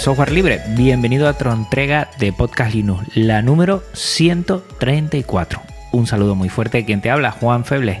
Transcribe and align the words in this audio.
Software 0.00 0.32
libre, 0.32 0.62
bienvenido 0.68 1.28
a 1.28 1.32
otra 1.32 1.52
entrega 1.52 2.08
de 2.18 2.32
Podcast 2.32 2.74
Linux, 2.74 3.04
la 3.14 3.42
número 3.42 3.82
134. 3.92 5.60
Un 5.92 6.06
saludo 6.06 6.34
muy 6.34 6.48
fuerte 6.48 6.86
quien 6.86 7.02
te 7.02 7.10
habla, 7.10 7.32
Juan 7.32 7.66
Febles. 7.66 7.98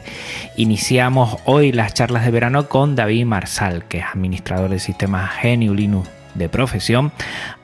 Iniciamos 0.56 1.36
hoy 1.44 1.72
las 1.72 1.92
charlas 1.92 2.24
de 2.24 2.30
verano 2.30 2.70
con 2.70 2.96
David 2.96 3.26
Marsal, 3.26 3.84
que 3.84 3.98
es 3.98 4.04
administrador 4.14 4.70
de 4.70 4.78
sistemas 4.78 5.30
GNU 5.42 5.74
Linux 5.74 6.08
de 6.34 6.48
profesión, 6.48 7.12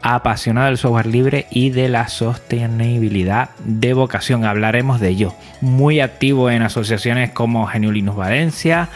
apasionado 0.03 0.67
del 0.67 0.77
software 0.77 1.07
libre 1.07 1.47
y 1.51 1.71
de 1.71 1.89
la 1.89 2.09
sostenibilidad 2.09 3.51
de 3.65 3.95
vocación. 3.95 4.45
Hablaremos 4.45 5.01
de 5.01 5.09
ello. 5.09 5.35
Muy 5.63 6.01
activo 6.01 6.51
en 6.51 6.61
asociaciones 6.61 7.31
como 7.31 7.71
GNU 7.73 7.91
Linux 7.91 8.19
Valencia 8.19 8.91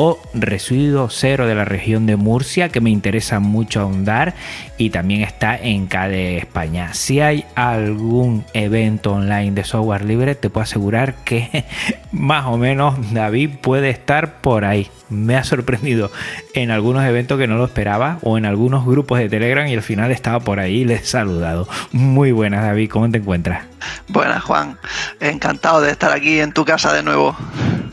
o 0.00 0.20
Residuo 0.32 1.08
Cero 1.10 1.48
de 1.48 1.56
la 1.56 1.64
región 1.64 2.06
de 2.06 2.14
Murcia, 2.14 2.68
que 2.68 2.80
me 2.80 2.88
interesa 2.88 3.40
mucho 3.40 3.80
ahondar, 3.80 4.34
y 4.76 4.90
también 4.90 5.22
está 5.22 5.56
en 5.56 5.88
CADE 5.88 6.38
España. 6.38 6.94
Si 6.94 7.20
hay 7.20 7.44
algún 7.56 8.44
evento 8.54 9.12
online 9.12 9.50
de 9.50 9.64
software 9.64 10.04
libre, 10.04 10.36
te 10.36 10.50
puedo 10.50 10.62
asegurar 10.62 11.16
que 11.24 11.64
más 12.12 12.46
o 12.46 12.56
menos 12.56 13.12
David 13.12 13.56
puede 13.60 13.90
estar 13.90 14.40
por 14.40 14.64
ahí. 14.64 14.88
Me 15.10 15.36
ha 15.36 15.44
sorprendido 15.44 16.10
en 16.54 16.70
algunos 16.70 17.04
eventos 17.04 17.38
que 17.38 17.46
no 17.46 17.56
lo 17.56 17.64
esperaba, 17.64 18.18
o 18.22 18.38
en 18.38 18.46
algunos 18.46 18.84
grupos 18.84 19.18
de 19.18 19.28
Telegram, 19.28 19.66
y 19.66 19.74
al 19.74 19.82
final 19.82 20.10
estaba 20.10 20.40
por 20.40 20.60
ahí 20.60 20.78
y 20.78 20.84
le 20.84 20.94
he 20.94 21.04
saludado. 21.04 21.68
Muy 21.92 22.32
buenas, 22.32 22.62
David, 22.62 22.90
¿cómo 22.90 23.10
te 23.10 23.18
encuentras? 23.18 23.64
Buenas, 24.08 24.42
Juan. 24.42 24.78
Encantado 25.20 25.80
de 25.80 25.90
estar 25.90 26.12
aquí 26.12 26.40
en 26.40 26.52
tu 26.52 26.64
casa 26.64 26.92
de 26.92 27.02
nuevo. 27.02 27.36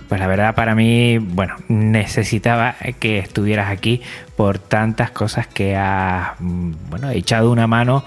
Pues 0.07 0.19
la 0.19 0.27
verdad 0.27 0.53
para 0.53 0.75
mí, 0.75 1.17
bueno, 1.17 1.55
necesitaba 1.67 2.75
que 2.99 3.17
estuvieras 3.17 3.71
aquí 3.71 4.01
por 4.35 4.59
tantas 4.59 5.09
cosas 5.11 5.47
que 5.47 5.75
has, 5.75 6.33
bueno, 6.39 7.09
echado 7.09 7.51
una 7.51 7.65
mano 7.65 8.05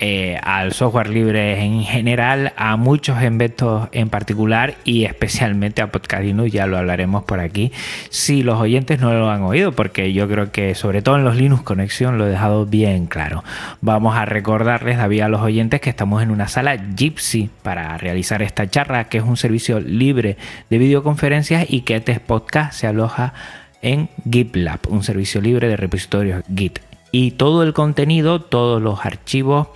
eh, 0.00 0.38
al 0.42 0.72
software 0.72 1.08
libre 1.08 1.60
en 1.60 1.82
general, 1.82 2.52
a 2.56 2.76
muchos 2.76 3.20
eventos 3.20 3.88
en 3.92 4.10
particular 4.10 4.76
y 4.84 5.04
especialmente 5.04 5.82
a 5.82 5.90
Podcastino, 5.90 6.46
ya 6.46 6.66
lo 6.66 6.78
hablaremos 6.78 7.24
por 7.24 7.40
aquí, 7.40 7.72
si 8.08 8.42
los 8.42 8.60
oyentes 8.60 9.00
no 9.00 9.12
lo 9.12 9.30
han 9.30 9.42
oído, 9.42 9.72
porque 9.72 10.12
yo 10.12 10.28
creo 10.28 10.52
que 10.52 10.74
sobre 10.74 11.02
todo 11.02 11.16
en 11.16 11.24
los 11.24 11.36
Linux 11.36 11.62
Conexión 11.62 12.16
lo 12.16 12.26
he 12.26 12.30
dejado 12.30 12.64
bien 12.64 13.06
claro. 13.06 13.42
Vamos 13.80 14.16
a 14.16 14.24
recordarles, 14.24 14.98
David, 14.98 15.22
a 15.22 15.28
los 15.28 15.40
oyentes 15.40 15.80
que 15.80 15.90
estamos 15.90 16.22
en 16.22 16.30
una 16.30 16.48
sala 16.48 16.76
Gypsy 16.76 17.50
para 17.62 17.96
realizar 17.98 18.40
esta 18.42 18.70
charla, 18.70 19.08
que 19.08 19.18
es 19.18 19.24
un 19.24 19.36
servicio 19.36 19.80
libre 19.80 20.36
de 20.70 20.78
videoconferencias 20.78 21.66
y 21.68 21.80
que 21.80 21.96
este 21.96 22.18
podcast 22.20 22.72
se 22.72 22.86
aloja 22.86 23.34
en 23.82 24.08
GitLab, 24.30 24.80
un 24.88 25.02
servicio 25.02 25.40
libre 25.40 25.68
de 25.68 25.76
repositorios 25.76 26.44
Git 26.54 26.87
y 27.10 27.32
todo 27.32 27.62
el 27.62 27.72
contenido, 27.72 28.40
todos 28.40 28.82
los 28.82 29.04
archivos 29.04 29.68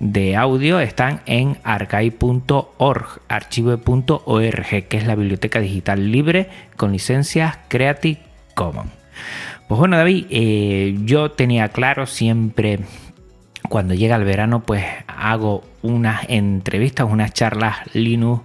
de 0.00 0.36
audio 0.36 0.80
están 0.80 1.20
en 1.26 1.56
archive.org, 1.64 3.20
archive.org, 3.28 4.88
que 4.88 4.96
es 4.96 5.06
la 5.06 5.14
biblioteca 5.14 5.60
digital 5.60 6.10
libre 6.10 6.48
con 6.76 6.92
licencias 6.92 7.58
Creative 7.68 8.20
Commons. 8.54 8.90
Pues 9.68 9.78
bueno, 9.78 9.96
David, 9.96 10.26
eh, 10.30 10.96
yo 11.04 11.30
tenía 11.30 11.68
claro 11.68 12.06
siempre 12.06 12.80
cuando 13.68 13.94
llega 13.94 14.16
el 14.16 14.24
verano, 14.24 14.62
pues 14.62 14.84
hago 15.06 15.64
unas 15.82 16.28
entrevistas, 16.28 17.06
unas 17.10 17.32
charlas 17.32 17.78
Linux 17.94 18.42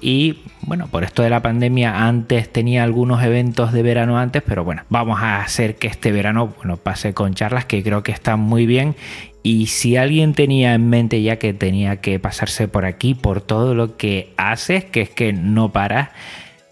Y 0.00 0.38
bueno, 0.62 0.86
por 0.86 1.02
esto 1.02 1.22
de 1.22 1.30
la 1.30 1.42
pandemia 1.42 2.06
antes 2.06 2.52
tenía 2.52 2.84
algunos 2.84 3.20
eventos 3.24 3.72
de 3.72 3.82
verano 3.82 4.16
antes, 4.16 4.42
pero 4.46 4.62
bueno, 4.62 4.82
vamos 4.90 5.20
a 5.22 5.42
hacer 5.42 5.74
que 5.74 5.88
este 5.88 6.12
verano 6.12 6.54
bueno, 6.56 6.76
pase 6.76 7.14
con 7.14 7.34
charlas 7.34 7.64
que 7.64 7.82
creo 7.82 8.04
que 8.04 8.12
están 8.12 8.38
muy 8.38 8.64
bien. 8.64 8.94
Y 9.42 9.66
si 9.66 9.96
alguien 9.96 10.34
tenía 10.34 10.74
en 10.74 10.88
mente 10.88 11.20
ya 11.20 11.38
que 11.40 11.52
tenía 11.52 12.00
que 12.00 12.20
pasarse 12.20 12.68
por 12.68 12.84
aquí 12.84 13.14
por 13.14 13.40
todo 13.40 13.74
lo 13.74 13.96
que 13.96 14.32
haces, 14.36 14.84
que 14.84 15.00
es 15.00 15.10
que 15.10 15.32
no 15.32 15.72
paras, 15.72 16.10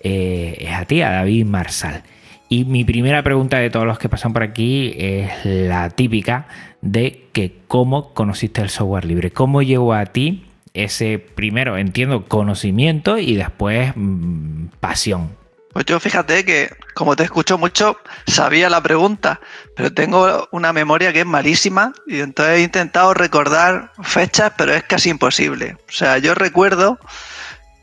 eh, 0.00 0.56
es 0.60 0.72
a 0.72 0.84
ti, 0.84 1.02
a 1.02 1.10
David 1.10 1.46
Marsal. 1.46 2.02
Y 2.48 2.64
mi 2.64 2.84
primera 2.84 3.24
pregunta 3.24 3.58
de 3.58 3.70
todos 3.70 3.86
los 3.86 3.98
que 3.98 4.08
pasan 4.08 4.32
por 4.32 4.44
aquí 4.44 4.94
es 4.98 5.44
la 5.44 5.90
típica 5.90 6.46
de 6.80 7.24
que 7.32 7.56
cómo 7.66 8.14
conociste 8.14 8.62
el 8.62 8.70
software 8.70 9.04
libre, 9.04 9.32
cómo 9.32 9.62
llegó 9.62 9.94
a 9.94 10.06
ti 10.06 10.44
ese 10.74 11.18
primero, 11.18 11.76
entiendo, 11.76 12.24
conocimiento 12.26 13.18
y 13.18 13.36
después 13.36 13.92
mmm, 13.94 14.66
pasión. 14.80 15.42
Pues 15.72 15.86
yo 15.86 15.98
fíjate 16.00 16.44
que, 16.44 16.70
como 16.94 17.16
te 17.16 17.24
escucho 17.24 17.56
mucho, 17.56 17.96
sabía 18.26 18.68
la 18.68 18.82
pregunta, 18.82 19.40
pero 19.74 19.92
tengo 19.92 20.48
una 20.52 20.72
memoria 20.72 21.14
que 21.14 21.20
es 21.20 21.26
malísima 21.26 21.94
y 22.06 22.20
entonces 22.20 22.58
he 22.58 22.62
intentado 22.62 23.14
recordar 23.14 23.92
fechas, 24.02 24.52
pero 24.58 24.74
es 24.74 24.82
casi 24.82 25.08
imposible. 25.08 25.78
O 25.88 25.92
sea, 25.92 26.18
yo 26.18 26.34
recuerdo 26.34 26.98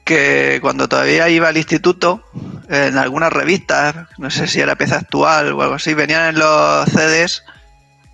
que 0.06 0.60
cuando 0.62 0.88
todavía 0.88 1.30
iba 1.30 1.48
al 1.48 1.58
instituto, 1.58 2.24
en 2.70 2.98
algunas 2.98 3.34
revistas, 3.34 3.96
no 4.20 4.30
sé 4.30 4.48
si 4.48 4.60
era 4.60 4.76
pieza 4.76 4.98
actual 4.98 5.54
o 5.54 5.62
algo 5.62 5.76
así, 5.76 5.96
venían 5.96 6.30
en 6.30 6.40
los 6.40 6.90
CDs 6.90 7.44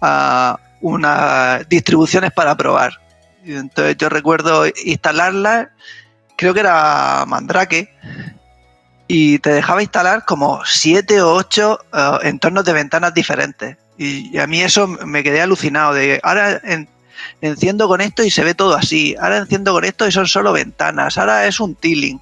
a 0.02 0.58
unas 0.80 1.68
distribuciones 1.68 2.32
para 2.32 2.56
probar. 2.56 3.05
Entonces 3.46 3.98
yo 3.98 4.10
recuerdo 4.10 4.66
instalarla, 4.86 5.72
creo 6.36 6.54
que 6.54 6.62
era 6.62 7.26
Mandrake, 7.28 7.94
y 9.08 9.40
te 9.40 9.52
dejaba 9.52 9.84
instalar 9.84 10.26
como 10.26 10.62
siete 10.66 11.22
o 11.22 11.34
ocho 11.34 11.80
uh, 11.94 12.26
entornos 12.26 12.66
de 12.66 12.74
ventanas 12.74 13.14
diferentes. 13.14 13.78
Y, 13.98 14.38
a 14.38 14.48
mí 14.48 14.62
eso 14.62 14.88
me 14.88 15.24
quedé 15.24 15.42
alucinado 15.42 15.94
de 15.94 16.20
ahora 16.24 16.60
en, 16.64 16.90
enciendo 17.42 17.88
con 17.88 18.02
esto 18.02 18.24
y 18.24 18.32
se 18.32 18.44
ve 18.44 18.54
todo 18.54 18.76
así, 18.76 19.16
ahora 19.20 19.38
enciendo 19.38 19.72
con 19.74 19.86
esto 19.86 20.08
y 20.08 20.12
son 20.12 20.28
solo 20.28 20.52
ventanas, 20.54 21.18
ahora 21.18 21.48
es 21.48 21.60
un 21.60 21.76
tiling. 21.76 22.20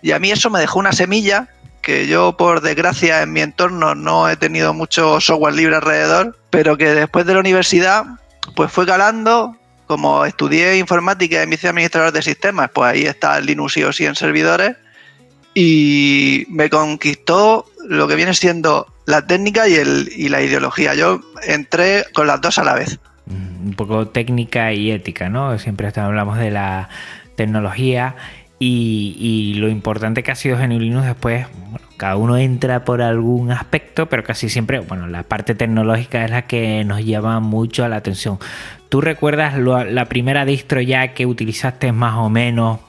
Y 0.00 0.12
a 0.12 0.18
mí 0.18 0.30
eso 0.30 0.50
me 0.50 0.60
dejó 0.60 0.78
una 0.78 0.92
semilla 0.92 1.48
que 1.80 2.06
yo 2.06 2.36
por 2.36 2.60
desgracia 2.60 3.22
en 3.22 3.32
mi 3.32 3.40
entorno 3.40 3.94
no 3.94 4.28
he 4.28 4.36
tenido 4.36 4.72
mucho 4.72 5.20
software 5.20 5.54
libre 5.54 5.76
alrededor, 5.76 6.38
pero 6.50 6.76
que 6.76 6.94
después 6.94 7.26
de 7.26 7.34
la 7.34 7.40
universidad 7.40 8.04
pues 8.54 8.70
fue 8.72 8.86
calando, 8.86 9.56
como 9.86 10.24
estudié 10.24 10.78
informática 10.78 11.42
y 11.42 11.46
me 11.46 11.56
hice 11.56 11.68
administrador 11.68 12.12
de 12.12 12.22
sistemas, 12.22 12.70
pues 12.72 12.92
ahí 12.92 13.02
está 13.04 13.40
Linux 13.40 13.76
y 13.76 13.84
OSI 13.84 14.06
en 14.06 14.14
servidores 14.14 14.76
y 15.54 16.46
me 16.48 16.70
conquistó 16.70 17.66
lo 17.86 18.08
que 18.08 18.16
viene 18.16 18.34
siendo 18.34 18.86
la 19.06 19.26
técnica 19.26 19.68
y, 19.68 19.74
el, 19.74 20.08
y 20.14 20.28
la 20.28 20.42
ideología. 20.42 20.94
Yo 20.94 21.20
entré 21.46 22.04
con 22.14 22.26
las 22.26 22.40
dos 22.40 22.58
a 22.58 22.64
la 22.64 22.74
vez. 22.74 22.98
Un 23.26 23.74
poco 23.76 24.08
técnica 24.08 24.72
y 24.72 24.90
ética, 24.90 25.28
¿no? 25.28 25.58
Siempre 25.58 25.90
hablamos 25.94 26.38
de 26.38 26.50
la 26.50 26.88
tecnología 27.36 28.16
y, 28.58 29.16
y 29.18 29.54
lo 29.54 29.68
importante 29.68 30.22
que 30.22 30.30
ha 30.30 30.36
sido 30.36 30.56
GNU 30.56 30.78
Linux 30.78 31.06
después, 31.06 31.46
bueno, 31.70 31.86
cada 32.02 32.16
uno 32.16 32.36
entra 32.36 32.84
por 32.84 33.00
algún 33.00 33.52
aspecto, 33.52 34.08
pero 34.08 34.24
casi 34.24 34.48
siempre, 34.48 34.80
bueno, 34.80 35.06
la 35.06 35.22
parte 35.22 35.54
tecnológica 35.54 36.24
es 36.24 36.32
la 36.32 36.48
que 36.48 36.82
nos 36.82 37.04
llama 37.04 37.38
mucho 37.38 37.84
a 37.84 37.88
la 37.88 37.94
atención. 37.94 38.40
¿Tú 38.88 39.00
recuerdas 39.00 39.56
lo, 39.56 39.84
la 39.84 40.06
primera 40.06 40.44
distro 40.44 40.80
ya 40.80 41.14
que 41.14 41.26
utilizaste 41.26 41.92
más 41.92 42.16
o 42.16 42.28
menos? 42.28 42.80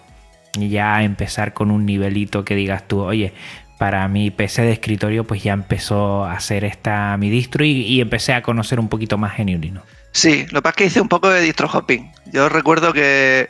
Ya 0.58 1.04
empezar 1.04 1.54
con 1.54 1.70
un 1.70 1.86
nivelito 1.86 2.44
que 2.44 2.56
digas 2.56 2.88
tú, 2.88 3.02
oye, 3.02 3.34
para 3.78 4.08
mi 4.08 4.32
PC 4.32 4.64
de 4.64 4.72
escritorio, 4.72 5.26
pues 5.26 5.44
ya 5.44 5.54
empezó 5.54 6.26
a 6.26 6.34
hacer 6.34 6.64
esta 6.64 7.16
mi 7.18 7.30
distro 7.30 7.64
y, 7.64 8.02
empecé 8.02 8.34
a 8.34 8.42
conocer 8.42 8.80
un 8.80 8.90
poquito 8.90 9.20
más 9.20 9.38
GNU 9.38 9.60
Linux. 9.60 9.86
Sí, 10.12 10.48
lo 10.50 10.62
que 10.62 10.64
pasa 10.64 10.70
es 10.72 10.76
que 10.78 10.86
hice 10.86 11.02
un 11.02 11.10
poco 11.10 11.30
de 11.30 11.42
distro 11.42 11.70
hopping. 11.72 12.12
Yo 12.32 12.50
recuerdo 12.50 12.94
que 12.94 13.48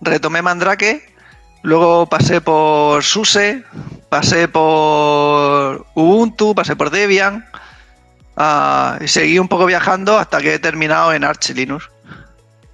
retomé 0.00 0.40
Mandrake, 0.40 1.02
luego 1.62 2.06
pasé 2.06 2.40
por 2.40 3.02
SUSE, 3.02 3.64
pasé 4.08 4.48
por 4.48 5.86
Ubuntu, 5.94 6.54
pasé 6.54 6.76
por 6.76 6.90
Debian 6.90 7.44
uh, 8.36 9.02
y 9.02 9.08
seguí 9.08 9.38
un 9.38 9.48
poco 9.48 9.66
viajando 9.66 10.18
hasta 10.18 10.40
que 10.40 10.54
he 10.54 10.58
terminado 10.58 11.12
en 11.12 11.24
Arch 11.24 11.50
Linux 11.50 11.88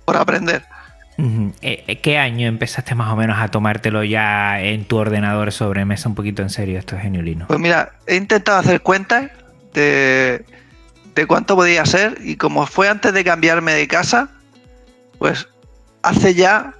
por 0.04 0.16
aprender. 0.16 0.64
Eh, 1.62 1.84
eh, 1.88 2.00
¿Qué 2.00 2.16
año 2.16 2.46
empezaste 2.46 2.94
más 2.94 3.12
o 3.12 3.16
menos 3.16 3.38
a 3.38 3.48
tomártelo 3.48 4.04
ya 4.04 4.60
en 4.60 4.84
tu 4.84 4.98
ordenador 4.98 5.50
sobre 5.50 5.84
mesa 5.84 6.08
un 6.08 6.14
poquito 6.14 6.42
en 6.42 6.50
serio 6.50 6.78
esto 6.78 6.94
es 6.94 7.02
Geniulino? 7.02 7.48
Pues 7.48 7.58
mira, 7.58 7.92
he 8.06 8.14
intentado 8.14 8.58
hacer 8.58 8.82
cuentas 8.82 9.28
de, 9.74 10.44
de 11.16 11.26
cuánto 11.26 11.56
podía 11.56 11.84
ser 11.86 12.18
y 12.22 12.36
como 12.36 12.66
fue 12.66 12.88
antes 12.88 13.12
de 13.12 13.24
cambiarme 13.24 13.72
de 13.72 13.88
casa, 13.88 14.28
pues 15.18 15.48
hace 16.02 16.34
ya 16.34 16.74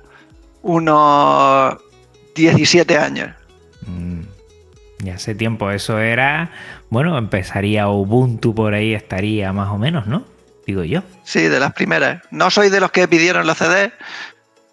unos 0.62 1.76
17 2.38 2.96
años. 2.96 3.30
Mm, 3.86 4.22
Ya 5.00 5.14
hace 5.14 5.34
tiempo 5.34 5.70
eso 5.70 5.98
era, 5.98 6.50
bueno, 6.90 7.16
empezaría 7.18 7.88
Ubuntu 7.88 8.54
por 8.54 8.74
ahí, 8.74 8.94
estaría 8.94 9.52
más 9.52 9.68
o 9.68 9.78
menos, 9.78 10.06
¿no? 10.06 10.24
Digo 10.66 10.82
yo. 10.84 11.02
Sí, 11.24 11.42
de 11.48 11.60
las 11.60 11.72
primeras. 11.72 12.22
No 12.30 12.50
soy 12.50 12.68
de 12.70 12.80
los 12.80 12.90
que 12.90 13.06
pidieron 13.08 13.46
los 13.46 13.56
CDs, 13.58 13.92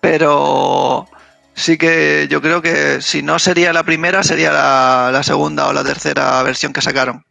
pero 0.02 1.08
sí 1.54 1.78
que 1.78 2.28
yo 2.30 2.42
creo 2.42 2.62
que 2.62 3.02
si 3.02 3.22
no 3.22 3.40
sería 3.40 3.72
la 3.74 3.84
primera, 3.84 4.24
sería 4.24 4.52
la, 4.52 5.10
la 5.12 5.24
segunda 5.24 5.68
o 5.68 5.74
la 5.74 5.84
tercera 5.84 6.42
versión 6.44 6.74
que 6.74 6.82
sacaron. 6.82 7.24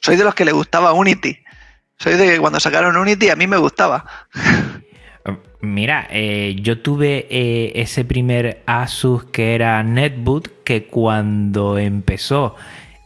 Soy 0.00 0.16
de 0.16 0.24
los 0.24 0.34
que 0.34 0.44
le 0.44 0.52
gustaba 0.52 0.92
Unity. 0.92 1.38
Soy 1.98 2.14
de 2.16 2.26
que 2.26 2.38
cuando 2.38 2.58
sacaron 2.60 2.96
Unity 2.96 3.28
a 3.30 3.36
mí 3.36 3.46
me 3.46 3.58
gustaba. 3.58 4.04
Mira, 5.62 6.06
eh, 6.10 6.56
yo 6.62 6.78
tuve 6.80 7.26
eh, 7.30 7.72
ese 7.74 8.04
primer 8.04 8.62
Asus 8.66 9.24
que 9.24 9.54
era 9.54 9.82
Netboot, 9.82 10.64
que 10.64 10.84
cuando 10.86 11.76
empezó 11.78 12.56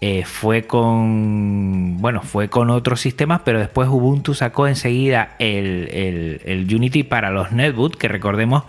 eh, 0.01 0.25
fue 0.25 0.63
con. 0.63 1.97
Bueno, 1.99 2.23
fue 2.23 2.49
con 2.51 2.71
otros 2.71 3.01
sistemas, 3.01 3.41
pero 3.45 3.59
después 3.59 3.89
Ubuntu 3.89 4.35
sacó 4.35 4.69
enseguida 4.69 5.35
el, 5.39 5.89
el- 5.93 6.41
el 6.45 6.75
Unity 6.75 7.03
para 7.03 7.31
los 7.31 7.51
Netboot, 7.53 7.97
que 7.97 8.07
recordemos 8.07 8.65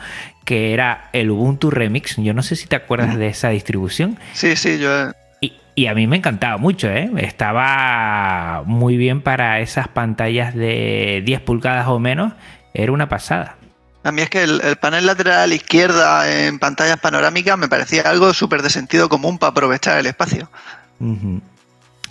que 0.45 0.73
era 0.73 1.09
el 1.13 1.29
Ubuntu 1.29 1.69
Remix. 1.69 2.15
Yo 2.17 2.33
no 2.33 2.41
sé 2.41 2.55
si 2.55 2.67
te 2.67 2.75
acuerdas 2.75 3.17
de 3.17 3.27
esa 3.27 3.49
distribución. 3.49 4.17
Sí, 4.33 4.55
sí, 4.55 4.79
yo 4.79 5.11
Y, 5.41 5.53
y 5.75 5.87
a 5.87 5.93
mí 5.93 6.07
me 6.07 6.17
encantaba 6.17 6.57
mucho, 6.57 6.89
¿eh? 6.89 7.09
Estaba 7.17 8.63
muy 8.65 8.97
bien 8.97 9.21
para 9.21 9.59
esas 9.59 9.87
pantallas 9.87 10.55
de 10.55 11.21
10 11.25 11.41
pulgadas 11.41 11.87
o 11.87 11.99
menos. 11.99 12.33
Era 12.75 12.91
una 12.91 13.09
pasada. 13.09 13.55
A 14.03 14.11
mí 14.11 14.21
es 14.21 14.29
que 14.29 14.43
el, 14.43 14.61
el 14.61 14.75
panel 14.75 15.07
lateral 15.07 15.39
a 15.39 15.47
la 15.47 15.55
izquierda 15.55 16.31
en 16.31 16.59
pantallas 16.59 16.99
panorámicas 16.99 17.57
me 17.57 17.67
parecía 17.67 18.03
algo 18.03 18.33
súper 18.33 18.61
de 18.61 18.69
sentido 18.69 19.09
común 19.09 19.39
para 19.39 19.49
aprovechar 19.51 19.97
el 19.97 20.05
espacio. 20.05 20.49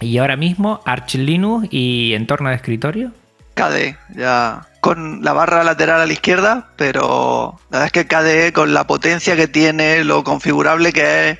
Y 0.00 0.19
ahora 0.19 0.37
mismo 0.37 0.81
Arch 0.84 1.14
Linux 1.14 1.69
y 1.70 2.14
entorno 2.14 2.49
de 2.49 2.56
escritorio. 2.56 3.12
KDE, 3.55 3.96
ya 4.16 4.66
con 4.81 5.25
la 5.25 5.32
barra 5.32 5.64
lateral 5.64 6.00
a 6.00 6.06
la 6.06 6.12
izquierda, 6.12 6.69
pero 6.76 7.58
la 7.70 7.78
verdad 7.78 7.87
es 7.87 7.93
que 7.93 8.06
KDE 8.06 8.52
con 8.52 8.75
la 8.75 8.87
potencia 8.87 9.37
que 9.37 9.49
tiene, 9.49 10.05
lo 10.05 10.25
configurable 10.25 10.93
que 10.93 11.31
es, 11.31 11.38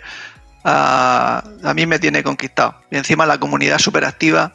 ah, 0.65 1.44
a 1.62 1.75
mí 1.75 1.85
me 1.85 1.99
tiene 1.99 2.23
conquistado. 2.23 2.81
Y 2.91 2.97
encima 2.97 3.27
la 3.27 3.38
comunidad 3.38 3.79
súper 3.79 4.05
activa. 4.05 4.55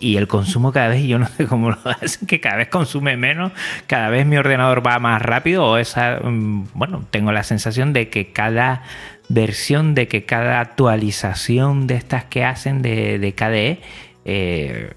Y 0.00 0.16
el 0.16 0.28
consumo 0.28 0.72
cada 0.72 0.88
vez, 0.88 1.02
yo 1.04 1.18
no 1.18 1.26
sé 1.26 1.46
cómo 1.46 1.70
lo 1.70 1.78
hacen, 2.02 2.26
que 2.26 2.40
cada 2.40 2.56
vez 2.56 2.68
consume 2.68 3.16
menos, 3.16 3.52
cada 3.86 4.08
vez 4.08 4.26
mi 4.26 4.36
ordenador 4.36 4.86
va 4.86 4.98
más 4.98 5.20
rápido 5.20 5.64
o 5.64 5.76
esa, 5.76 6.20
mm, 6.22 6.68
bueno, 6.74 7.04
tengo 7.10 7.32
la 7.32 7.42
sensación 7.42 7.92
de 7.92 8.08
que 8.08 8.32
cada 8.32 8.82
versión, 9.28 9.94
de 9.94 10.08
que 10.08 10.24
cada 10.24 10.60
actualización 10.60 11.86
de 11.86 11.96
estas 11.96 12.24
que 12.24 12.44
hacen 12.44 12.82
de, 12.82 13.18
de 13.18 13.34
KDE 13.34 13.80
eh, 14.24 14.92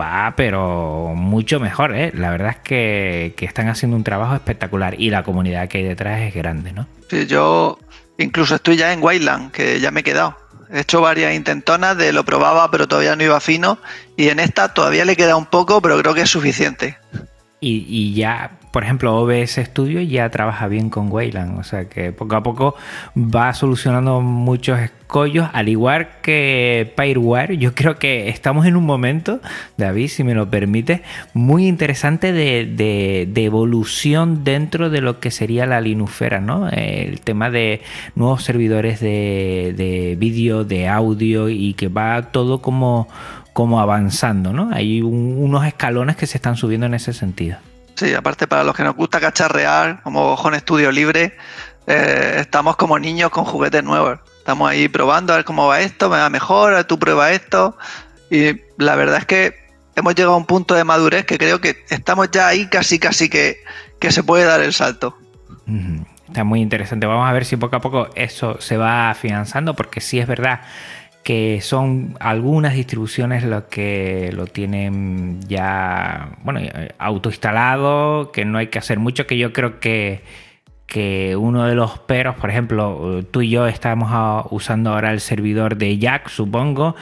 va, 0.00 0.34
pero 0.36 1.12
mucho 1.14 1.60
mejor, 1.60 1.94
¿eh? 1.94 2.12
La 2.14 2.30
verdad 2.30 2.50
es 2.50 2.58
que, 2.58 3.34
que 3.36 3.44
están 3.44 3.68
haciendo 3.68 3.96
un 3.96 4.04
trabajo 4.04 4.34
espectacular 4.34 5.00
y 5.00 5.10
la 5.10 5.22
comunidad 5.22 5.68
que 5.68 5.78
hay 5.78 5.84
detrás 5.84 6.20
es 6.22 6.34
grande, 6.34 6.72
¿no? 6.72 6.86
Sí, 7.08 7.26
yo 7.26 7.78
incluso 8.18 8.56
estoy 8.56 8.76
ya 8.76 8.92
en 8.92 9.02
Wayland, 9.02 9.52
que 9.52 9.80
ya 9.80 9.90
me 9.90 10.00
he 10.00 10.04
quedado. 10.04 10.36
He 10.70 10.80
hecho 10.80 11.00
varias 11.00 11.34
intentonas 11.34 11.96
de 11.96 12.12
lo 12.12 12.24
probaba, 12.24 12.70
pero 12.70 12.88
todavía 12.88 13.16
no 13.16 13.24
iba 13.24 13.40
fino. 13.40 13.78
Y 14.16 14.28
en 14.28 14.40
esta 14.40 14.74
todavía 14.74 15.04
le 15.04 15.16
queda 15.16 15.36
un 15.36 15.46
poco, 15.46 15.80
pero 15.80 15.98
creo 15.98 16.14
que 16.14 16.22
es 16.22 16.30
suficiente. 16.30 16.98
Y, 17.60 17.86
y 17.88 18.14
ya, 18.14 18.55
por 18.70 18.84
ejemplo, 18.84 19.16
OBS 19.16 19.56
Studio 19.64 20.00
ya 20.02 20.28
trabaja 20.30 20.68
bien 20.68 20.90
con 20.90 21.10
Wayland, 21.10 21.58
o 21.58 21.62
sea 21.64 21.86
que 21.88 22.12
poco 22.12 22.36
a 22.36 22.42
poco 22.42 22.74
va 23.16 23.54
solucionando 23.54 24.20
muchos 24.20 24.78
escollos, 24.80 25.48
al 25.52 25.68
igual 25.68 26.08
que 26.20 26.92
Pyreware. 26.96 27.56
Yo 27.58 27.74
creo 27.74 27.96
que 27.98 28.28
estamos 28.28 28.66
en 28.66 28.76
un 28.76 28.84
momento, 28.84 29.40
David, 29.76 30.08
si 30.08 30.24
me 30.24 30.34
lo 30.34 30.50
permite, 30.50 31.02
muy 31.32 31.66
interesante 31.66 32.32
de, 32.32 32.66
de- 32.66 33.44
evolución 33.46 34.42
dentro 34.44 34.90
de 34.90 35.00
lo 35.00 35.20
que 35.20 35.30
sería 35.30 35.66
la 35.66 35.80
Linufera, 35.80 36.40
¿no? 36.40 36.68
El 36.68 37.20
tema 37.20 37.48
de 37.50 37.80
nuevos 38.16 38.42
servidores 38.42 39.00
de, 39.00 39.72
de 39.76 40.16
vídeo, 40.18 40.64
de 40.64 40.88
audio 40.88 41.48
y 41.48 41.74
que 41.74 41.88
va 41.88 42.30
todo 42.32 42.60
como 42.60 43.08
como 43.52 43.80
avanzando, 43.80 44.52
¿no? 44.52 44.68
Hay 44.72 45.00
un- 45.00 45.36
unos 45.38 45.64
escalones 45.64 46.16
que 46.16 46.26
se 46.26 46.36
están 46.36 46.56
subiendo 46.56 46.84
en 46.86 46.92
ese 46.94 47.14
sentido. 47.14 47.56
Sí, 47.96 48.12
aparte 48.12 48.46
para 48.46 48.62
los 48.62 48.76
que 48.76 48.84
nos 48.84 48.94
gusta 48.94 49.20
cacharrear, 49.20 50.02
como 50.02 50.34
Home 50.34 50.60
Studio 50.60 50.92
Libre, 50.92 51.36
eh, 51.86 52.36
estamos 52.38 52.76
como 52.76 52.98
niños 52.98 53.30
con 53.30 53.44
juguetes 53.44 53.82
nuevos. 53.82 54.18
Estamos 54.38 54.70
ahí 54.70 54.86
probando 54.88 55.32
a 55.32 55.36
ver 55.36 55.44
cómo 55.44 55.66
va 55.66 55.80
esto, 55.80 56.10
me 56.10 56.18
va 56.18 56.28
mejor, 56.28 56.74
a 56.74 56.86
tú 56.86 56.98
prueba 56.98 57.32
esto. 57.32 57.76
Y 58.30 58.60
la 58.76 58.96
verdad 58.96 59.18
es 59.18 59.26
que 59.26 59.54
hemos 59.94 60.14
llegado 60.14 60.34
a 60.34 60.36
un 60.36 60.44
punto 60.44 60.74
de 60.74 60.84
madurez 60.84 61.24
que 61.24 61.38
creo 61.38 61.60
que 61.60 61.84
estamos 61.88 62.30
ya 62.30 62.48
ahí 62.48 62.66
casi 62.68 62.98
casi 62.98 63.30
que, 63.30 63.64
que 63.98 64.12
se 64.12 64.22
puede 64.22 64.44
dar 64.44 64.60
el 64.60 64.74
salto. 64.74 65.16
Está 66.28 66.44
muy 66.44 66.60
interesante. 66.60 67.06
Vamos 67.06 67.28
a 67.28 67.32
ver 67.32 67.46
si 67.46 67.56
poco 67.56 67.76
a 67.76 67.80
poco 67.80 68.08
eso 68.14 68.60
se 68.60 68.76
va 68.76 69.08
afianzando, 69.10 69.74
porque 69.74 70.02
sí 70.02 70.18
es 70.18 70.26
verdad 70.26 70.60
que 71.26 71.60
son 71.60 72.14
algunas 72.20 72.74
distribuciones 72.74 73.42
los 73.42 73.64
que 73.64 74.30
lo 74.32 74.46
tienen 74.46 75.40
ya, 75.48 76.38
bueno, 76.44 76.60
eh, 76.60 76.92
autoinstalado, 76.98 78.30
que 78.30 78.44
no 78.44 78.58
hay 78.58 78.68
que 78.68 78.78
hacer 78.78 79.00
mucho, 79.00 79.26
que 79.26 79.36
yo 79.36 79.52
creo 79.52 79.80
que, 79.80 80.22
que 80.86 81.34
uno 81.34 81.64
de 81.64 81.74
los 81.74 81.98
peros, 81.98 82.36
por 82.36 82.48
ejemplo, 82.48 83.24
tú 83.28 83.42
y 83.42 83.50
yo 83.50 83.66
estamos 83.66 84.46
usando 84.50 84.92
ahora 84.92 85.10
el 85.10 85.18
servidor 85.18 85.76
de 85.78 85.98
Jack, 85.98 86.28
supongo, 86.28 86.94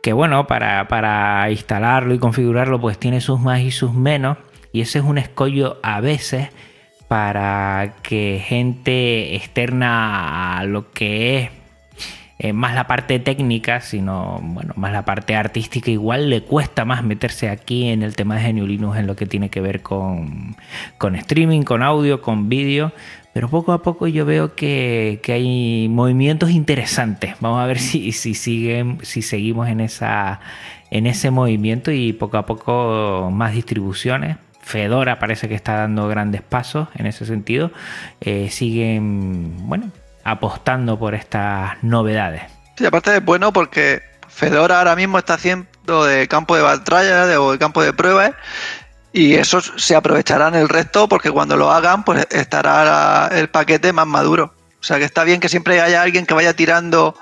que 0.00 0.12
bueno, 0.12 0.46
para, 0.46 0.86
para 0.86 1.50
instalarlo 1.50 2.14
y 2.14 2.20
configurarlo, 2.20 2.80
pues 2.80 2.98
tiene 2.98 3.20
sus 3.20 3.40
más 3.40 3.62
y 3.62 3.72
sus 3.72 3.92
menos, 3.92 4.38
y 4.72 4.82
ese 4.82 5.00
es 5.00 5.04
un 5.04 5.18
escollo 5.18 5.80
a 5.82 6.00
veces 6.00 6.50
para 7.08 7.94
que 8.04 8.40
gente 8.46 9.34
externa 9.34 10.60
a 10.60 10.64
lo 10.66 10.92
que 10.92 11.40
es 11.40 11.61
eh, 12.42 12.52
más 12.52 12.74
la 12.74 12.88
parte 12.88 13.20
técnica, 13.20 13.80
sino 13.80 14.40
bueno, 14.42 14.74
más 14.76 14.90
la 14.90 15.04
parte 15.04 15.36
artística, 15.36 15.92
igual 15.92 16.28
le 16.28 16.42
cuesta 16.42 16.84
más 16.84 17.04
meterse 17.04 17.48
aquí 17.48 17.88
en 17.88 18.02
el 18.02 18.16
tema 18.16 18.34
de 18.34 18.40
Genio 18.42 18.66
Linux 18.66 18.98
en 18.98 19.06
lo 19.06 19.14
que 19.14 19.26
tiene 19.26 19.48
que 19.48 19.60
ver 19.60 19.80
con, 19.80 20.56
con 20.98 21.14
streaming, 21.14 21.62
con 21.62 21.84
audio, 21.84 22.20
con 22.20 22.48
vídeo. 22.48 22.90
Pero 23.32 23.48
poco 23.48 23.72
a 23.72 23.84
poco 23.84 24.08
yo 24.08 24.26
veo 24.26 24.56
que, 24.56 25.20
que 25.22 25.34
hay 25.34 25.88
movimientos 25.88 26.50
interesantes. 26.50 27.36
Vamos 27.38 27.60
a 27.60 27.66
ver 27.66 27.78
si, 27.78 28.10
si, 28.10 28.34
siguen, 28.34 28.98
si 29.02 29.22
seguimos 29.22 29.68
en, 29.68 29.80
esa, 29.80 30.40
en 30.90 31.06
ese 31.06 31.30
movimiento 31.30 31.92
y 31.92 32.12
poco 32.12 32.38
a 32.38 32.44
poco 32.44 33.30
más 33.32 33.54
distribuciones. 33.54 34.36
Fedora 34.60 35.20
parece 35.20 35.48
que 35.48 35.54
está 35.54 35.74
dando 35.74 36.08
grandes 36.08 36.42
pasos 36.42 36.88
en 36.96 37.06
ese 37.06 37.24
sentido. 37.24 37.70
Eh, 38.20 38.48
siguen, 38.50 39.68
bueno, 39.68 39.92
apostando 40.24 40.98
por 40.98 41.14
estas 41.14 41.82
novedades. 41.82 42.42
Sí, 42.76 42.86
aparte 42.86 43.16
es 43.16 43.24
bueno 43.24 43.52
porque 43.52 44.02
Fedora 44.28 44.78
ahora 44.78 44.96
mismo 44.96 45.18
está 45.18 45.34
haciendo 45.34 46.04
de 46.04 46.26
campo 46.28 46.56
de 46.56 46.62
batalla 46.62 47.26
de, 47.26 47.36
o 47.36 47.52
de 47.52 47.58
campo 47.58 47.82
de 47.82 47.92
pruebas 47.92 48.32
y 49.12 49.34
eso 49.34 49.60
se 49.60 49.94
aprovechará 49.94 50.48
en 50.48 50.54
el 50.54 50.68
resto 50.68 51.08
porque 51.08 51.30
cuando 51.30 51.56
lo 51.56 51.70
hagan 51.70 52.04
pues 52.04 52.26
estará 52.30 53.28
el 53.32 53.48
paquete 53.48 53.92
más 53.92 54.06
maduro. 54.06 54.54
O 54.80 54.84
sea 54.84 54.98
que 54.98 55.04
está 55.04 55.22
bien 55.24 55.38
que 55.38 55.48
siempre 55.48 55.80
haya 55.80 56.02
alguien 56.02 56.26
que 56.26 56.34
vaya 56.34 56.54
tirando 56.54 57.14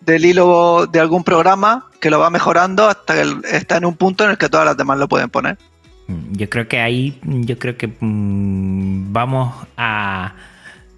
del 0.00 0.24
hilo 0.24 0.86
de 0.86 1.00
algún 1.00 1.24
programa 1.24 1.88
que 2.00 2.10
lo 2.10 2.18
va 2.18 2.30
mejorando 2.30 2.88
hasta 2.88 3.14
que 3.14 3.36
está 3.50 3.76
en 3.76 3.84
un 3.84 3.96
punto 3.96 4.24
en 4.24 4.30
el 4.30 4.38
que 4.38 4.48
todas 4.48 4.66
las 4.66 4.76
demás 4.76 4.98
lo 4.98 5.08
pueden 5.08 5.30
poner. 5.30 5.58
Yo 6.32 6.48
creo 6.48 6.68
que 6.68 6.80
ahí, 6.80 7.18
yo 7.22 7.58
creo 7.58 7.76
que 7.76 7.88
mm, 8.00 9.12
vamos 9.12 9.54
a, 9.76 10.34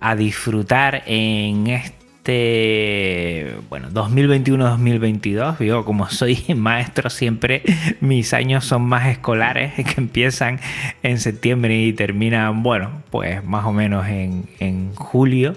a 0.04 0.16
disfrutar 0.16 1.02
en 1.06 1.68
este, 1.68 3.56
bueno, 3.70 3.88
2021-2022. 3.90 5.64
Yo 5.64 5.86
como 5.86 6.10
soy 6.10 6.44
maestro 6.54 7.08
siempre, 7.08 7.62
mis 8.00 8.34
años 8.34 8.66
son 8.66 8.82
más 8.82 9.06
escolares 9.06 9.72
que 9.76 9.94
empiezan 9.96 10.60
en 11.02 11.18
septiembre 11.18 11.74
y 11.78 11.94
terminan, 11.94 12.62
bueno, 12.62 12.90
pues 13.08 13.42
más 13.44 13.64
o 13.64 13.72
menos 13.72 14.06
en, 14.06 14.44
en 14.58 14.94
julio. 14.94 15.54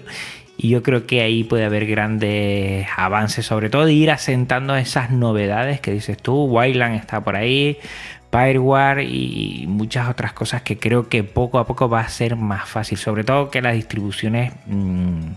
Y 0.56 0.70
yo 0.70 0.82
creo 0.82 1.06
que 1.06 1.20
ahí 1.20 1.44
puede 1.44 1.66
haber 1.66 1.86
grandes 1.86 2.88
avances, 2.96 3.44
sobre 3.44 3.68
todo 3.68 3.84
de 3.84 3.92
ir 3.92 4.10
asentando 4.10 4.74
esas 4.76 5.10
novedades 5.10 5.80
que 5.80 5.92
dices 5.92 6.16
tú. 6.16 6.46
Wildland 6.46 6.96
está 6.96 7.20
por 7.22 7.36
ahí, 7.36 7.76
Fireware 8.30 9.02
y 9.02 9.64
muchas 9.68 10.08
otras 10.08 10.32
cosas 10.32 10.62
que 10.62 10.78
creo 10.78 11.08
que 11.08 11.24
poco 11.24 11.58
a 11.58 11.66
poco 11.66 11.88
va 11.88 12.00
a 12.00 12.08
ser 12.08 12.36
más 12.36 12.68
fácil. 12.68 12.98
Sobre 12.98 13.24
todo 13.24 13.50
que 13.50 13.62
las 13.62 13.74
distribuciones 13.74 14.52
mmm, 14.66 15.32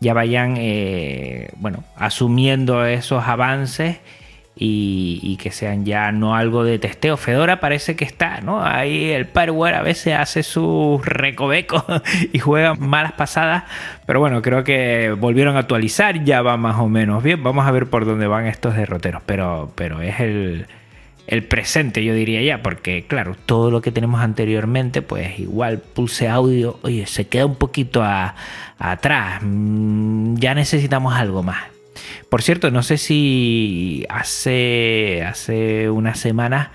ya 0.00 0.14
vayan 0.14 0.56
eh, 0.58 1.50
bueno, 1.56 1.84
asumiendo 1.96 2.84
esos 2.86 3.24
avances 3.24 3.98
y, 4.56 5.36
que 5.42 5.50
sean 5.50 5.84
ya 5.84 6.12
no 6.12 6.34
algo 6.34 6.64
de 6.64 6.78
testeo. 6.78 7.16
Fedora 7.16 7.60
parece 7.60 7.96
que 7.96 8.04
está, 8.04 8.40
¿no? 8.40 8.64
Ahí 8.64 9.10
el 9.10 9.26
Fireware 9.26 9.74
a 9.74 9.82
veces 9.82 10.14
hace 10.14 10.42
sus 10.42 11.04
recovecos 11.04 11.84
y 12.32 12.38
juega 12.38 12.74
malas 12.74 13.12
pasadas, 13.12 13.64
pero 14.06 14.20
bueno, 14.20 14.42
creo 14.42 14.64
que 14.64 15.14
volvieron 15.18 15.56
a 15.56 15.60
actualizar, 15.60 16.24
ya 16.24 16.42
va 16.42 16.56
más 16.56 16.76
o 16.78 16.88
menos 16.88 17.22
bien. 17.22 17.42
Vamos 17.42 17.66
a 17.66 17.72
ver 17.72 17.86
por 17.86 18.04
dónde 18.04 18.26
van 18.26 18.46
estos 18.46 18.76
derroteros, 18.76 19.22
pero, 19.26 19.72
pero 19.74 20.00
es 20.00 20.20
el, 20.20 20.66
el 21.26 21.44
presente, 21.44 22.04
yo 22.04 22.14
diría 22.14 22.42
ya, 22.42 22.62
porque 22.62 23.06
claro, 23.06 23.36
todo 23.46 23.70
lo 23.70 23.80
que 23.80 23.92
tenemos 23.92 24.20
anteriormente, 24.20 25.02
pues 25.02 25.38
igual 25.38 25.78
Pulse 25.78 26.28
Audio, 26.28 26.78
oye, 26.82 27.06
se 27.06 27.26
queda 27.26 27.46
un 27.46 27.56
poquito 27.56 28.02
atrás, 28.78 29.40
mm, 29.42 30.36
ya 30.36 30.54
necesitamos 30.54 31.14
algo 31.14 31.42
más. 31.42 31.64
Por 32.28 32.42
cierto, 32.42 32.70
no 32.70 32.82
sé 32.82 32.98
si 32.98 34.04
hace, 34.08 35.22
hace 35.26 35.88
unas 35.90 36.18
semanas 36.18 36.68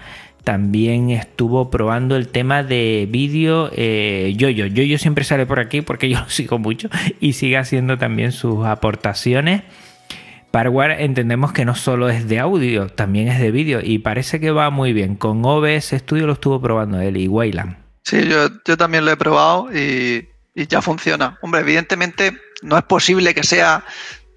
también 0.43 1.11
estuvo 1.11 1.69
probando 1.69 2.15
el 2.15 2.29
tema 2.29 2.63
de 2.63 3.07
vídeo 3.09 3.69
eh, 3.75 4.33
Yoyo. 4.35 4.65
Yoyo 4.65 4.97
siempre 4.97 5.23
sale 5.23 5.45
por 5.45 5.59
aquí 5.59 5.81
porque 5.81 6.09
yo 6.11 6.19
lo 6.19 6.29
sigo 6.29 6.57
mucho 6.57 6.89
y 7.19 7.33
sigue 7.33 7.57
haciendo 7.57 7.97
también 7.97 8.31
sus 8.31 8.65
aportaciones. 8.65 9.63
Parware 10.51 11.03
entendemos 11.03 11.53
que 11.53 11.65
no 11.65 11.75
solo 11.75 12.09
es 12.09 12.27
de 12.27 12.39
audio, 12.39 12.89
también 12.89 13.27
es 13.27 13.39
de 13.39 13.51
vídeo 13.51 13.79
y 13.83 13.99
parece 13.99 14.39
que 14.39 14.51
va 14.51 14.69
muy 14.69 14.93
bien. 14.93 15.15
Con 15.15 15.45
OBS 15.45 15.93
Studio 15.97 16.27
lo 16.27 16.33
estuvo 16.33 16.59
probando 16.59 16.99
él 16.99 17.17
y 17.17 17.27
Wayland. 17.27 17.77
Sí, 18.03 18.27
yo, 18.27 18.77
también 18.77 19.05
lo 19.05 19.11
he 19.11 19.17
probado 19.17 19.69
y, 19.71 20.29
y 20.55 20.67
ya 20.67 20.81
funciona. 20.81 21.37
Hombre, 21.41 21.61
evidentemente 21.61 22.37
no 22.63 22.77
es 22.77 22.83
posible 22.83 23.35
que 23.35 23.43
sea 23.43 23.83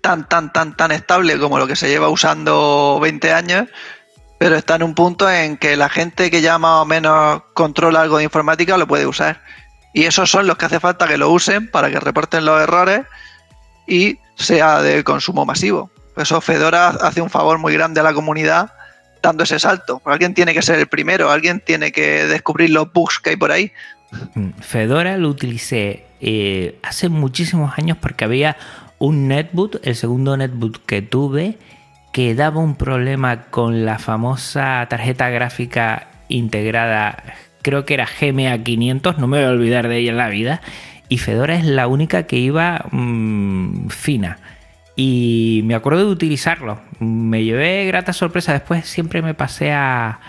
tan, 0.03 0.29
tan, 0.29 0.53
tan, 0.53 0.77
tan 0.77 0.93
estable 0.93 1.39
como 1.39 1.59
lo 1.59 1.67
que 1.67 1.77
se 1.77 1.89
lleva 1.89 2.09
usando 2.09 2.99
20 3.01 3.33
años, 3.33 3.69
pero 4.39 4.57
está 4.57 4.75
en 4.75 4.83
un 4.83 4.95
punto 4.95 5.31
en 5.31 5.57
que 5.57 5.77
la 5.77 5.89
gente 5.89 6.31
que 6.31 6.43
ya 6.43 6.59
más 6.59 6.83
o 6.83 6.85
menos 6.85 7.43
controla 7.55 8.03
algo 8.03 8.19
de 8.19 8.25
informática 8.25 8.77
lo 8.77 8.87
puede 8.87 9.07
usar. 9.07 9.43
Y 9.95 10.05
esos 10.05 10.31
son 10.31 10.47
los 10.47 10.57
que 10.57 10.67
hace 10.67 10.81
falta 10.81 11.07
que 11.07 11.17
lo 11.17 11.31
usen 11.31 11.71
para 11.71 11.91
que 11.91 12.01
reporten 12.01 12.45
los 12.45 12.61
errores 12.61 13.07
y 13.87 14.19
sea 14.37 14.83
de 14.83 15.05
consumo 15.05 15.47
masivo. 15.47 15.91
Eso 16.17 16.41
Fedora 16.41 16.89
hace 16.89 17.21
un 17.21 17.31
favor 17.31 17.59
muy 17.59 17.73
grande 17.75 18.01
a 18.01 18.03
la 18.03 18.13
comunidad 18.13 18.73
dando 19.23 19.45
ese 19.45 19.59
salto. 19.59 20.03
Alguien 20.05 20.35
tiene 20.35 20.53
que 20.53 20.63
ser 20.63 20.79
el 20.79 20.89
primero, 20.89 21.31
alguien 21.31 21.61
tiene 21.61 21.93
que 21.93 22.27
descubrir 22.27 22.71
los 22.71 22.93
bugs 22.93 23.21
que 23.21 23.31
hay 23.31 23.37
por 23.37 23.53
ahí. 23.53 23.73
Mm, 24.35 24.51
Fedora 24.61 25.17
lo 25.17 25.29
utilicé 25.29 26.05
eh, 26.21 26.79
hace 26.83 27.09
muchísimos 27.09 27.79
años 27.79 27.97
porque 28.01 28.25
había 28.25 28.57
un 28.99 29.29
netboot, 29.29 29.85
el 29.87 29.97
segundo 29.97 30.37
netboot 30.37 30.85
que 30.85 31.03
tuve, 31.03 31.59
que 32.13 32.35
daba 32.35 32.61
un 32.61 32.77
problema 32.77 33.45
con 33.47 33.85
la 33.87 33.99
famosa 33.99 34.87
tarjeta 34.89 35.31
gráfica 35.31 36.09
integrada, 36.29 37.23
creo 37.63 37.85
que 37.85 37.95
era 37.95 38.07
GMA 38.07 38.63
500, 38.63 39.19
no 39.19 39.27
me 39.27 39.39
voy 39.39 39.47
a 39.47 39.51
olvidar 39.51 39.89
de 39.89 39.99
ella 39.99 40.11
en 40.11 40.19
la 40.19 40.29
vida, 40.29 40.61
y 41.09 41.19
Fedora 41.19 41.57
es 41.57 41.65
la 41.65 41.89
única 41.89 42.25
que 42.25 42.37
iba 42.37 42.87
mmm, 42.91 43.89
fina. 43.89 44.39
Y 44.95 45.63
me 45.65 45.75
acuerdo 45.75 46.07
de 46.07 46.13
utilizarlo. 46.13 46.81
Me 46.99 47.45
llevé 47.45 47.87
grata 47.87 48.13
sorpresa. 48.13 48.53
Después 48.53 48.87
siempre 48.87 49.23
me 49.23 49.35
pasé 49.35 49.73
a, 49.73 50.21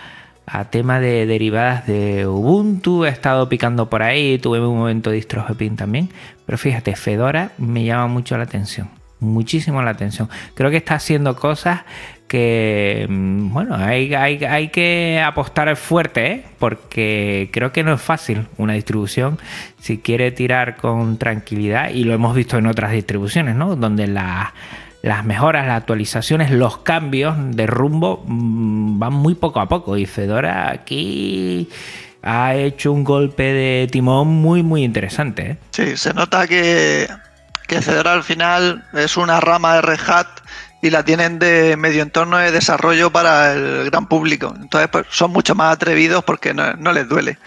a 0.46 0.64
tema 0.66 1.00
de 1.00 1.26
derivadas 1.26 1.86
de 1.86 2.26
Ubuntu, 2.26 3.04
he 3.04 3.08
estado 3.08 3.48
picando 3.48 3.88
por 3.88 4.02
ahí, 4.02 4.38
tuve 4.38 4.60
un 4.60 4.76
momento 4.76 5.10
de 5.10 5.16
DistroHopin 5.16 5.76
también, 5.76 6.10
pero 6.46 6.58
fíjate, 6.58 6.94
Fedora 6.96 7.52
me 7.58 7.84
llama 7.84 8.08
mucho 8.08 8.36
la 8.36 8.44
atención, 8.44 8.90
muchísimo 9.20 9.82
la 9.82 9.92
atención. 9.92 10.28
Creo 10.54 10.70
que 10.70 10.76
está 10.76 10.96
haciendo 10.96 11.36
cosas 11.36 11.82
mm, 13.08 13.52
bueno, 13.52 13.76
hay, 13.76 14.68
que 14.68 15.22
apostar 15.24 15.74
fuerte, 15.76 16.26
¿eh? 16.26 16.44
porque 16.58 17.50
creo 17.52 17.72
que 17.72 17.82
no 17.82 17.92
es 17.94 18.02
fácil 18.02 18.46
una 18.56 18.74
distribución 18.74 19.38
si 19.80 19.98
quiere 19.98 20.32
tirar 20.32 20.76
con 20.76 21.18
tranquilidad, 21.18 21.90
y 21.90 22.04
lo 22.04 22.14
hemos 22.14 22.34
visto 22.34 22.58
en 22.58 22.66
otras 22.66 22.92
distribuciones, 22.92 23.54
¿no? 23.56 23.76
Donde 23.76 24.06
la 24.06 24.54
las 25.04 25.22
mejoras, 25.22 25.66
las 25.66 25.76
actualizaciones, 25.76 26.50
los 26.50 26.78
cambios 26.78 27.36
de 27.38 27.66
rumbo 27.66 28.24
mm, 28.26 28.98
van 28.98 29.12
muy 29.12 29.34
poco 29.34 29.60
a 29.60 29.68
poco. 29.68 29.98
Y 29.98 30.06
Fedora 30.06 30.70
aquí 30.70 31.68
ha 32.22 32.54
hecho 32.54 32.90
un 32.90 33.04
golpe 33.04 33.42
de 33.42 33.86
timón 33.92 34.28
muy, 34.28 34.62
muy 34.62 34.82
interesante. 34.82 35.50
¿eh? 35.50 35.56
Sí, 35.72 35.98
se 35.98 36.14
nota 36.14 36.46
que, 36.46 37.06
que 37.68 37.82
Fedora 37.82 38.14
al 38.14 38.24
final 38.24 38.82
es 38.94 39.18
una 39.18 39.40
rama 39.40 39.74
de 39.74 39.82
Red 39.82 40.00
Hat 40.06 40.40
y 40.84 40.90
la 40.90 41.02
tienen 41.02 41.38
de 41.38 41.78
medio 41.78 42.02
entorno 42.02 42.36
de 42.36 42.52
desarrollo 42.52 43.10
para 43.10 43.54
el 43.54 43.86
gran 43.86 44.06
público. 44.06 44.54
Entonces, 44.54 44.90
pues, 44.92 45.06
son 45.08 45.30
mucho 45.30 45.54
más 45.54 45.72
atrevidos 45.72 46.22
porque 46.24 46.52
no, 46.52 46.92
les 46.92 47.08
duele. 47.08 47.38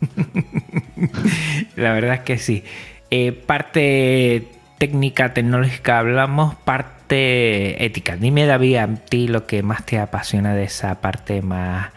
la 1.76 1.92
verdad 1.92 2.14
es 2.14 2.20
que 2.20 2.38
sí. 2.38 2.64
Eh, 3.10 3.32
parte 3.32 4.48
técnica 4.78 5.34
tecnológica 5.34 5.98
hablamos, 5.98 6.54
parte 6.54 7.84
ética. 7.84 8.16
Dime, 8.16 8.46
David, 8.46 8.76
a 8.76 8.86
ti 8.94 9.28
lo 9.28 9.46
que 9.46 9.62
más 9.62 9.84
te 9.84 9.98
apasiona 9.98 10.54
de 10.54 10.64
esa 10.64 11.02
parte 11.02 11.42
más 11.42 11.90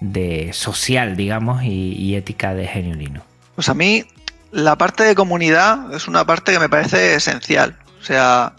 de 0.00 0.52
social, 0.52 1.16
digamos, 1.16 1.64
y, 1.64 2.14
ética 2.14 2.54
de 2.54 2.68
Geniolino. 2.68 3.24
Pues 3.56 3.68
a 3.68 3.74
mí 3.74 4.04
la 4.52 4.78
parte 4.78 5.02
de 5.02 5.16
comunidad 5.16 5.92
es 5.92 6.06
una 6.06 6.24
parte 6.24 6.52
que 6.52 6.60
me 6.60 6.68
parece 6.68 7.16
esencial. 7.16 7.76
O 8.00 8.04
sea, 8.04 8.52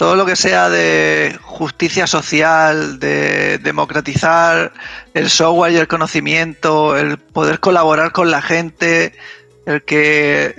todo 0.00 0.16
lo 0.16 0.24
que 0.24 0.34
sea 0.34 0.70
de 0.70 1.38
justicia 1.42 2.06
social, 2.06 2.98
de 2.98 3.58
democratizar 3.58 4.72
el 5.12 5.28
software 5.28 5.74
y 5.74 5.76
el 5.76 5.88
conocimiento, 5.88 6.96
el 6.96 7.18
poder 7.18 7.60
colaborar 7.60 8.10
con 8.10 8.30
la 8.30 8.40
gente, 8.40 9.12
el 9.66 9.84
que 9.84 10.54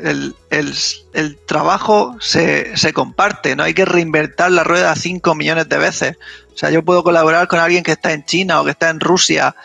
el, 0.51 1.39
trabajo 1.47 2.15
se, 2.19 2.93
comparte, 2.93 3.55
no 3.55 3.63
hay 3.63 3.73
que 3.73 3.83
reinventar 3.83 4.51
la 4.51 4.63
rueda 4.63 4.95
5 4.95 5.33
millones 5.33 5.67
de 5.67 5.77
veces. 5.79 6.17
O 6.53 6.57
sea, 6.59 6.69
yo 6.69 6.85
puedo 6.85 7.03
colaborar 7.03 7.47
con 7.47 7.57
alguien 7.57 7.81
que 7.81 7.93
está 7.93 8.13
en 8.13 8.23
China 8.23 8.61
o 8.61 8.63
que 8.63 8.69
está 8.69 8.91
en 8.91 8.99
Rusia 8.99 9.55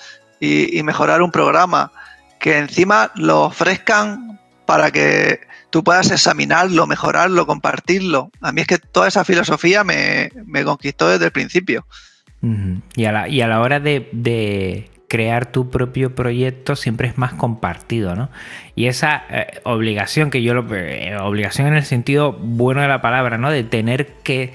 y, 0.40 0.82
mejorar 0.84 1.20
un 1.20 1.30
programa, 1.30 1.92
que 2.40 2.56
encima 2.56 3.12
lo 3.14 3.42
ofrezcan 3.42 4.40
para 4.64 4.90
que 4.90 5.40
tú 5.76 5.84
puedas 5.84 6.10
examinarlo, 6.10 6.86
mejorarlo, 6.86 7.46
compartirlo. 7.46 8.30
A 8.40 8.50
mí 8.50 8.62
es 8.62 8.66
que 8.66 8.78
toda 8.78 9.08
esa 9.08 9.26
filosofía 9.26 9.84
me, 9.84 10.30
conquistó 10.64 11.06
desde 11.10 11.26
el 11.26 11.32
principio. 11.32 11.84
y, 12.94 13.04
a 13.04 13.12
la, 13.12 13.60
hora 13.60 13.78
de 13.78 14.88
crear 15.06 15.52
tu 15.52 15.68
propio 15.68 16.14
proyecto 16.14 16.76
siempre 16.76 17.08
es 17.08 17.18
más 17.18 17.34
compartido, 17.34 18.14
¿no? 18.16 18.30
Y 18.74 18.86
esa 18.86 19.24
eh, 19.28 19.60
obligación 19.64 20.30
que 20.30 20.42
yo 20.42 20.54
lo 20.54 20.66
eh, 20.74 21.14
obligación 21.18 21.66
en 21.68 21.74
el 21.74 21.84
sentido 21.84 22.32
bueno 22.32 22.80
de 22.80 22.88
la 22.88 23.02
palabra, 23.02 23.36
¿no? 23.36 23.50
De 23.50 23.64
tener 23.64 24.06
que 24.22 24.54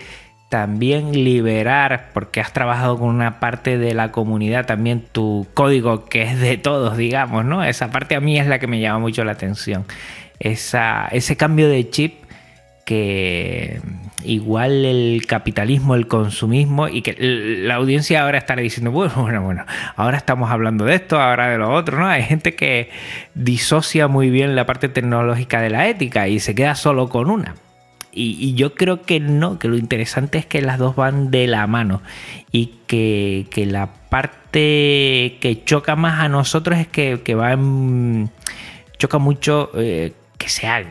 también 0.50 1.12
liberar, 1.14 2.10
porque 2.14 2.42
has 2.42 2.52
trabajado 2.52 2.98
con 2.98 3.10
una 3.10 3.40
parte 3.40 3.78
de 3.78 3.94
la 3.94 4.12
comunidad, 4.12 4.66
también 4.66 5.06
tu 5.10 5.48
código 5.54 6.06
que 6.06 6.24
es 6.24 6.42
de 6.42 6.58
todos, 6.58 6.98
digamos, 6.98 7.46
¿no? 7.46 7.64
Esa 7.64 7.92
parte 7.92 8.16
a 8.16 8.20
mí 8.20 8.38
es 8.38 8.48
la 8.48 8.60
que 8.60 8.66
me 8.66 8.82
llama 8.82 9.00
mucho 9.00 9.24
la 9.24 9.34
atención. 9.34 9.86
Esa, 10.42 11.08
ese 11.12 11.38
cambio 11.38 11.70
de 11.70 11.90
chip 11.90 12.16
que 12.84 13.80
igual 14.24 14.86
el 14.86 15.26
capitalismo, 15.28 15.96
el 15.96 16.08
consumismo 16.08 16.88
y 16.88 17.02
que 17.02 17.16
la 17.20 17.76
audiencia 17.76 18.24
ahora 18.24 18.38
estará 18.38 18.62
diciendo, 18.62 18.92
bueno, 18.92 19.14
bueno, 19.18 19.42
bueno, 19.42 19.66
ahora 19.96 20.18
estamos 20.18 20.50
hablando 20.52 20.86
de 20.86 20.96
esto, 20.96 21.20
ahora 21.20 21.50
de 21.50 21.58
lo 21.58 21.74
otro, 21.74 22.00
¿no? 22.00 22.08
Hay 22.08 22.24
gente 22.24 22.56
que 22.56 22.90
disocia 23.34 24.08
muy 24.08 24.30
bien 24.30 24.56
la 24.56 24.66
parte 24.66 24.90
tecnológica 24.90 25.62
de 25.62 25.70
la 25.70 25.88
ética 25.88 26.28
y 26.28 26.40
se 26.40 26.56
queda 26.56 26.76
solo 26.76 27.10
con 27.10 27.30
una. 27.30 27.56
Y, 28.14 28.56
yo 28.56 28.76
creo 28.76 29.04
que 29.04 29.22
no, 29.22 29.58
que 29.58 29.70
lo 29.70 29.78
interesante 29.78 30.38
es 30.38 30.46
que 30.46 30.62
las 30.62 30.78
dos 30.78 30.98
van 30.98 31.32
de 31.32 31.48
la 31.48 31.66
mano 31.66 32.02
y 32.52 32.74
que, 32.86 33.48
la 33.70 33.88
parte 34.10 35.38
que 35.40 35.62
choca 35.64 35.96
más 35.96 36.20
a 36.20 36.28
nosotros 36.28 36.78
es 36.78 36.88
que, 36.88 37.22
que 37.24 37.36
va 37.36 37.58
choca 38.98 39.18
mucho 39.18 39.72
eh, 39.76 40.12
que 40.12 40.21
sea 40.52 40.84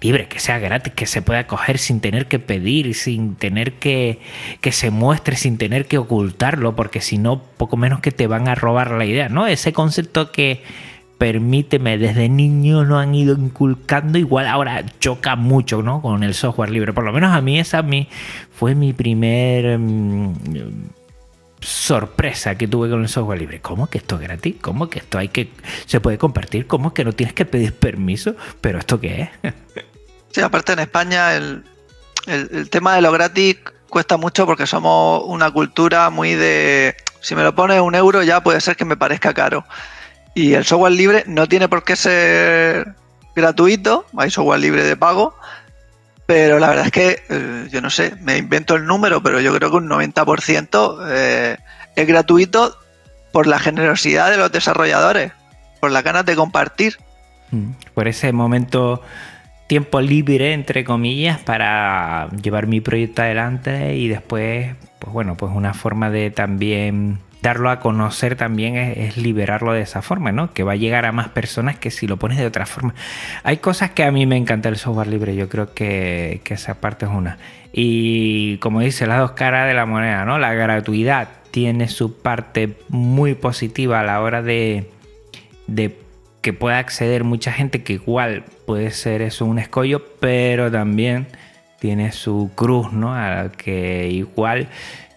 libre, 0.00 0.26
que 0.28 0.40
sea 0.40 0.58
gratis, 0.58 0.92
que 0.94 1.06
se 1.06 1.22
pueda 1.22 1.46
coger 1.46 1.78
sin 1.78 2.00
tener 2.00 2.26
que 2.26 2.38
pedir, 2.38 2.94
sin 2.94 3.36
tener 3.36 3.74
que 3.74 4.18
que 4.60 4.72
se 4.72 4.90
muestre, 4.90 5.36
sin 5.36 5.58
tener 5.58 5.86
que 5.86 5.98
ocultarlo, 5.98 6.74
porque 6.74 7.00
si 7.00 7.18
no, 7.18 7.42
poco 7.42 7.76
menos 7.76 8.00
que 8.00 8.10
te 8.10 8.26
van 8.26 8.48
a 8.48 8.54
robar 8.54 8.90
la 8.90 9.04
idea, 9.04 9.28
¿no? 9.28 9.46
Ese 9.46 9.72
concepto 9.72 10.32
que 10.32 10.62
permíteme, 11.18 11.98
desde 11.98 12.28
niño 12.28 12.84
no 12.84 12.98
han 12.98 13.14
ido 13.14 13.36
inculcando, 13.38 14.18
igual 14.18 14.48
ahora 14.48 14.84
choca 14.98 15.36
mucho, 15.36 15.80
¿no? 15.80 16.02
Con 16.02 16.24
el 16.24 16.34
software 16.34 16.70
libre. 16.70 16.92
Por 16.92 17.04
lo 17.04 17.12
menos 17.12 17.32
a 17.32 17.40
mí 17.40 17.60
esa 17.60 17.78
a 17.78 17.82
mí 17.82 18.08
fue 18.50 18.74
mi 18.74 18.92
primer 18.92 19.78
mm, 19.78 20.34
sorpresa 21.62 22.56
que 22.56 22.68
tuve 22.68 22.90
con 22.90 23.02
el 23.02 23.08
software 23.08 23.38
libre. 23.38 23.60
¿Cómo 23.60 23.88
que 23.88 23.98
esto 23.98 24.16
es 24.16 24.22
gratis? 24.22 24.56
¿Cómo 24.60 24.90
que 24.90 24.98
esto 24.98 25.18
hay 25.18 25.28
que 25.28 25.50
se 25.86 26.00
puede 26.00 26.18
compartir? 26.18 26.66
¿Cómo 26.66 26.92
que 26.92 27.04
no 27.04 27.12
tienes 27.12 27.34
que 27.34 27.44
pedir 27.44 27.74
permiso? 27.74 28.34
¿Pero 28.60 28.78
esto 28.78 29.00
qué 29.00 29.30
es? 29.42 29.54
Sí, 30.32 30.40
aparte 30.40 30.72
en 30.72 30.78
España 30.78 31.34
el, 31.34 31.62
el, 32.26 32.70
tema 32.70 32.94
de 32.94 33.02
lo 33.02 33.12
gratis 33.12 33.58
cuesta 33.88 34.16
mucho 34.16 34.46
porque 34.46 34.66
somos 34.66 35.24
una 35.26 35.50
cultura 35.50 36.08
muy 36.08 36.34
de 36.34 36.96
si 37.20 37.34
me 37.34 37.42
lo 37.42 37.54
pones 37.54 37.80
un 37.80 37.94
euro 37.94 38.22
ya 38.22 38.42
puede 38.42 38.60
ser 38.60 38.76
que 38.76 38.84
me 38.84 38.96
parezca 38.96 39.34
caro. 39.34 39.64
Y 40.34 40.54
el 40.54 40.64
software 40.64 40.92
libre 40.92 41.24
no 41.26 41.46
tiene 41.46 41.68
por 41.68 41.84
qué 41.84 41.96
ser 41.96 42.94
gratuito, 43.34 44.06
hay 44.16 44.30
software 44.30 44.60
libre 44.60 44.82
de 44.84 44.96
pago, 44.96 45.36
pero 46.32 46.58
la 46.58 46.68
verdad 46.68 46.86
es 46.86 46.92
que 46.92 47.22
eh, 47.28 47.68
yo 47.70 47.82
no 47.82 47.90
sé, 47.90 48.14
me 48.22 48.38
invento 48.38 48.74
el 48.74 48.86
número, 48.86 49.22
pero 49.22 49.38
yo 49.42 49.54
creo 49.54 49.70
que 49.70 49.76
un 49.76 49.86
90% 49.86 51.06
eh, 51.10 51.58
es 51.94 52.06
gratuito 52.06 52.74
por 53.32 53.46
la 53.46 53.58
generosidad 53.58 54.30
de 54.30 54.38
los 54.38 54.50
desarrolladores, 54.50 55.32
por 55.78 55.90
la 55.90 56.00
ganas 56.00 56.24
de 56.24 56.34
compartir. 56.34 56.96
Mm, 57.50 57.72
por 57.92 58.08
ese 58.08 58.32
momento 58.32 59.02
tiempo 59.66 60.00
libre, 60.00 60.54
entre 60.54 60.84
comillas, 60.84 61.38
para 61.38 62.30
llevar 62.42 62.66
mi 62.66 62.80
proyecto 62.80 63.20
adelante 63.20 63.94
y 63.96 64.08
después, 64.08 64.74
pues 65.00 65.12
bueno, 65.12 65.36
pues 65.36 65.52
una 65.54 65.74
forma 65.74 66.08
de 66.08 66.30
también 66.30 67.18
darlo 67.42 67.70
a 67.70 67.80
conocer 67.80 68.36
también 68.36 68.76
es, 68.76 69.16
liberarlo 69.16 69.72
de 69.72 69.82
esa 69.82 70.00
forma, 70.00 70.30
¿no? 70.30 70.54
Que 70.54 70.62
va 70.62 70.72
a 70.72 70.76
llegar 70.76 71.04
a 71.04 71.12
más 71.12 71.28
personas 71.28 71.76
que 71.76 71.90
si 71.90 72.06
lo 72.06 72.16
pones 72.16 72.38
de 72.38 72.46
otra 72.46 72.66
forma. 72.66 72.94
Hay 73.42 73.58
cosas 73.58 73.90
que 73.90 74.04
a 74.04 74.12
mí 74.12 74.26
me 74.26 74.36
encanta 74.36 74.68
el 74.68 74.76
software 74.76 75.08
libre, 75.08 75.34
yo 75.34 75.48
creo 75.48 75.74
que, 75.74 76.40
esa 76.48 76.80
parte 76.80 77.06
es 77.06 77.10
una. 77.10 77.38
Y 77.72 78.58
como 78.58 78.80
dice, 78.80 79.06
las 79.06 79.18
dos 79.18 79.32
caras 79.32 79.66
de 79.66 79.74
la 79.74 79.86
moneda, 79.86 80.24
¿no? 80.24 80.38
La 80.38 80.54
gratuidad 80.54 81.28
tiene 81.50 81.88
su 81.88 82.20
parte 82.20 82.76
muy 82.88 83.34
positiva 83.34 84.00
a 84.00 84.04
la 84.04 84.20
hora 84.20 84.42
de, 84.42 84.90
de 85.66 85.98
que 86.42 86.52
pueda 86.52 86.78
acceder 86.78 87.24
mucha 87.24 87.52
gente 87.52 87.82
que 87.82 87.94
igual 87.94 88.44
puede 88.66 88.90
ser 88.90 89.22
eso 89.22 89.46
un 89.46 89.58
escollo, 89.58 90.04
pero 90.20 90.70
también 90.70 91.26
tiene 91.80 92.12
su 92.12 92.52
cruz, 92.54 92.92
¿no? 92.92 93.14
Al 93.14 93.50
que 93.52 94.08
igual 94.08 94.68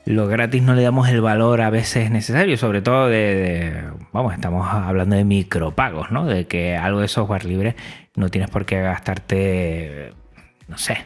lo 0.05 0.27
gratis 0.27 0.61
no 0.61 0.75
le 0.75 0.83
damos 0.83 1.09
el 1.09 1.21
valor 1.21 1.61
a 1.61 1.69
veces 1.71 2.11
necesario, 2.11 2.57
sobre 2.57 2.81
todo 2.81 3.07
de, 3.07 3.83
vamos, 4.11 4.33
estamos 4.33 4.71
hablando 4.71 5.15
de 5.15 5.23
micropagos, 5.23 6.11
¿no? 6.11 6.25
De 6.25 6.45
que 6.45 6.77
algo 6.77 7.01
de 7.01 7.07
software 7.07 7.45
libre 7.45 7.75
no 8.15 8.29
tienes 8.29 8.49
por 8.51 8.65
qué 8.65 8.81
gastarte, 8.81 10.13
no 10.67 10.77
sé, 10.77 10.99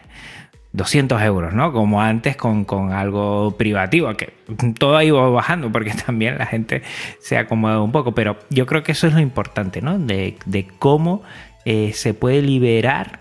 200 0.74 1.22
euros, 1.22 1.54
¿no? 1.54 1.72
Como 1.72 2.02
antes 2.02 2.36
con, 2.36 2.66
algo 2.92 3.56
privativo, 3.58 4.14
que 4.16 4.34
todo 4.78 4.98
ha 4.98 5.04
ido 5.06 5.32
bajando 5.32 5.72
porque 5.72 5.92
también 6.06 6.38
la 6.38 6.46
gente 6.46 6.82
se 7.20 7.38
ha 7.38 7.42
acomodado 7.42 7.84
un 7.84 7.94
poco, 7.94 8.14
pero 8.14 8.38
yo 8.50 8.66
creo 8.66 8.84
que 8.84 8.92
eso 8.92 9.08
es 9.08 9.14
lo 9.14 9.22
importante, 9.22 9.82
¿no? 9.82 9.98
De, 9.98 10.36
cómo 10.78 11.24
eh, 11.64 11.92
se 11.94 12.14
puede 12.14 12.42
liberar 12.42 13.20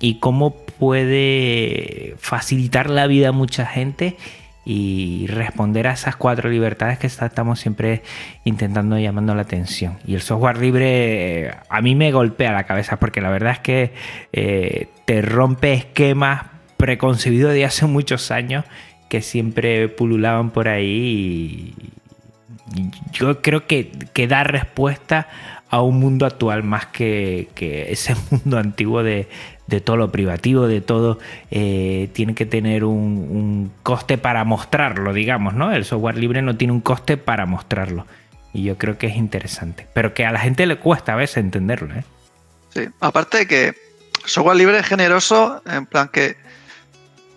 y 0.00 0.18
cómo 0.18 0.56
puede 0.56 2.16
facilitar 2.18 2.90
la 2.90 3.06
vida 3.06 3.28
a 3.28 3.32
mucha 3.32 3.64
gente 3.64 4.16
y 4.64 5.26
responder 5.26 5.86
a 5.86 5.92
esas 5.92 6.16
cuatro 6.16 6.48
libertades 6.48 6.98
que 6.98 7.06
estamos 7.06 7.60
siempre 7.60 8.02
intentando 8.44 8.98
llamando 8.98 9.34
la 9.34 9.42
atención. 9.42 9.98
Y 10.06 10.14
el 10.14 10.22
software 10.22 10.58
libre 10.58 11.46
eh, 11.46 11.54
a 11.68 11.80
mí 11.82 11.94
me 11.94 12.12
golpea 12.12 12.52
la 12.52 12.64
cabeza 12.64 12.96
porque 12.98 13.20
la 13.20 13.30
verdad 13.30 13.52
es 13.52 13.58
que 13.58 13.92
eh, 14.32 14.88
te 15.04 15.22
rompe 15.22 15.74
esquemas 15.74 16.46
preconcebidos 16.76 17.52
de 17.52 17.64
hace 17.64 17.86
muchos 17.86 18.30
años 18.30 18.64
que 19.08 19.22
siempre 19.22 19.88
pululaban 19.88 20.50
por 20.50 20.68
ahí 20.68 21.74
y 21.76 21.92
yo 23.12 23.42
creo 23.42 23.66
que, 23.66 23.92
que 24.12 24.26
da 24.26 24.44
respuesta 24.44 25.28
a 25.68 25.82
un 25.82 25.98
mundo 25.98 26.24
actual 26.26 26.62
más 26.62 26.86
que, 26.86 27.48
que 27.54 27.92
ese 27.92 28.14
mundo 28.30 28.58
antiguo 28.58 29.02
de, 29.02 29.28
de 29.66 29.80
todo 29.80 29.96
lo 29.96 30.12
privativo, 30.12 30.66
de 30.66 30.80
todo, 30.80 31.18
eh, 31.50 32.10
tiene 32.12 32.34
que 32.34 32.46
tener 32.46 32.84
un, 32.84 33.72
coste 33.82 34.18
para 34.18 34.44
mostrarlo, 34.44 35.12
digamos, 35.12 35.54
¿no? 35.54 35.72
El 35.72 35.84
software 35.84 36.18
libre 36.18 36.42
no 36.42 36.56
tiene 36.56 36.72
un 36.72 36.80
coste 36.80 37.16
para 37.16 37.46
mostrarlo. 37.46 38.06
Y 38.52 38.62
yo 38.62 38.78
creo 38.78 38.98
que 38.98 39.06
es 39.06 39.16
interesante. 39.16 39.86
Pero 39.94 40.14
que 40.14 40.24
a 40.24 40.32
la 40.32 40.38
gente 40.38 40.66
le 40.66 40.78
cuesta 40.78 41.14
a 41.14 41.16
veces 41.16 41.38
entenderlo, 41.38 41.94
¿eh? 41.94 42.04
Sí, 42.70 42.88
aparte 43.00 43.38
de 43.38 43.46
que 43.46 43.74
software 44.24 44.56
libre 44.56 44.78
es 44.78 44.86
generoso, 44.86 45.62
en 45.66 45.86
plan 45.86 46.08
que 46.08 46.36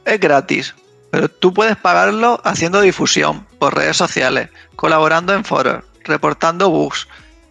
es 0.05 0.19
gratis, 0.19 0.75
pero 1.11 1.29
tú 1.29 1.53
puedes 1.53 1.77
pagarlo 1.77 2.41
haciendo 2.43 2.81
difusión 2.81 3.45
por 3.59 3.75
redes 3.75 3.97
sociales, 3.97 4.49
colaborando 4.75 5.33
en 5.33 5.43
foros, 5.43 5.83
reportando 6.03 6.69
bugs. 6.69 7.07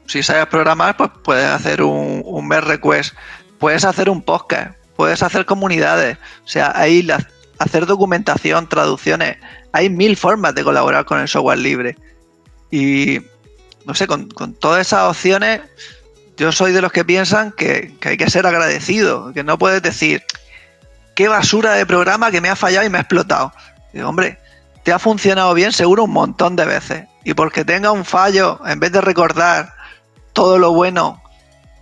Si 0.07 0.23
sabes 0.23 0.47
programar, 0.47 0.97
pues 0.97 1.11
puedes 1.25 1.47
hacer 1.47 1.83
un, 1.83 2.23
un 2.25 2.51
request 2.51 3.15
puedes 3.59 3.85
hacer 3.85 4.11
un 4.11 4.23
podcast, 4.23 4.77
puedes 4.97 5.23
hacer 5.23 5.47
comunidades, 5.47 6.19
o 6.45 6.49
sea, 6.49 6.73
hay 6.75 7.07
hacer 7.59 7.87
documentación, 7.87 8.69
traducciones, 8.69 9.38
hay 9.73 9.90
mil 9.90 10.16
formas 10.16 10.55
de 10.55 10.64
colaborar 10.64 11.05
con 11.05 11.21
el 11.21 11.29
software 11.29 11.59
libre. 11.59 11.97
Y 12.71 13.21
no 13.85 13.95
sé, 13.95 14.07
con, 14.07 14.29
todas 14.59 14.87
esas 14.87 15.09
opciones, 15.09 15.61
yo 16.37 16.53
soy 16.53 16.73
de 16.73 16.83
los 16.83 16.92
que 16.92 17.05
piensan 17.05 17.53
que, 17.53 17.97
hay 18.03 18.16
que 18.16 18.31
ser 18.31 18.47
agradecido, 18.47 19.33
que 19.33 19.45
no 19.45 19.59
puedes 19.59 19.83
decir, 19.83 20.23
qué 21.14 21.29
basura 21.29 21.75
de 21.75 21.87
programa 21.87 22.31
que 22.31 22.40
me 22.40 22.49
ha 22.49 22.57
fallado 22.57 22.87
y 22.87 22.90
me 22.90 22.99
ha 22.99 23.03
explotado. 23.03 23.53
Digo, 23.92 24.09
hombre, 24.09 24.38
te 24.83 24.92
ha 24.92 24.99
funcionado 24.99 25.55
bien 25.55 25.73
seguro 25.73 26.05
un 26.05 26.12
montón 26.12 26.57
de 26.57 26.64
veces. 26.64 27.05
Y 27.25 27.35
porque 27.35 27.64
tenga 27.64 27.90
un 27.90 28.05
fallo, 28.05 28.61
en 28.66 28.79
vez 28.81 28.92
de 28.92 29.01
recordar 29.01 29.75
todo 30.33 30.59
lo 30.59 30.73
bueno, 30.73 31.23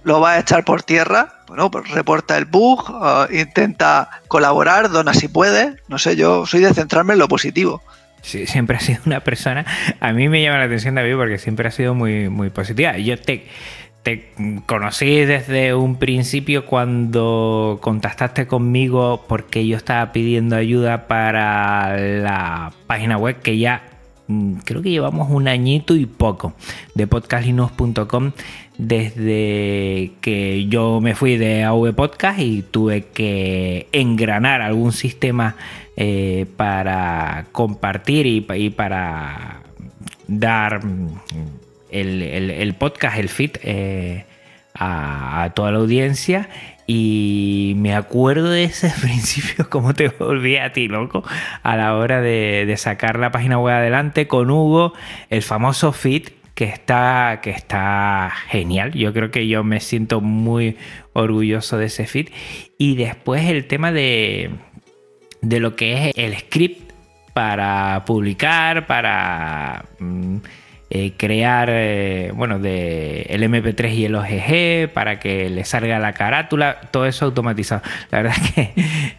lo 0.04 0.20
vas 0.20 0.36
a 0.36 0.40
echar 0.40 0.64
por 0.64 0.82
tierra, 0.82 1.40
bueno, 1.48 1.70
pues 1.70 1.90
reporta 1.90 2.36
el 2.38 2.44
bug, 2.44 2.84
intenta 3.30 4.08
colaborar, 4.28 4.90
dona 4.90 5.14
si 5.14 5.28
puede. 5.28 5.76
No 5.88 5.98
sé, 5.98 6.16
yo 6.16 6.46
soy 6.46 6.60
de 6.60 6.72
centrarme 6.72 7.14
en 7.14 7.18
lo 7.18 7.28
positivo. 7.28 7.82
Sí, 8.22 8.46
siempre 8.46 8.76
ha 8.78 8.80
sido 8.80 9.00
una 9.06 9.20
persona. 9.20 9.64
A 10.00 10.12
mí 10.12 10.28
me 10.28 10.42
llama 10.42 10.58
la 10.58 10.64
atención, 10.64 10.94
David, 10.94 11.16
porque 11.16 11.38
siempre 11.38 11.68
ha 11.68 11.70
sido 11.70 11.94
muy, 11.94 12.28
muy 12.28 12.50
positiva. 12.50 12.96
Yo 12.98 13.18
te, 13.18 13.46
te 14.02 14.32
conocí 14.66 15.24
desde 15.24 15.74
un 15.74 15.96
principio 15.96 16.66
cuando 16.66 17.78
contactaste 17.80 18.46
conmigo 18.46 19.24
porque 19.28 19.66
yo 19.66 19.76
estaba 19.76 20.12
pidiendo 20.12 20.56
ayuda 20.56 21.06
para 21.06 21.96
la 21.96 22.72
página 22.86 23.16
web 23.16 23.40
que 23.40 23.58
ya 23.58 23.82
mm, 24.28 24.56
creo 24.64 24.82
que 24.82 24.90
llevamos 24.90 25.30
un 25.30 25.48
añito 25.48 25.94
y 25.94 26.06
poco 26.06 26.54
de 26.94 27.06
podcastlinux.com 27.06 28.32
desde 28.78 30.12
que 30.20 30.66
yo 30.68 31.00
me 31.00 31.14
fui 31.14 31.36
de 31.36 31.62
AV 31.62 31.94
Podcast 31.94 32.40
y 32.40 32.62
tuve 32.62 33.06
que 33.06 33.88
engranar 33.92 34.62
algún 34.62 34.92
sistema 34.92 35.56
eh, 35.96 36.46
para 36.56 37.46
compartir 37.52 38.26
y, 38.26 38.70
para 38.70 39.62
dar 40.26 40.80
el, 41.90 42.74
podcast, 42.78 43.18
el 43.18 43.28
feed 43.28 43.52
eh, 43.62 44.24
a, 44.74 45.52
toda 45.54 45.70
la 45.70 45.78
audiencia. 45.78 46.48
Y 46.86 47.74
me 47.76 47.94
acuerdo 47.94 48.50
de 48.50 48.64
ese 48.64 48.90
principio, 49.00 49.70
como 49.70 49.94
te 49.94 50.08
volví 50.08 50.56
a 50.56 50.72
ti, 50.72 50.88
loco, 50.88 51.22
a 51.62 51.76
la 51.76 51.94
hora 51.94 52.20
de, 52.20 52.64
de 52.66 52.76
sacar 52.76 53.18
la 53.18 53.30
página 53.30 53.58
web 53.58 53.76
adelante 53.76 54.26
con 54.26 54.50
Hugo, 54.50 54.94
el 55.30 55.42
famoso 55.42 55.92
feed 55.92 56.24
que 56.54 56.64
está, 56.64 57.40
que 57.42 57.50
está 57.50 58.32
genial. 58.48 58.92
Yo 58.92 59.12
creo 59.12 59.30
que 59.30 59.46
yo 59.48 59.64
me 59.64 59.80
siento 59.80 60.20
muy 60.20 60.76
orgulloso 61.12 61.78
de 61.78 61.86
ese 61.86 62.06
feed. 62.06 62.28
Y 62.78 62.96
después 62.96 63.44
el 63.46 63.66
tema 63.66 63.92
de, 63.92 64.50
de 65.40 65.60
lo 65.60 65.76
que 65.76 66.10
es 66.10 66.12
el 66.16 66.36
script 66.38 66.92
para 67.32 68.04
publicar, 68.06 68.86
para... 68.86 69.84
Mm, 69.98 70.38
eh, 70.96 71.12
crear, 71.16 71.70
eh, 71.72 72.30
bueno, 72.36 72.60
de 72.60 73.22
el 73.22 73.42
MP3 73.42 73.94
y 73.94 74.04
el 74.04 74.14
OGG 74.14 74.92
para 74.92 75.18
que 75.18 75.50
le 75.50 75.64
salga 75.64 75.98
la 75.98 76.12
carátula, 76.12 76.82
todo 76.92 77.04
eso 77.06 77.24
automatizado. 77.24 77.82
La 78.12 78.22
verdad 78.22 78.36
que 78.54 78.70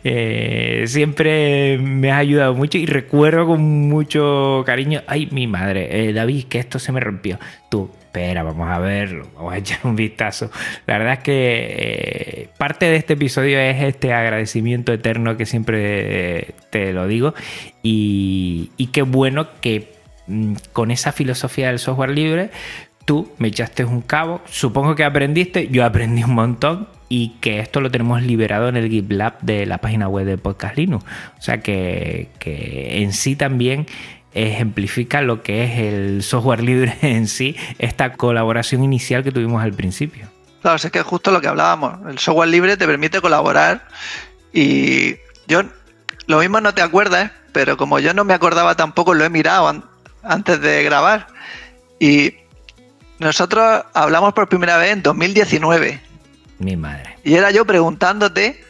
eh, 0.05 0.85
siempre 0.87 1.77
me 1.77 2.13
ha 2.13 2.17
ayudado 2.17 2.53
mucho 2.53 2.77
y 2.77 2.85
recuerdo 2.85 3.45
con 3.45 3.61
mucho 3.61 4.63
cariño, 4.65 5.01
ay, 5.05 5.27
mi 5.33 5.47
madre, 5.47 6.13
David, 6.13 6.45
que 6.45 6.59
esto 6.59 6.79
se 6.79 6.93
me 6.93 7.01
rompió. 7.01 7.39
Tú, 7.69 7.91
espera, 7.99 8.43
vamos 8.43 8.69
a 8.69 8.79
verlo, 8.79 9.27
vamos 9.35 9.53
a 9.53 9.57
echar 9.57 9.79
un 9.83 9.97
vistazo. 9.97 10.49
La 10.85 10.97
verdad 10.97 11.15
es 11.15 11.19
que 11.19 12.49
parte 12.57 12.85
de 12.85 12.95
este 12.95 13.15
episodio 13.15 13.59
es 13.59 13.83
este 13.83 14.13
agradecimiento 14.13 14.93
eterno 14.93 15.35
que 15.35 15.45
siempre 15.45 16.55
te 16.69 16.93
lo 16.93 17.05
digo 17.05 17.33
y, 17.83 18.71
y 18.77 18.87
qué 18.87 19.01
bueno 19.01 19.49
que 19.59 19.94
con 20.73 20.91
esa 20.91 21.11
filosofía 21.11 21.67
del 21.67 21.79
software 21.79 22.11
libre, 22.11 22.51
tú 23.05 23.31
me 23.37 23.47
echaste 23.47 23.85
un 23.85 24.01
cabo, 24.01 24.41
supongo 24.49 24.95
que 24.95 25.03
aprendiste, 25.03 25.67
yo 25.69 25.85
aprendí 25.85 26.23
un 26.23 26.33
montón 26.33 26.87
y 27.07 27.29
que 27.39 27.59
esto 27.59 27.81
lo 27.81 27.91
tenemos 27.91 28.21
liberado 28.23 28.67
en 28.67 28.77
el 28.77 28.89
GitLab 28.89 29.39
de 29.41 29.65
la 29.65 29.77
página 29.77 30.07
web 30.07 30.25
de 30.25 30.37
Podcast 30.37 30.75
Linux. 30.75 31.05
O 31.37 31.41
sea 31.41 31.61
que, 31.61 32.29
en 32.43 33.13
sí 33.13 33.35
también 33.35 33.85
ejemplifica 34.33 35.21
lo 35.21 35.43
que 35.43 35.63
es 35.63 35.79
el 35.79 36.23
software 36.23 36.61
libre 36.61 36.97
en 37.01 37.27
sí, 37.27 37.55
esta 37.79 38.13
colaboración 38.13 38.83
inicial 38.83 39.23
que 39.23 39.31
tuvimos 39.31 39.63
al 39.63 39.73
principio. 39.73 40.27
Claro, 40.61 40.77
es 40.77 40.91
que 40.91 40.99
es 40.99 41.05
justo 41.05 41.31
lo 41.31 41.41
que 41.41 41.47
hablábamos. 41.47 41.99
El 42.09 42.17
software 42.17 42.49
libre 42.49 42.75
te 42.75 42.87
permite 42.87 43.21
colaborar 43.21 43.87
y 44.51 45.15
yo, 45.47 45.61
lo 46.25 46.39
mismo 46.39 46.59
no 46.59 46.73
te 46.73 46.81
acuerdas, 46.81 47.31
pero 47.51 47.77
como 47.77 47.99
yo 47.99 48.13
no 48.15 48.25
me 48.25 48.33
acordaba 48.33 48.75
tampoco, 48.75 49.13
lo 49.13 49.23
he 49.23 49.29
mirado 49.29 49.85
antes 50.25 50.59
de 50.61 50.83
grabar. 50.83 51.27
Y 51.99 52.33
nosotros 53.19 53.83
hablamos 53.93 54.33
por 54.33 54.49
primera 54.49 54.77
vez 54.77 54.91
en 54.91 55.03
2019. 55.03 56.01
Mi 56.59 56.75
madre. 56.75 57.17
Y 57.23 57.35
era 57.35 57.51
yo 57.51 57.65
preguntándote 57.65 58.63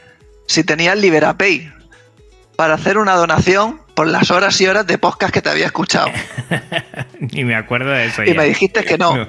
si 0.47 0.63
tenías 0.63 0.97
LiberaPay 0.97 1.71
para 2.55 2.75
hacer 2.75 2.97
una 2.97 3.13
donación 3.15 3.81
por 3.95 4.07
las 4.07 4.31
horas 4.31 4.59
y 4.61 4.67
horas 4.67 4.85
de 4.85 4.97
podcast 4.97 5.33
que 5.33 5.41
te 5.41 5.49
había 5.49 5.65
escuchado. 5.65 6.07
Ni 7.19 7.43
me 7.43 7.55
acuerdo 7.55 7.91
de 7.91 8.05
eso. 8.05 8.23
Y 8.23 8.33
me 8.33 8.45
dijiste 8.45 8.83
que 8.83 8.97
no. 8.97 9.13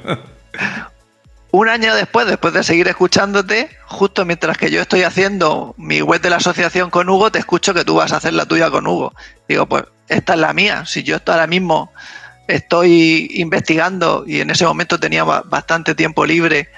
Un 1.52 1.68
año 1.68 1.94
después, 1.94 2.26
después 2.26 2.52
de 2.52 2.62
seguir 2.62 2.86
escuchándote, 2.88 3.70
justo 3.86 4.26
mientras 4.26 4.58
que 4.58 4.70
yo 4.70 4.82
estoy 4.82 5.04
haciendo 5.04 5.74
mi 5.78 6.02
web 6.02 6.20
de 6.20 6.28
la 6.28 6.36
asociación 6.36 6.90
con 6.90 7.08
Hugo, 7.08 7.32
te 7.32 7.38
escucho 7.38 7.72
que 7.72 7.84
tú 7.84 7.94
vas 7.94 8.12
a 8.12 8.16
hacer 8.16 8.34
la 8.34 8.44
tuya 8.44 8.70
con 8.70 8.86
Hugo. 8.86 9.14
Digo, 9.48 9.66
pues 9.66 9.84
esta 10.08 10.34
es 10.34 10.38
la 10.38 10.52
mía. 10.52 10.84
Si 10.86 11.02
yo 11.02 11.18
ahora 11.26 11.46
mismo 11.46 11.92
estoy 12.48 13.30
investigando 13.34 14.24
y 14.26 14.40
en 14.40 14.50
ese 14.50 14.64
momento 14.64 14.98
tenía 14.98 15.24
bastante 15.24 15.94
tiempo 15.94 16.24
libre 16.24 16.68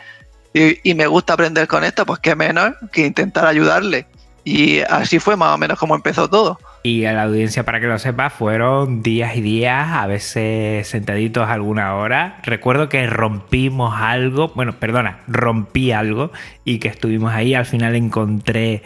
y, 0.54 0.94
me 0.94 1.06
gusta 1.06 1.34
aprender 1.34 1.68
con 1.68 1.84
esto, 1.84 2.04
pues 2.06 2.20
qué 2.20 2.34
menos 2.34 2.72
que 2.90 3.06
intentar 3.06 3.46
ayudarle. 3.46 4.06
Y 4.44 4.80
así 4.80 5.18
fue 5.18 5.36
más 5.36 5.54
o 5.54 5.58
menos 5.58 5.78
como 5.78 5.94
empezó 5.94 6.28
todo. 6.28 6.58
Y 6.82 7.04
a 7.04 7.12
la 7.12 7.24
audiencia, 7.24 7.64
para 7.64 7.80
que 7.80 7.86
lo 7.86 7.98
sepa, 7.98 8.30
fueron 8.30 9.02
días 9.02 9.36
y 9.36 9.42
días, 9.42 9.88
a 9.92 10.06
veces 10.06 10.88
sentaditos 10.88 11.48
alguna 11.48 11.94
hora. 11.96 12.40
Recuerdo 12.44 12.88
que 12.88 13.06
rompimos 13.06 13.94
algo, 13.94 14.48
bueno, 14.54 14.78
perdona, 14.78 15.20
rompí 15.28 15.92
algo 15.92 16.32
y 16.64 16.78
que 16.78 16.88
estuvimos 16.88 17.34
ahí. 17.34 17.54
Al 17.54 17.66
final 17.66 17.94
encontré 17.94 18.82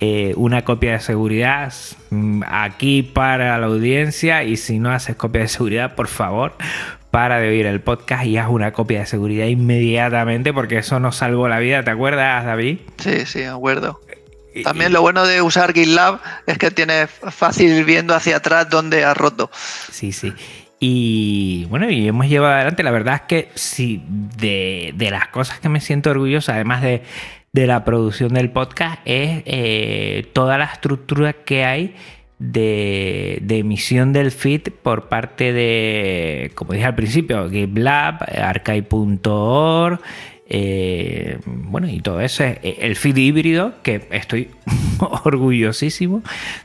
eh, 0.00 0.32
una 0.36 0.64
copia 0.64 0.92
de 0.92 1.00
seguridad 1.00 1.72
mm, 2.08 2.42
aquí 2.48 3.02
para 3.02 3.58
la 3.58 3.66
audiencia 3.66 4.44
y 4.44 4.56
si 4.56 4.78
no 4.78 4.90
haces 4.90 5.16
copia 5.16 5.42
de 5.42 5.48
seguridad, 5.48 5.94
por 5.94 6.08
favor, 6.08 6.54
para 7.10 7.38
de 7.38 7.48
oír 7.48 7.66
el 7.66 7.80
podcast 7.80 8.24
y 8.24 8.38
haz 8.38 8.48
una 8.48 8.72
copia 8.72 9.00
de 9.00 9.06
seguridad 9.06 9.46
inmediatamente 9.46 10.54
porque 10.54 10.78
eso 10.78 11.00
nos 11.00 11.16
salvó 11.16 11.48
la 11.48 11.58
vida, 11.58 11.82
¿te 11.82 11.90
acuerdas, 11.90 12.44
David? 12.46 12.78
Sí, 12.98 13.26
sí, 13.26 13.40
me 13.40 13.48
acuerdo. 13.48 14.00
También 14.64 14.92
lo 14.92 15.02
bueno 15.02 15.26
de 15.26 15.42
usar 15.42 15.72
GitLab 15.72 16.18
es 16.46 16.58
que 16.58 16.70
tienes 16.70 17.10
fácil 17.10 17.84
viendo 17.84 18.14
hacia 18.14 18.36
atrás 18.36 18.68
donde 18.68 19.04
has 19.04 19.16
roto. 19.16 19.50
Sí, 19.92 20.12
sí. 20.12 20.32
Y 20.80 21.66
bueno, 21.66 21.90
y 21.90 22.08
hemos 22.08 22.26
llevado 22.26 22.54
adelante. 22.54 22.82
La 22.82 22.90
verdad 22.90 23.16
es 23.16 23.20
que 23.22 23.48
sí, 23.54 24.02
de, 24.08 24.92
de 24.96 25.10
las 25.10 25.28
cosas 25.28 25.60
que 25.60 25.68
me 25.68 25.80
siento 25.80 26.10
orgulloso, 26.10 26.52
además 26.52 26.82
de 26.82 27.02
de 27.52 27.66
la 27.66 27.84
producción 27.84 28.32
del 28.32 28.50
podcast 28.50 29.00
es 29.04 29.42
eh, 29.46 30.30
toda 30.32 30.56
la 30.58 30.66
estructura 30.66 31.32
que 31.32 31.64
hay 31.64 31.94
de, 32.38 33.38
de, 33.42 33.58
emisión 33.58 34.12
del 34.12 34.30
feed 34.30 34.68
por 34.82 35.08
parte 35.08 35.52
de, 35.52 36.52
como 36.54 36.72
dije 36.72 36.86
al 36.86 36.94
principio, 36.94 37.50
GitLab, 37.50 38.22
archive.org, 38.40 40.00
eh, 40.52 41.38
bueno, 41.46 41.88
y 41.88 42.00
todo 42.00 42.20
eso 42.20 42.42
es 42.42 42.58
eh, 42.64 42.78
el 42.80 42.96
feed 42.96 43.16
híbrido, 43.16 43.74
que 43.84 44.08
estoy 44.10 44.50
orgullosísimo 44.98 46.22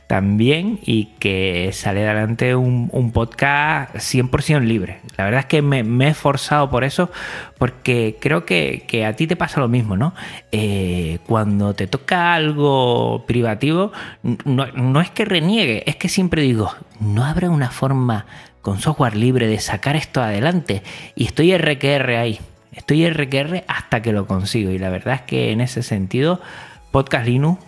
también, 0.08 0.80
y 0.84 1.10
que 1.20 1.70
sale 1.72 2.04
adelante 2.04 2.56
un, 2.56 3.12
podcast 3.12 3.94
100% 3.94 4.62
libre. 4.62 4.98
La 5.16 5.24
verdad 5.24 5.40
es 5.40 5.46
que 5.46 5.62
me, 5.62 5.82
he 6.04 6.08
esforzado 6.08 6.68
por 6.68 6.82
eso, 6.82 7.12
porque 7.58 8.16
creo 8.20 8.44
que, 8.44 9.04
a 9.06 9.12
ti 9.12 9.28
te 9.28 9.36
pasa 9.36 9.60
lo 9.60 9.68
mismo, 9.68 9.96
¿no? 9.96 10.14
Eh, 10.50 11.20
cuando 11.24 11.74
te 11.74 11.86
toca 11.86 12.34
algo 12.34 13.24
privativo, 13.24 13.92
no, 14.44 14.66
no 14.66 15.00
es 15.00 15.10
que 15.10 15.24
reniegue, 15.24 15.88
es 15.88 15.94
que 15.94 16.08
siempre 16.08 16.42
digo, 16.42 16.72
no 16.98 17.24
habrá 17.24 17.50
una 17.50 17.70
forma 17.70 18.26
con 18.62 18.80
software 18.80 19.14
libre 19.14 19.46
de 19.46 19.60
sacar 19.60 19.94
esto 19.94 20.20
adelante, 20.20 20.82
y 21.14 21.26
estoy 21.26 21.56
RQR 21.56 22.10
ahí. 22.16 22.40
Estoy 22.76 23.08
RQR 23.08 23.64
hasta 23.66 24.02
que 24.02 24.12
lo 24.12 24.26
consigo 24.26 24.70
y 24.70 24.78
la 24.78 24.90
verdad 24.90 25.14
es 25.14 25.22
que 25.22 25.50
en 25.50 25.60
ese 25.60 25.82
sentido 25.82 26.40
Podcast 26.92 27.26
Linux 27.26 27.60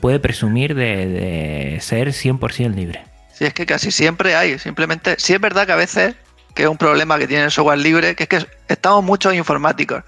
puede 0.00 0.18
presumir 0.18 0.74
de, 0.74 1.78
ser 1.80 2.08
100% 2.08 2.74
libre. 2.74 3.04
Sí, 3.32 3.44
es 3.44 3.54
que 3.54 3.66
casi 3.66 3.90
siempre 3.90 4.34
hay, 4.34 4.58
simplemente, 4.58 5.16
sí 5.18 5.34
es 5.34 5.40
verdad 5.40 5.66
que 5.66 5.72
a 5.72 5.76
veces, 5.76 6.14
que 6.54 6.62
es 6.62 6.68
un 6.68 6.78
problema 6.78 7.18
que 7.18 7.26
tiene 7.26 7.44
el 7.44 7.50
software 7.50 7.78
libre, 7.78 8.14
que 8.14 8.22
es 8.22 8.28
que 8.28 8.46
estamos 8.68 9.04
muchos 9.04 9.34
informáticos, 9.34 10.02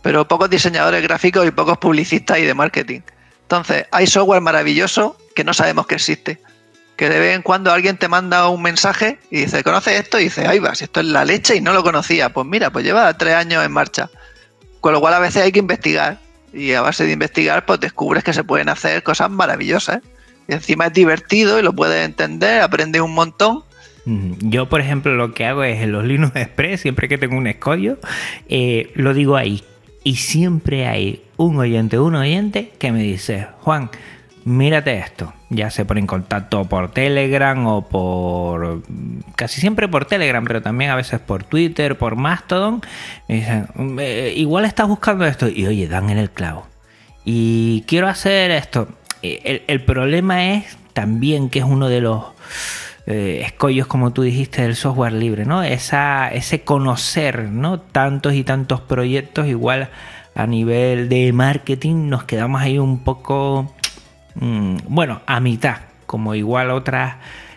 pero 0.00 0.26
pocos 0.26 0.48
diseñadores 0.48 1.02
gráficos 1.02 1.46
y 1.46 1.50
pocos 1.50 1.78
publicistas 1.78 2.38
y 2.38 2.42
de 2.42 2.54
marketing. 2.54 3.00
Entonces, 3.42 3.86
hay 3.90 4.06
software 4.06 4.40
maravilloso 4.40 5.18
que 5.34 5.44
no 5.44 5.52
sabemos 5.52 5.86
que 5.86 5.96
existe 5.96 6.40
que 6.98 7.08
de 7.08 7.20
vez 7.20 7.36
en 7.36 7.42
cuando 7.42 7.70
alguien 7.70 7.96
te 7.96 8.08
manda 8.08 8.48
un 8.48 8.60
mensaje 8.60 9.20
y 9.30 9.42
dice, 9.42 9.62
¿conoces 9.62 10.00
esto? 10.00 10.18
Y 10.18 10.24
dice, 10.24 10.48
ahí 10.48 10.58
vas, 10.58 10.82
esto 10.82 10.98
es 10.98 11.06
la 11.06 11.24
leche 11.24 11.54
y 11.54 11.60
no 11.60 11.72
lo 11.72 11.84
conocía. 11.84 12.30
Pues 12.30 12.44
mira, 12.44 12.70
pues 12.70 12.84
lleva 12.84 13.16
tres 13.16 13.34
años 13.34 13.64
en 13.64 13.70
marcha. 13.70 14.10
Con 14.80 14.92
lo 14.92 15.00
cual 15.00 15.14
a 15.14 15.20
veces 15.20 15.44
hay 15.44 15.52
que 15.52 15.60
investigar. 15.60 16.18
Y 16.52 16.72
a 16.72 16.80
base 16.80 17.06
de 17.06 17.12
investigar, 17.12 17.64
pues 17.66 17.78
descubres 17.78 18.24
que 18.24 18.32
se 18.32 18.42
pueden 18.42 18.68
hacer 18.68 19.04
cosas 19.04 19.30
maravillosas. 19.30 20.00
Y 20.48 20.54
encima 20.54 20.86
es 20.86 20.92
divertido 20.92 21.60
y 21.60 21.62
lo 21.62 21.72
puedes 21.72 22.04
entender, 22.04 22.62
aprendes 22.62 23.00
un 23.00 23.14
montón. 23.14 23.62
Yo, 24.04 24.68
por 24.68 24.80
ejemplo, 24.80 25.14
lo 25.14 25.34
que 25.34 25.46
hago 25.46 25.62
es 25.62 25.80
en 25.80 25.92
los 25.92 26.04
Linux 26.04 26.34
Express, 26.34 26.80
siempre 26.80 27.08
que 27.08 27.16
tengo 27.16 27.36
un 27.36 27.46
escollo, 27.46 27.98
eh, 28.48 28.90
lo 28.96 29.14
digo 29.14 29.36
ahí. 29.36 29.62
Y 30.02 30.16
siempre 30.16 30.88
hay 30.88 31.22
un 31.36 31.58
oyente, 31.58 32.00
un 32.00 32.16
oyente 32.16 32.72
que 32.76 32.90
me 32.90 33.02
dice, 33.02 33.46
Juan, 33.60 33.90
mírate 34.48 34.98
esto. 34.98 35.32
Ya 35.50 35.70
se 35.70 35.84
pone 35.84 36.00
en 36.00 36.06
contacto 36.06 36.64
por 36.64 36.90
Telegram 36.90 37.66
o 37.66 37.82
por. 37.82 38.82
casi 39.36 39.60
siempre 39.60 39.88
por 39.88 40.06
Telegram, 40.06 40.44
pero 40.44 40.62
también 40.62 40.90
a 40.90 40.96
veces 40.96 41.20
por 41.20 41.44
Twitter, 41.44 41.96
por 41.96 42.16
Mastodon. 42.16 42.80
Me 43.28 43.36
dicen, 43.36 43.68
eh, 44.00 44.32
igual 44.36 44.64
estás 44.64 44.88
buscando 44.88 45.24
esto. 45.26 45.48
Y 45.48 45.66
oye, 45.66 45.86
dan 45.86 46.10
en 46.10 46.18
el 46.18 46.30
clavo. 46.30 46.66
Y 47.24 47.84
quiero 47.86 48.08
hacer 48.08 48.50
esto. 48.50 48.88
Eh, 49.22 49.64
el, 49.66 49.82
problema 49.82 50.52
es 50.54 50.76
también 50.92 51.50
que 51.50 51.60
es 51.60 51.64
uno 51.64 51.88
de 51.88 52.00
los. 52.00 52.24
Eh, 53.06 53.42
escollos, 53.42 53.86
como 53.86 54.12
tú 54.12 54.20
dijiste, 54.20 54.60
del 54.60 54.76
software 54.76 55.14
libre, 55.14 55.46
¿no? 55.46 55.62
Esa, 55.62 56.28
ese 56.28 56.60
conocer, 56.60 57.44
¿no? 57.44 57.80
Tantos 57.80 58.34
y 58.34 58.44
tantos 58.44 58.82
proyectos, 58.82 59.46
igual 59.46 59.88
a 60.34 60.46
nivel 60.46 61.08
de 61.08 61.32
marketing, 61.32 62.08
nos 62.08 62.24
quedamos 62.24 62.60
ahí 62.60 62.78
un 62.78 63.00
poco 63.00 63.74
Mm, 64.40 64.76
bueno, 64.88 65.20
a 65.26 65.40
mitad, 65.40 65.78
como 66.06 66.34
igual 66.34 66.70
otras, 66.70 67.16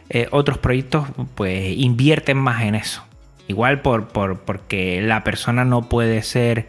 eh, 0.10 0.28
otros 0.32 0.58
proyectos 0.58 1.08
pues 1.36 1.78
invierten 1.78 2.38
más 2.38 2.64
en 2.64 2.76
eso. 2.76 3.04
Igual 3.48 3.82
por, 3.82 4.08
porque 4.08 5.02
la 5.02 5.24
persona 5.24 5.66
no 5.66 5.90
puede 5.90 6.22
ser 6.22 6.68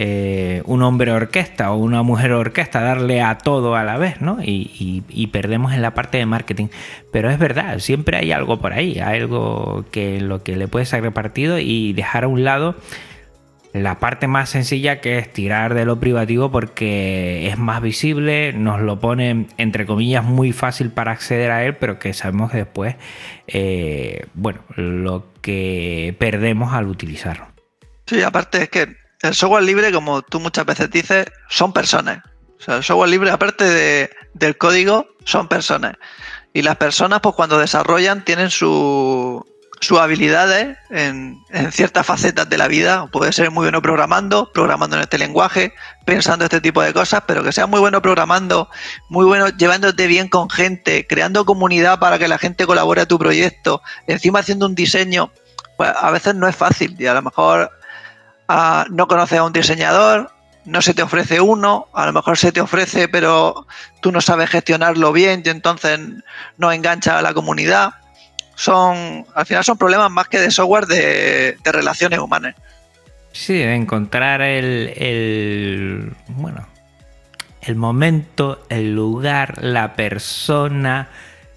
eh, 0.00 0.62
un 0.66 0.82
hombre 0.82 1.10
orquesta 1.10 1.72
o 1.72 1.76
una 1.76 2.02
mujer 2.02 2.32
orquesta, 2.32 2.80
darle 2.80 3.20
a 3.20 3.36
todo 3.38 3.74
a 3.74 3.82
la 3.82 3.96
vez, 3.96 4.20
¿no? 4.20 4.38
Y, 4.40 5.30
perdemos 5.32 5.72
en 5.72 5.82
la 5.82 5.92
parte 5.94 6.18
de 6.18 6.26
marketing. 6.26 6.68
Pero 7.10 7.30
es 7.30 7.38
verdad, 7.38 7.80
siempre 7.80 8.16
hay 8.16 8.30
algo 8.30 8.60
por 8.60 8.72
ahí, 8.72 9.00
algo 9.00 9.84
que 9.90 10.20
lo 10.20 10.42
que 10.44 10.56
le 10.56 10.68
puede 10.68 10.86
ser 10.86 11.02
repartido 11.02 11.58
y 11.58 11.92
dejar 11.94 12.24
a 12.24 12.28
un 12.28 12.44
lado 12.44 12.76
la 13.72 13.98
parte 13.98 14.26
más 14.26 14.50
sencilla 14.50 15.00
que 15.00 15.18
es 15.18 15.32
tirar 15.32 15.74
de 15.74 15.84
lo 15.84 16.00
privativo 16.00 16.50
porque 16.50 17.48
es 17.48 17.58
más 17.58 17.82
visible, 17.82 18.52
nos 18.52 18.80
lo 18.80 18.98
pone 18.98 19.46
entre 19.58 19.86
comillas 19.86 20.24
muy 20.24 20.52
fácil 20.52 20.90
para 20.90 21.12
acceder 21.12 21.50
a 21.50 21.64
él, 21.64 21.76
pero 21.76 21.98
que 21.98 22.14
sabemos 22.14 22.52
después, 22.52 22.96
eh, 23.46 24.26
bueno, 24.34 24.60
lo 24.76 25.26
que 25.42 26.14
perdemos 26.18 26.72
al 26.72 26.86
utilizarlo. 26.86 27.48
Sí, 28.06 28.22
aparte 28.22 28.62
es 28.62 28.68
que 28.70 28.96
el 29.22 29.34
software 29.34 29.64
libre, 29.64 29.92
como 29.92 30.22
tú 30.22 30.40
muchas 30.40 30.64
veces 30.64 30.90
dices, 30.90 31.26
son 31.48 31.72
personas. 31.72 32.22
O 32.58 32.62
sea, 32.62 32.76
el 32.76 32.82
software 32.82 33.10
libre, 33.10 33.30
aparte 33.30 34.10
del 34.34 34.56
código, 34.56 35.06
son 35.24 35.48
personas. 35.48 35.96
Y 36.54 36.62
las 36.62 36.76
personas, 36.76 37.20
pues 37.20 37.34
cuando 37.34 37.58
desarrollan, 37.58 38.24
tienen 38.24 38.50
su, 38.50 39.44
sus 39.80 39.98
habilidades 39.98 40.76
en, 40.90 41.44
ciertas 41.70 42.06
facetas 42.06 42.48
de 42.48 42.58
la 42.58 42.68
vida. 42.68 43.06
Puede 43.06 43.32
ser 43.32 43.50
muy 43.50 43.64
bueno 43.64 43.82
programando, 43.82 44.50
programando 44.52 44.96
en 44.96 45.02
este 45.02 45.18
lenguaje, 45.18 45.72
pensando 46.04 46.44
este 46.44 46.60
tipo 46.60 46.82
de 46.82 46.92
cosas, 46.92 47.22
pero 47.26 47.42
que 47.42 47.52
sea 47.52 47.66
muy 47.66 47.80
bueno 47.80 48.02
programando, 48.02 48.68
muy 49.08 49.24
bueno 49.24 49.48
llevándote 49.48 50.06
bien 50.06 50.28
con 50.28 50.50
gente, 50.50 51.06
creando 51.06 51.44
comunidad 51.44 51.98
para 51.98 52.18
que 52.18 52.28
la 52.28 52.38
gente 52.38 52.66
colabore 52.66 53.02
a 53.02 53.06
tu 53.06 53.18
proyecto, 53.18 53.82
encima 54.06 54.40
haciendo 54.40 54.66
un 54.66 54.74
diseño, 54.74 55.30
pues 55.76 55.90
a 55.94 56.10
veces 56.10 56.34
no 56.34 56.48
es 56.48 56.56
fácil 56.56 56.96
y 56.98 57.06
a 57.06 57.14
lo 57.14 57.22
mejor 57.22 57.70
ah, 58.48 58.86
no 58.90 59.06
conoces 59.06 59.38
a 59.38 59.44
un 59.44 59.52
diseñador, 59.52 60.32
no 60.64 60.82
se 60.82 60.92
te 60.92 61.02
ofrece 61.02 61.40
uno, 61.40 61.88
a 61.94 62.04
lo 62.06 62.12
mejor 62.12 62.36
se 62.36 62.52
te 62.52 62.60
ofrece, 62.60 63.08
pero 63.08 63.66
tú 64.02 64.12
no 64.12 64.20
sabes 64.20 64.50
gestionarlo 64.50 65.12
bien 65.12 65.42
y 65.44 65.48
entonces 65.48 65.98
no 66.58 66.70
engancha 66.72 67.18
a 67.18 67.22
la 67.22 67.32
comunidad. 67.32 67.94
Son, 68.58 69.24
al 69.36 69.46
final 69.46 69.62
son 69.62 69.78
problemas 69.78 70.10
más 70.10 70.26
que 70.26 70.40
de 70.40 70.50
software 70.50 70.86
de, 70.86 71.56
relaciones 71.64 72.18
humanas. 72.18 72.56
Sí, 73.30 73.54
de 73.54 73.76
encontrar 73.76 74.42
el, 74.42 74.92
el, 74.96 76.12
bueno, 76.30 76.66
el 77.62 77.76
momento, 77.76 78.66
el 78.68 78.96
lugar, 78.96 79.62
la 79.62 79.94
persona, 79.94 81.08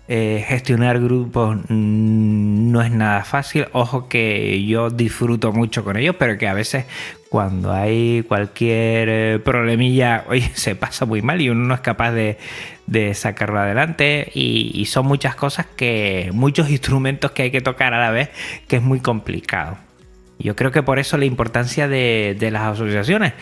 eh, 0.07 0.45
gestionar 0.47 0.99
grupos 0.99 1.57
no 1.69 2.81
es 2.83 2.91
nada 2.91 3.23
fácil. 3.23 3.67
Ojo 3.71 4.07
que 4.07 4.63
yo 4.65 4.91
disfruto 4.91 5.53
mucho 5.53 5.83
con 5.83 5.97
ellos, 5.97 6.17
pero 6.19 6.37
que 6.37 6.47
a 6.47 6.53
veces 6.53 6.85
cuando 7.29 7.71
hay 7.71 8.23
cualquier 8.27 9.09
eh, 9.09 9.39
problemilla, 9.39 10.25
oye, 10.29 10.51
se 10.53 10.75
pasa 10.75 11.05
muy 11.05 11.23
mal 11.23 11.41
y 11.41 11.49
uno 11.49 11.65
no 11.65 11.73
es 11.73 11.79
capaz 11.79 12.11
de, 12.11 12.37
sacarlo 13.13 13.59
adelante. 13.59 14.31
Y, 14.33 14.85
son 14.85 15.05
muchas 15.05 15.35
cosas 15.35 15.65
que, 15.75 16.29
muchos 16.33 16.69
instrumentos 16.71 17.31
que 17.31 17.43
hay 17.43 17.51
que 17.51 17.61
tocar 17.61 17.93
a 17.93 17.99
la 17.99 18.11
vez, 18.11 18.29
que 18.67 18.77
es 18.77 18.81
muy 18.81 18.99
complicado. 18.99 19.77
Yo 20.39 20.55
creo 20.55 20.71
que 20.71 20.81
por 20.81 20.97
eso 20.97 21.17
la 21.17 21.25
importancia 21.25 21.87
de, 21.87 22.35
las 22.51 22.63
asociaciones. 22.63 23.33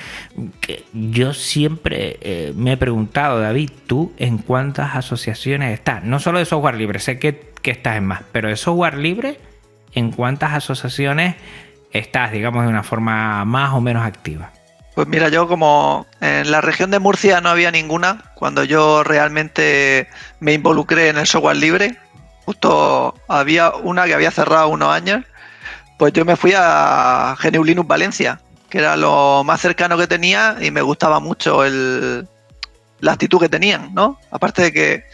Yo 0.94 1.34
siempre 1.34 2.18
eh, 2.22 2.54
me 2.56 2.74
he 2.74 2.78
preguntado, 2.78 3.40
David, 3.40 3.72
¿tú 3.88 4.14
en 4.18 4.38
cuántas 4.38 4.96
asociaciones 4.96 5.74
estás? 5.74 6.04
No 6.04 6.20
solo 6.20 6.40
de 6.40 6.46
software 6.46 6.76
libre, 6.76 7.00
sé 7.00 7.18
que, 7.18 7.52
que 7.62 7.72
estás 7.72 7.96
en 7.96 8.06
más, 8.06 8.24
pero 8.34 8.50
de 8.50 8.58
software 8.58 8.98
libre, 8.98 9.40
¿en 9.94 10.12
cuántas 10.12 10.54
asociaciones 10.54 11.36
estás, 11.94 12.34
digamos, 12.34 12.64
de 12.64 12.70
una 12.70 12.84
forma 12.84 13.46
más 13.46 13.74
o 13.74 13.80
menos 13.80 14.06
activa? 14.06 14.52
Pues 15.00 15.08
mira, 15.08 15.30
yo 15.30 15.48
como 15.48 16.08
en 16.20 16.52
la 16.52 16.60
región 16.60 16.92
de 16.92 17.00
Murcia 17.00 17.40
no 17.40 17.48
había 17.48 17.72
ninguna, 17.72 18.34
cuando 18.36 18.66
yo 18.66 19.02
realmente 19.02 20.10
me 20.42 20.52
involucré 20.52 21.08
en 21.08 21.18
el 21.18 21.26
software 21.26 21.56
libre, 21.56 21.98
justo 22.44 23.16
había 23.30 23.70
una 23.72 24.04
que 24.04 24.14
había 24.14 24.30
cerrado 24.30 24.68
unos 24.68 24.90
años 24.90 25.24
pues 25.98 26.12
yo 26.12 26.26
me 26.26 26.36
fui 26.36 26.52
a 26.54 27.34
GNU 27.42 27.64
Linux 27.64 27.88
Valencia, 27.88 28.42
que 28.70 28.80
era 28.80 28.98
lo 28.98 29.46
más 29.46 29.62
cercano 29.62 29.98
que 29.98 30.06
tenía 30.06 30.58
y 30.60 30.70
me 30.70 30.82
gustaba 30.82 31.22
mucho 31.22 31.64
el, 31.64 32.28
la 33.00 33.14
actitud 33.14 33.40
que 33.40 33.48
tenían, 33.48 33.94
¿no? 33.94 34.20
Aparte 34.32 34.64
de 34.64 34.74
que, 34.74 35.06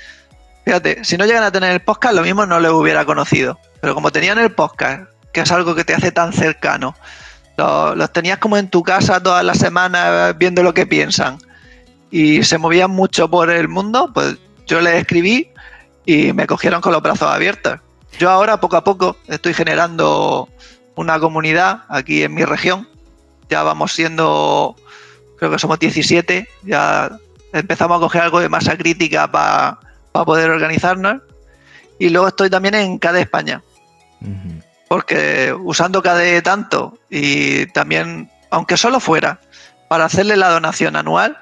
fíjate, 0.63 1.03
si 1.03 1.15
no 1.15 1.27
llegan 1.27 1.43
a 1.43 1.51
tener 1.51 1.71
el 1.71 1.81
podcast, 1.81 2.15
lo 2.15 2.23
mismo 2.23 2.47
no 2.47 2.59
les 2.59 2.71
hubiera 2.71 3.05
conocido. 3.05 3.59
Pero 3.81 3.93
como 3.93 4.11
tenían 4.11 4.39
el 4.39 4.51
podcast, 4.51 5.11
que 5.31 5.41
es 5.41 5.51
algo 5.51 5.75
que 5.75 5.83
te 5.83 5.93
hace 5.93 6.11
tan 6.11 6.33
cercano, 6.33 6.95
los, 7.57 8.13
tenías 8.13 8.39
como 8.39 8.57
en 8.57 8.69
tu 8.69 8.83
casa 8.83 9.21
todas 9.21 9.43
las 9.43 9.57
semanas 9.57 10.37
viendo 10.37 10.63
lo 10.63 10.73
que 10.73 10.85
piensan 10.85 11.37
y 12.11 12.43
se 12.43 12.57
movían 12.57 12.91
mucho 12.91 13.29
por 13.29 13.49
el 13.49 13.67
mundo, 13.67 14.11
pues 14.13 14.37
yo 14.67 14.81
les 14.81 14.95
escribí 14.95 15.49
y 16.05 16.33
me 16.33 16.47
cogieron 16.47 16.81
con 16.81 16.93
los 16.93 17.01
brazos 17.01 17.29
abiertos. 17.29 17.79
Yo 18.17 18.29
ahora 18.29 18.59
poco 18.59 18.77
a 18.77 18.83
poco 18.83 19.17
estoy 19.27 19.53
generando 19.53 20.47
una 20.95 21.19
comunidad 21.19 21.83
aquí 21.89 22.23
en 22.23 22.33
mi 22.33 22.45
región. 22.45 22.87
Ya 23.49 23.63
vamos 23.63 23.91
siendo, 23.91 24.75
creo 25.37 25.51
que 25.51 25.59
somos 25.59 25.77
17, 25.79 26.47
ya 26.63 27.17
empezamos 27.53 27.97
a 27.97 27.99
coger 27.99 28.21
algo 28.21 28.39
de 28.39 28.49
masa 28.49 28.77
crítica 28.77 29.29
para 29.29 29.79
poder 30.25 30.49
organizarnos. 30.49 31.21
Y 31.99 32.09
luego 32.09 32.27
estoy 32.27 32.49
también 32.49 32.75
en 32.75 32.97
KDE 32.97 33.21
España. 33.21 33.61
Porque 34.87 35.55
usando 35.57 36.01
KDE 36.01 36.41
tanto 36.41 36.97
y 37.09 37.65
también, 37.67 38.29
aunque 38.51 38.77
solo 38.77 38.99
fuera, 38.99 39.39
para 39.89 40.05
hacerle 40.05 40.37
la 40.37 40.49
donación 40.49 40.95
anual, 40.95 41.37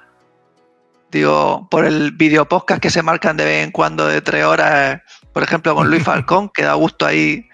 digo, 1.11 1.67
por 1.69 1.85
el 1.85 2.11
video 2.11 2.47
podcast 2.47 2.81
que 2.81 2.89
se 2.89 3.03
marcan 3.03 3.37
de 3.37 3.45
vez 3.45 3.63
en 3.63 3.71
cuando 3.71 4.07
de 4.07 4.21
tres 4.21 4.45
horas, 4.45 5.01
por 5.33 5.43
ejemplo, 5.43 5.75
con 5.75 5.89
Luis 5.89 6.03
Falcón, 6.05 6.49
que 6.49 6.63
da 6.63 6.73
gusto 6.73 7.05
ahí 7.05 7.49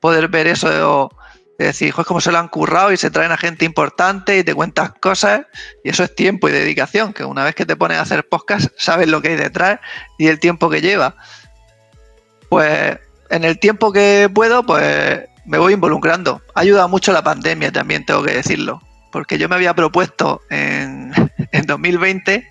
poder 0.00 0.28
ver 0.28 0.46
eso 0.46 1.10
es 1.58 1.66
decir, 1.66 1.92
es 1.98 2.06
como 2.06 2.20
se 2.20 2.30
lo 2.30 2.38
han 2.38 2.46
currado 2.46 2.92
y 2.92 2.96
se 2.96 3.10
traen 3.10 3.32
a 3.32 3.36
gente 3.36 3.64
importante 3.64 4.38
y 4.38 4.44
te 4.44 4.54
cuentas 4.54 4.92
cosas 5.00 5.40
y 5.82 5.90
eso 5.90 6.04
es 6.04 6.14
tiempo 6.14 6.48
y 6.48 6.52
dedicación, 6.52 7.12
que 7.12 7.24
una 7.24 7.42
vez 7.42 7.56
que 7.56 7.66
te 7.66 7.74
pones 7.74 7.98
a 7.98 8.02
hacer 8.02 8.28
podcast 8.28 8.68
sabes 8.76 9.08
lo 9.08 9.20
que 9.20 9.30
hay 9.30 9.36
detrás 9.36 9.80
y 10.18 10.28
el 10.28 10.38
tiempo 10.38 10.70
que 10.70 10.80
lleva. 10.80 11.16
Pues 12.48 12.98
en 13.30 13.42
el 13.42 13.58
tiempo 13.58 13.92
que 13.92 14.30
puedo, 14.32 14.64
pues 14.64 15.27
me 15.48 15.58
voy 15.58 15.72
involucrando. 15.72 16.42
Ha 16.54 16.60
ayudado 16.60 16.88
mucho 16.88 17.12
la 17.12 17.22
pandemia 17.22 17.72
también, 17.72 18.04
tengo 18.04 18.22
que 18.22 18.32
decirlo, 18.32 18.82
porque 19.10 19.38
yo 19.38 19.48
me 19.48 19.56
había 19.56 19.74
propuesto 19.74 20.42
en, 20.50 21.12
en 21.52 21.66
2020 21.66 22.48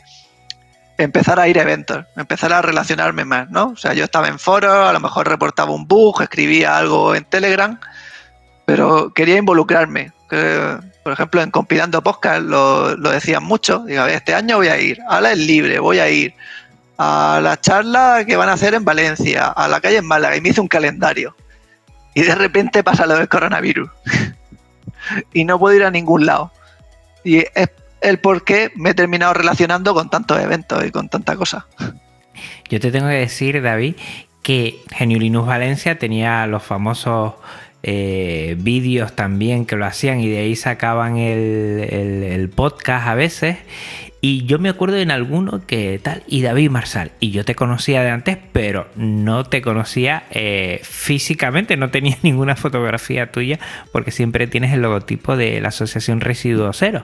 empezar 0.98 1.40
a 1.40 1.48
ir 1.48 1.60
a 1.60 1.62
eventos, 1.62 2.06
empezar 2.16 2.52
a 2.52 2.62
relacionarme 2.62 3.24
más, 3.24 3.50
¿no? 3.50 3.68
O 3.68 3.78
sea, 3.78 3.94
yo 3.94 4.04
estaba 4.04 4.28
en 4.28 4.40
foros, 4.40 4.90
a 4.90 4.92
lo 4.92 5.00
mejor 5.00 5.30
reportaba 5.30 5.72
un 5.72 5.88
bug, 5.88 6.22
escribía 6.22 6.76
algo 6.76 7.16
en 7.16 7.24
Telegram 7.24 7.80
pero 8.68 9.14
quería 9.14 9.38
involucrarme. 9.38 10.12
por 11.04 11.14
ejemplo, 11.14 11.42
en 11.42 11.52
Compilando 11.52 12.04
Podcast 12.04 12.42
lo, 12.42 12.98
decían 12.98 13.42
mucho. 13.42 13.86
Digo, 13.88 14.04
a 14.04 14.12
este 14.12 14.34
año 14.34 14.58
voy 14.58 14.68
a 14.68 14.78
ir, 14.78 15.00
ahora 15.08 15.32
es 15.32 15.38
libre, 15.38 15.80
voy 15.80 16.00
a 16.00 16.10
ir 16.10 16.34
a 16.98 17.40
la 17.42 17.62
charla 17.62 18.26
que 18.28 18.36
van 18.36 18.50
a 18.50 18.54
hacer 18.54 18.74
en 18.74 18.84
Valencia, 18.84 19.48
a 19.48 19.70
la 19.70 19.80
calle 19.80 19.98
en 19.98 20.06
Málaga, 20.06 20.36
y 20.36 20.42
me 20.42 20.50
hice 20.50 20.60
un 20.60 20.68
calendario. 20.68 21.34
Y 22.18 22.24
de 22.24 22.34
repente 22.34 22.84
pasa 22.84 23.06
lo 23.06 23.16
del 23.16 23.30
coronavirus. 23.30 23.92
y 25.34 25.46
no 25.46 25.60
puedo 25.60 25.76
ir 25.76 25.84
a 25.84 25.92
ningún 25.92 26.26
lado. 26.26 26.52
Y 27.24 27.38
es 27.38 27.70
el 28.02 28.18
por 28.18 28.44
qué 28.44 28.72
me 28.76 28.90
he 28.90 28.94
terminado 28.96 29.36
relacionando 29.36 29.94
con 29.94 30.10
tantos 30.10 30.40
eventos 30.40 30.84
y 30.84 30.90
con 30.90 31.10
tanta 31.10 31.36
cosa. 31.36 31.68
Yo 32.70 32.80
te 32.80 32.92
tengo 32.92 33.08
que 33.08 33.14
decir, 33.14 33.62
David, 33.62 33.98
que 34.42 34.82
Geniulinus 34.96 35.46
Valencia 35.46 36.00
tenía 36.00 36.48
los 36.48 36.64
famosos 36.64 37.36
eh, 37.84 38.56
vídeos 38.58 39.16
también 39.16 39.68
que 39.68 39.76
lo 39.76 39.86
hacían 39.86 40.20
y 40.20 40.28
de 40.28 40.40
ahí 40.40 40.56
sacaban 40.56 41.18
el, 41.18 42.50
podcast 42.56 43.10
a 43.10 43.14
veces. 43.14 43.58
Y 44.20 44.46
yo 44.46 44.58
me 44.58 44.70
acuerdo 44.70 44.98
en 44.98 45.12
alguno 45.12 45.66
que 45.66 46.00
tal, 46.02 46.24
y 46.28 46.42
David 46.42 46.72
Marsal, 46.72 47.12
y 47.20 47.32
yo 47.32 47.46
te 47.46 47.54
conocía 47.54 48.02
de 48.02 48.10
antes, 48.10 48.38
pero 48.52 48.88
no 48.96 49.44
te 49.44 49.62
conocía 49.62 50.24
eh, 50.32 50.80
físicamente, 50.84 51.78
no 51.78 51.92
tenía 51.92 52.18
ninguna 52.24 52.56
fotografía 52.56 53.32
tuya, 53.32 53.60
porque 53.92 54.12
siempre 54.12 54.48
tienes 54.48 54.74
el 54.74 54.82
logotipo 54.82 55.38
de 55.38 55.62
la 55.62 55.70
Asociación 55.70 56.22
Residuo 56.22 56.74
Cero. 56.74 57.04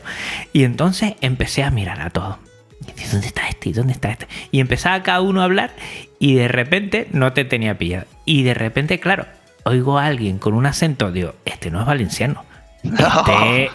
Y 0.53 0.63
entonces 0.63 1.13
empecé 1.21 1.63
a 1.63 1.71
mirar 1.71 2.01
a 2.01 2.09
todo. 2.09 2.39
Y 2.81 3.09
¿dónde 3.11 3.27
está 3.27 3.47
este? 3.47 3.71
¿Dónde 3.71 3.93
está 3.93 4.11
este? 4.11 4.27
Y 4.51 4.59
empezaba 4.59 5.03
cada 5.03 5.21
uno 5.21 5.41
a 5.41 5.45
hablar 5.45 5.71
y 6.19 6.35
de 6.35 6.47
repente 6.47 7.07
no 7.11 7.33
te 7.33 7.45
tenía 7.45 7.77
pillado. 7.77 8.05
Y 8.25 8.43
de 8.43 8.53
repente, 8.53 8.99
claro, 8.99 9.25
oigo 9.63 9.99
a 9.99 10.07
alguien 10.07 10.39
con 10.39 10.53
un 10.53 10.65
acento, 10.65 11.11
digo, 11.11 11.35
este 11.45 11.71
no 11.71 11.79
es 11.79 11.85
valenciano. 11.85 12.43
Este... 12.83 13.69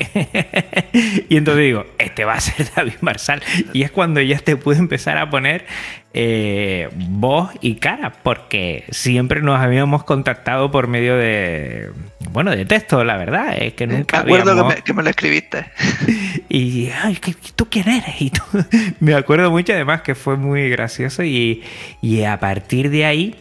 y 1.28 1.36
entonces 1.36 1.64
digo, 1.64 1.86
este 1.98 2.24
va 2.24 2.34
a 2.34 2.40
ser 2.40 2.68
David 2.76 2.94
Marsal. 3.00 3.42
Y 3.72 3.82
es 3.82 3.90
cuando 3.90 4.20
ya 4.20 4.38
te 4.38 4.56
pude 4.56 4.76
empezar 4.76 5.18
a 5.18 5.30
poner 5.30 5.66
eh, 6.14 6.88
voz 6.92 7.50
y 7.60 7.76
cara, 7.76 8.12
porque 8.22 8.84
siempre 8.90 9.42
nos 9.42 9.60
habíamos 9.60 10.04
contactado 10.04 10.70
por 10.70 10.88
medio 10.88 11.16
de, 11.16 11.90
bueno, 12.30 12.50
de 12.50 12.64
texto, 12.64 13.04
la 13.04 13.16
verdad. 13.16 13.56
Es 13.58 13.74
que 13.74 13.86
nunca 13.86 14.24
me 14.24 14.34
acuerdo 14.36 14.68
que, 14.84 14.92
me, 14.92 15.02
lo 15.02 15.10
escribiste. 15.10 15.66
y, 16.48 16.90
ay, 16.90 17.18
¿tú 17.56 17.68
quién 17.70 17.88
eres? 17.88 18.20
Y 18.20 18.32
me 19.00 19.14
acuerdo 19.14 19.50
mucho 19.50 19.72
además 19.72 20.02
que 20.02 20.14
fue 20.14 20.36
muy 20.36 20.68
gracioso 20.70 21.22
y, 21.24 21.62
y 22.02 22.24
a 22.24 22.38
partir 22.38 22.90
de 22.90 23.04
ahí 23.04 23.36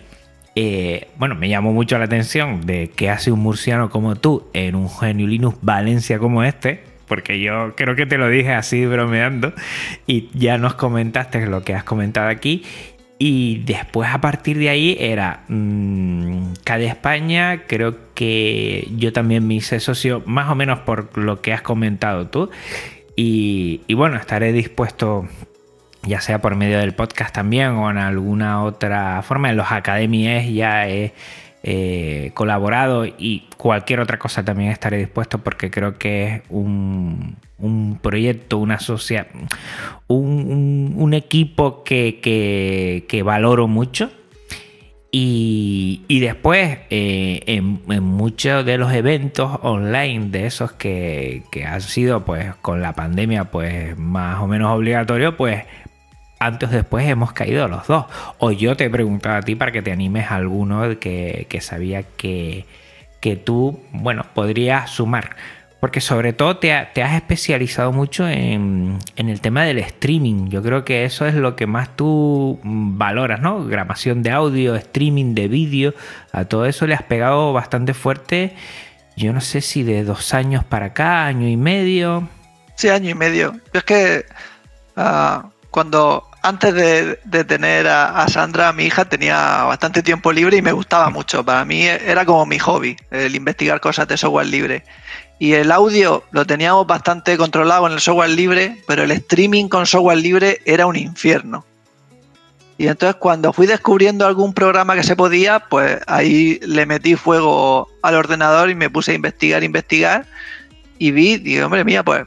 eh, 0.59 1.09
bueno, 1.19 1.35
me 1.35 1.49
llamó 1.49 1.71
mucho 1.71 1.99
la 1.99 2.05
atención 2.05 2.65
de 2.65 2.89
que 2.89 3.11
hace 3.11 3.31
un 3.31 3.41
murciano 3.41 3.91
como 3.91 4.15
tú 4.15 4.49
en 4.53 4.73
un 4.73 4.89
Genio 4.89 5.27
Linux 5.27 5.59
Valencia 5.61 6.17
como 6.17 6.43
este, 6.43 6.81
porque 7.07 7.39
yo 7.39 7.75
creo 7.75 7.95
que 7.95 8.07
te 8.07 8.17
lo 8.17 8.27
dije 8.27 8.53
así 8.53 8.83
bromeando 8.87 9.53
y 10.07 10.31
ya 10.33 10.57
nos 10.57 10.73
comentaste 10.73 11.45
lo 11.45 11.61
que 11.61 11.75
has 11.75 11.83
comentado 11.83 12.29
aquí. 12.29 12.63
Y 13.19 13.59
después 13.65 14.09
a 14.11 14.19
partir 14.19 14.57
de 14.57 14.69
ahí 14.69 14.97
era 14.99 15.43
mmm, 15.47 16.53
España, 16.65 17.65
creo 17.67 17.95
que 18.15 18.87
yo 18.97 19.13
también 19.13 19.47
me 19.47 19.53
hice 19.53 19.79
socio 19.79 20.23
más 20.25 20.49
o 20.49 20.55
menos 20.55 20.79
por 20.79 21.15
lo 21.19 21.39
que 21.39 21.53
has 21.53 21.61
comentado 21.61 22.29
tú. 22.29 22.49
Y, 23.15 23.81
y 23.85 23.93
bueno, 23.93 24.17
estaré 24.17 24.53
dispuesto 24.53 25.27
ya 26.07 26.21
sea 26.21 26.41
por 26.41 26.55
medio 26.55 26.79
del 26.79 26.93
podcast 26.93 27.33
también 27.33 27.71
o 27.71 27.91
en 27.91 27.97
alguna 27.97 28.63
otra 28.63 29.21
forma. 29.21 29.49
En 29.49 29.57
los 29.57 29.71
academies 29.71 30.51
ya 30.53 30.87
he 30.87 31.13
colaborado 32.33 33.05
y 33.05 33.47
cualquier 33.57 33.99
otra 33.99 34.17
cosa 34.17 34.45
también 34.45 34.71
estaré 34.71 34.97
dispuesto 34.97 35.39
porque 35.39 35.69
creo 35.69 35.97
que 35.97 36.35
es 36.35 36.41
un, 36.49 37.35
proyecto, 38.01 38.57
una 38.57 38.79
sociedad, 38.79 39.27
un, 40.07 41.13
equipo 41.13 41.83
que, 41.83 43.21
valoro 43.25 43.67
mucho. 43.67 44.11
Y, 45.09 46.19
después, 46.21 46.77
eh, 46.91 47.41
en, 47.47 47.79
muchos 48.03 48.63
de 48.65 48.77
los 48.77 48.93
eventos 48.93 49.59
online 49.63 50.27
de 50.29 50.45
esos 50.45 50.73
que, 50.73 51.41
que 51.51 51.65
han 51.65 51.81
sido, 51.81 52.23
pues, 52.23 52.53
con 52.61 52.81
la 52.81 52.93
pandemia, 52.93 53.45
pues, 53.45 53.97
más 53.97 54.39
o 54.39 54.47
menos 54.47 54.71
obligatorio, 54.71 55.35
pues 55.35 55.63
antes 56.39 56.69
o 56.69 56.71
después 56.71 57.07
hemos 57.07 57.33
caído 57.33 57.67
los 57.67 57.87
dos. 57.87 58.05
O 58.37 58.51
yo 58.51 58.75
te 58.77 58.85
he 58.85 58.89
preguntado 58.89 59.37
a 59.37 59.41
ti 59.41 59.55
para 59.55 59.71
que 59.71 59.81
te 59.81 59.91
animes 59.91 60.31
a 60.31 60.35
alguno 60.35 60.99
que, 60.99 61.47
que 61.49 61.61
sabía 61.61 62.03
que, 62.03 62.65
que 63.19 63.35
tú, 63.35 63.79
bueno, 63.91 64.25
podrías 64.33 64.89
sumar. 64.89 65.35
Porque 65.79 66.01
sobre 66.01 66.33
todo 66.33 66.57
te, 66.57 66.73
has 66.73 67.13
especializado 67.15 67.91
mucho 67.91 68.27
en, 68.27 68.97
el 69.15 69.41
tema 69.41 69.63
del 69.63 69.77
streaming. 69.77 70.49
Yo 70.49 70.63
creo 70.63 70.83
que 70.83 71.05
eso 71.05 71.27
es 71.27 71.35
lo 71.35 71.55
que 71.55 71.67
más 71.67 71.95
tú 71.95 72.59
valoras, 72.63 73.41
¿no? 73.41 73.63
Grabación 73.63 74.23
de 74.23 74.31
audio, 74.31 74.75
streaming 74.75 75.35
de 75.35 75.47
vídeo. 75.47 75.93
A 76.31 76.45
todo 76.45 76.65
eso 76.65 76.87
le 76.87 76.95
has 76.95 77.03
pegado 77.03 77.53
bastante 77.53 77.93
fuerte. 77.93 78.55
Yo 79.15 79.33
no 79.33 79.41
sé 79.41 79.61
si 79.61 79.83
de 79.83 80.03
dos 80.03 80.33
años 80.33 80.63
para 80.63 80.87
acá, 80.87 81.27
año 81.27 81.47
y 81.47 81.57
medio. 81.57 82.27
Sí, 82.75 82.89
año 82.89 83.11
y 83.11 83.15
medio. 83.15 83.55
es 83.71 83.83
que 83.83 84.25
ah, 84.95 85.49
cuando 85.77 86.27
antes 86.41 86.73
de, 86.73 87.43
tener 87.43 87.87
a, 87.87 88.23
a, 88.23 88.27
Sandra, 88.29 88.73
mi 88.73 88.85
hija, 88.85 89.05
tenía 89.05 89.61
bastante 89.61 90.01
tiempo 90.01 90.31
libre 90.31 90.57
y 90.57 90.63
me 90.63 90.71
gustaba 90.71 91.11
mucho. 91.11 91.45
Para 91.45 91.63
mí 91.65 91.83
era 91.83 92.25
como 92.25 92.47
mi 92.47 92.57
hobby, 92.57 92.97
el 93.11 93.35
investigar 93.35 93.79
cosas 93.79 94.07
de 94.07 94.17
software 94.17 94.47
libre. 94.47 94.83
Y 95.37 95.53
el 95.53 95.71
audio 95.71 96.23
lo 96.31 96.47
teníamos 96.47 96.87
bastante 96.87 97.37
controlado 97.37 97.85
en 97.85 97.93
el 97.93 97.99
software 97.99 98.31
libre, 98.31 98.81
pero 98.87 99.03
el 99.03 99.11
streaming 99.11 99.67
con 99.67 99.85
software 99.85 100.17
libre 100.17 100.61
era 100.65 100.87
un 100.87 100.95
infierno. 100.95 101.63
Y 102.79 102.87
entonces 102.87 103.17
cuando 103.17 103.53
fui 103.53 103.67
descubriendo 103.67 104.25
algún 104.25 104.53
programa 104.53 104.95
que 104.95 105.03
se 105.03 105.15
podía, 105.15 105.59
pues 105.59 105.99
ahí 106.07 106.59
le 106.63 106.87
metí 106.87 107.15
fuego 107.15 107.87
al 108.01 108.15
ordenador 108.15 108.71
y 108.71 108.73
me 108.73 108.89
puse 108.89 109.11
a 109.11 109.13
investigar, 109.13 109.63
investigar. 109.63 110.25
Y 110.97 111.11
vi, 111.11 111.37
digo, 111.37 111.67
hombre 111.67 111.83
mía, 111.85 112.03
pues 112.03 112.25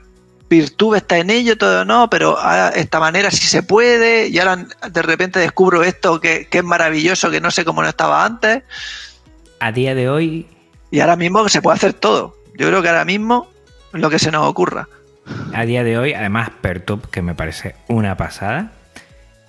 Virtube 0.51 0.99
está 0.99 1.17
en 1.19 1.31
ello, 1.31 1.57
todo 1.57 1.85
no, 1.85 2.11
pero 2.11 2.37
de 2.75 2.81
esta 2.81 2.99
manera 2.99 3.31
sí 3.31 3.47
se 3.47 3.63
puede. 3.63 4.29
Y 4.29 4.39
ahora 4.41 4.67
de 4.91 5.03
repente 5.03 5.39
descubro 5.39 5.85
esto 5.85 6.21
que, 6.21 6.49
que 6.49 6.59
es 6.59 6.65
maravilloso, 6.65 7.31
que 7.31 7.41
no 7.41 7.53
sé 7.53 7.65
cómo 7.65 7.83
no 7.83 7.89
estaba 7.89 8.25
antes. 8.25 8.65
A 9.61 9.71
día 9.71 9.95
de 9.95 10.11
hoy. 10.11 10.49
Y 10.91 10.99
ahora 10.99 11.15
mismo 11.15 11.49
se 11.49 11.63
puede 11.63 11.77
hacer 11.77 11.93
todo. 11.93 12.37
Yo 12.59 12.67
creo 12.67 12.83
que 12.83 12.89
ahora 12.89 13.05
mismo 13.05 13.49
lo 13.93 14.11
que 14.11 14.19
se 14.19 14.33
nos 14.33 14.45
ocurra. 14.45 14.89
A 15.55 15.65
día 15.65 15.85
de 15.85 15.99
hoy, 15.99 16.15
además, 16.15 16.51
Pertub, 16.61 17.09
que 17.11 17.23
me 17.23 17.35
parece 17.35 17.77
una 17.87 18.17
pasada. 18.17 18.73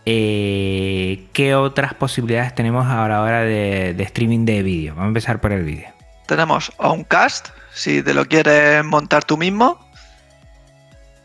Eh, 0.05 1.27
¿Qué 1.33 1.55
otras 1.55 1.93
posibilidades 1.93 2.55
tenemos 2.55 2.85
ahora, 2.87 3.17
ahora 3.17 3.41
de, 3.41 3.95
streaming 3.99 4.45
de 4.45 4.63
vídeo? 4.63 4.93
Vamos 4.93 5.05
a 5.05 5.07
empezar 5.09 5.41
por 5.41 5.51
el 5.51 5.63
vídeo. 5.63 5.89
Tenemos 6.27 6.71
Oncast, 6.77 7.49
si 7.73 8.01
te 8.01 8.13
lo 8.13 8.25
quieres 8.25 8.83
montar 8.85 9.23
tú 9.23 9.37
mismo. 9.37 9.79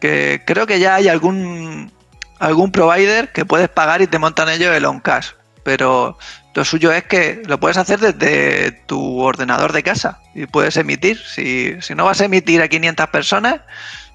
Que 0.00 0.42
creo 0.46 0.66
que 0.66 0.78
ya 0.78 0.96
hay 0.96 1.08
algún, 1.08 1.92
algún 2.38 2.70
provider 2.70 3.32
que 3.32 3.44
puedes 3.44 3.68
pagar 3.68 4.02
y 4.02 4.06
te 4.06 4.18
montan 4.18 4.48
ellos 4.48 4.74
el 4.74 4.84
Oncast. 4.84 5.34
Pero 5.62 6.16
lo 6.54 6.64
suyo 6.64 6.90
es 6.92 7.04
que 7.04 7.42
lo 7.46 7.60
puedes 7.60 7.76
hacer 7.76 8.00
desde 8.00 8.72
tu 8.86 9.20
ordenador 9.20 9.72
de 9.72 9.82
casa 9.82 10.20
y 10.34 10.46
puedes 10.46 10.76
emitir. 10.78 11.18
Si, 11.18 11.76
no 11.94 12.06
vas 12.06 12.20
a 12.22 12.24
emitir 12.24 12.62
a 12.62 12.68
500 12.68 13.08
personas, 13.08 13.60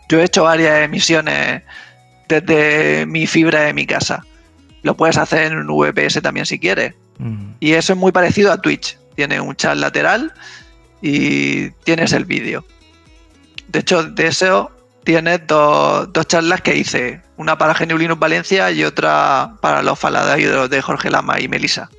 yo 0.09 0.19
he 0.19 0.23
hecho 0.23 0.43
varias 0.43 0.81
emisiones 0.81 1.61
desde 2.27 3.05
mi 3.05 3.27
fibra 3.27 3.61
de 3.61 3.73
mi 3.73 3.85
casa. 3.85 4.25
Lo 4.81 4.97
puedes 4.97 5.17
hacer 5.17 5.51
en 5.51 5.69
un 5.69 5.77
VPS 5.77 6.21
también 6.23 6.47
si 6.47 6.57
quieres. 6.57 6.95
Mm. 7.19 7.51
Y 7.59 7.73
eso 7.73 7.93
es 7.93 7.99
muy 7.99 8.11
parecido 8.11 8.51
a 8.51 8.59
Twitch. 8.59 8.97
Tiene 9.15 9.39
un 9.39 9.55
chat 9.55 9.75
lateral 9.75 10.33
y 11.01 11.69
tienes 11.83 12.11
el 12.13 12.25
vídeo. 12.25 12.65
De 13.67 13.79
hecho, 13.79 14.03
de 14.03 14.27
eso 14.27 14.71
tienes 15.03 15.45
dos, 15.47 16.11
dos 16.13 16.27
charlas 16.27 16.61
que 16.61 16.75
hice. 16.75 17.21
Una 17.37 17.57
para 17.57 17.73
Geniulinus 17.73 18.19
Valencia 18.19 18.71
y 18.71 18.83
otra 18.83 19.53
para 19.61 19.81
los 19.81 19.97
faladarios 19.97 20.69
de 20.69 20.81
Jorge 20.81 21.09
Lama 21.09 21.39
y 21.39 21.47
Melisa. 21.47 21.89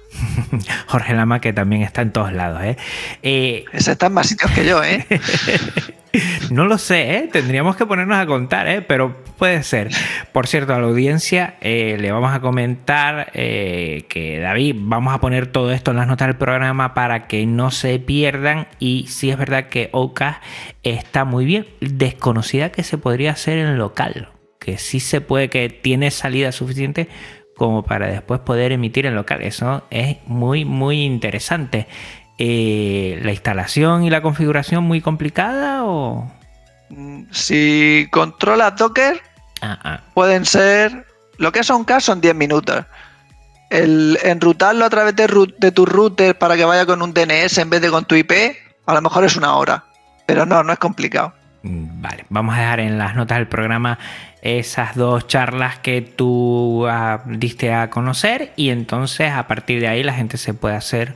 Jorge 0.87 1.15
Lama, 1.15 1.41
que 1.41 1.53
también 1.53 1.83
está 1.83 2.03
en 2.03 2.13
todos 2.13 2.33
lados, 2.33 2.63
¿eh? 2.63 2.77
eh 3.23 3.65
Ese 3.73 3.93
está 3.93 4.07
en 4.07 4.15
más 4.15 4.29
sitios 4.29 4.51
que 4.53 4.65
yo, 4.65 4.83
¿eh? 4.83 5.07
no 6.51 6.67
lo 6.67 6.79
sé, 6.79 7.17
¿eh? 7.17 7.29
Tendríamos 7.33 7.77
que 7.77 7.87
ponernos 7.87 8.19
a 8.19 8.27
contar, 8.27 8.69
¿eh? 8.69 8.83
Pero 8.83 9.17
puede 9.39 9.63
ser. 9.63 9.91
Por 10.33 10.47
cierto, 10.47 10.75
a 10.75 10.79
la 10.79 10.87
audiencia 10.87 11.57
eh, 11.61 11.97
le 11.99 12.13
vamos 12.13 12.33
a 12.33 12.41
comentar 12.41 13.31
eh, 13.35 14.05
que 14.09 14.39
David, 14.39 14.77
vamos 14.79 15.15
a 15.15 15.21
poner 15.21 15.47
todo 15.47 15.73
esto 15.73 15.91
en 15.91 15.99
las 15.99 16.07
notas 16.07 16.29
del 16.29 16.37
programa 16.37 16.95
para 16.95 17.27
que 17.27 17.47
no 17.47 17.71
se 17.71 17.99
pierdan. 17.99 18.69
Y 18.79 19.07
sí 19.09 19.31
es 19.31 19.39
verdad 19.39 19.69
que 19.69 19.89
Oka 19.93 20.41
está 20.83 21.25
muy 21.25 21.45
bien. 21.45 21.67
Desconocida 21.81 22.71
que 22.71 22.83
se 22.83 22.99
podría 22.99 23.33
hacer 23.33 23.59
en 23.59 23.79
local. 23.79 24.29
Que 24.59 24.79
sí 24.79 25.01
se 25.01 25.21
puede, 25.21 25.49
que 25.49 25.69
tiene 25.69 26.11
salida 26.11 26.53
suficiente 26.53 27.09
como 27.57 27.85
para 27.85 28.09
después 28.09 28.41
poder 28.41 28.73
emitir 28.73 29.07
en 29.07 29.15
local. 29.15 29.43
Eso 29.43 29.85
es 29.91 30.17
muy, 30.27 30.65
muy 30.65 31.03
interesante. 31.03 31.87
Eh, 32.39 33.21
¿La 33.23 33.33
instalación 33.33 34.05
y 34.05 34.11
la 34.11 34.23
configuración 34.23 34.85
muy 34.85 35.01
complicada 35.01 35.85
o...? 35.85 36.31
Mm, 36.91 37.25
si 37.31 38.09
controlas 38.11 38.77
Docker, 38.77 39.21
ah, 39.61 39.79
ah. 39.83 40.01
pueden 40.15 40.45
ser... 40.45 41.07
Lo 41.39 41.51
que 41.53 41.65
son 41.65 41.85
casos 41.85 42.05
son 42.05 42.21
10 42.21 42.35
minutos. 42.35 42.85
El 43.71 44.19
enrutarlo 44.23 44.85
a 44.85 44.91
través 44.91 45.17
de, 45.17 45.27
de 45.59 45.73
tu 45.73 45.87
router 45.87 46.37
para 46.37 46.57
que 46.57 46.65
vaya 46.65 46.87
con 46.87 47.03
un 47.03 47.15
DNS 47.15 47.59
en 47.59 47.71
vez 47.71 47.81
de 47.81 47.91
con 47.91 48.05
tu 48.05 48.15
IP, 48.15 48.33
a 48.87 48.95
lo 48.95 49.03
mejor 49.03 49.25
es 49.25 49.37
una 49.37 49.57
hora. 49.57 49.85
Pero 50.27 50.47
no, 50.47 50.63
no 50.63 50.73
es 50.73 50.79
complicado. 50.79 51.33
Mm, 51.63 52.03
vale, 52.03 52.27
vamos 52.29 52.55
a 52.55 52.59
dejar 52.59 52.81
en 52.81 52.99
las 52.99 53.15
notas 53.15 53.39
del 53.39 53.47
programa 53.47 53.99
esas 54.43 54.97
dos 54.97 55.29
charlas 55.29 55.79
que 55.79 56.03
tú 56.03 56.87
ah, 56.89 57.23
diste 57.27 57.73
a 57.73 57.91
conocer 57.91 58.53
y 58.57 58.71
entonces 58.71 59.31
a 59.33 59.47
partir 59.47 59.81
de 59.81 59.89
ahí 59.89 60.03
la 60.03 60.13
gente 60.13 60.37
se 60.37 60.53
puede 60.53 60.75
hacer 60.75 61.15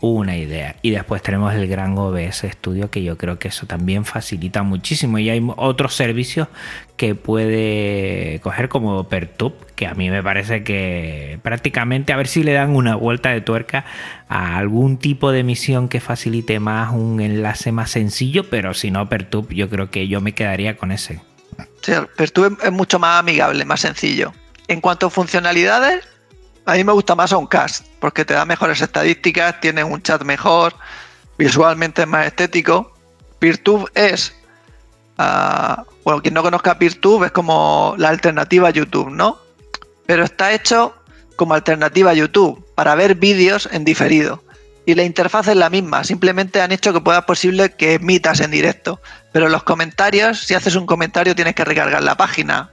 una 0.00 0.36
idea. 0.36 0.76
Y 0.82 0.90
después 0.90 1.22
tenemos 1.22 1.54
el 1.54 1.66
gran 1.66 1.96
OBS 1.98 2.46
Studio, 2.52 2.90
que 2.90 3.02
yo 3.02 3.18
creo 3.18 3.38
que 3.38 3.48
eso 3.48 3.66
también 3.66 4.04
facilita 4.04 4.62
muchísimo. 4.62 5.18
Y 5.18 5.30
hay 5.30 5.44
otros 5.56 5.94
servicios 5.94 6.48
que 6.96 7.14
puede 7.14 8.40
coger 8.42 8.68
como 8.68 9.08
Pertub, 9.08 9.54
que 9.74 9.86
a 9.86 9.94
mí 9.94 10.10
me 10.10 10.22
parece 10.22 10.62
que 10.62 11.38
prácticamente 11.42 12.12
a 12.12 12.16
ver 12.16 12.28
si 12.28 12.42
le 12.42 12.52
dan 12.52 12.74
una 12.74 12.96
vuelta 12.96 13.30
de 13.30 13.40
tuerca 13.40 13.84
a 14.28 14.56
algún 14.56 14.98
tipo 14.98 15.32
de 15.32 15.40
emisión 15.40 15.88
que 15.88 16.00
facilite 16.00 16.60
más 16.60 16.92
un 16.92 17.20
enlace 17.20 17.72
más 17.72 17.90
sencillo, 17.90 18.48
pero 18.48 18.74
si 18.74 18.90
no 18.90 19.08
Pertub, 19.08 19.52
yo 19.52 19.68
creo 19.68 19.90
que 19.90 20.08
yo 20.08 20.20
me 20.20 20.32
quedaría 20.32 20.76
con 20.76 20.92
ese. 20.92 21.20
Sí, 21.82 21.92
Pertub 22.16 22.58
es 22.62 22.72
mucho 22.72 22.98
más 22.98 23.20
amigable, 23.20 23.64
más 23.64 23.80
sencillo. 23.80 24.32
En 24.68 24.80
cuanto 24.80 25.06
a 25.06 25.10
funcionalidades, 25.10 26.06
a 26.68 26.74
mí 26.74 26.84
me 26.84 26.92
gusta 26.92 27.14
más 27.14 27.32
Oncast, 27.32 27.86
porque 27.98 28.26
te 28.26 28.34
da 28.34 28.44
mejores 28.44 28.82
estadísticas, 28.82 29.58
tiene 29.58 29.82
un 29.82 30.02
chat 30.02 30.22
mejor, 30.22 30.74
visualmente 31.38 32.02
es 32.02 32.08
más 32.08 32.26
estético. 32.26 32.92
Peertube 33.38 33.86
es, 33.94 34.34
uh, 35.18 35.82
bueno, 36.04 36.20
quien 36.20 36.34
no 36.34 36.42
conozca 36.42 36.78
Peertube 36.78 37.28
es 37.28 37.32
como 37.32 37.94
la 37.96 38.10
alternativa 38.10 38.68
a 38.68 38.70
YouTube, 38.70 39.08
¿no? 39.08 39.38
Pero 40.04 40.24
está 40.24 40.52
hecho 40.52 40.94
como 41.36 41.54
alternativa 41.54 42.10
a 42.10 42.14
YouTube, 42.14 42.62
para 42.74 42.94
ver 42.94 43.14
vídeos 43.14 43.66
en 43.72 43.86
diferido. 43.86 44.44
Y 44.84 44.94
la 44.94 45.04
interfaz 45.04 45.48
es 45.48 45.56
la 45.56 45.70
misma, 45.70 46.04
simplemente 46.04 46.60
han 46.60 46.72
hecho 46.72 46.92
que 46.92 47.00
pueda 47.00 47.24
posible 47.24 47.70
que 47.76 47.94
emitas 47.94 48.40
en 48.40 48.50
directo. 48.50 49.00
Pero 49.32 49.48
los 49.48 49.62
comentarios, 49.62 50.40
si 50.40 50.52
haces 50.52 50.76
un 50.76 50.84
comentario 50.84 51.34
tienes 51.34 51.54
que 51.54 51.64
recargar 51.64 52.02
la 52.02 52.16
página. 52.16 52.72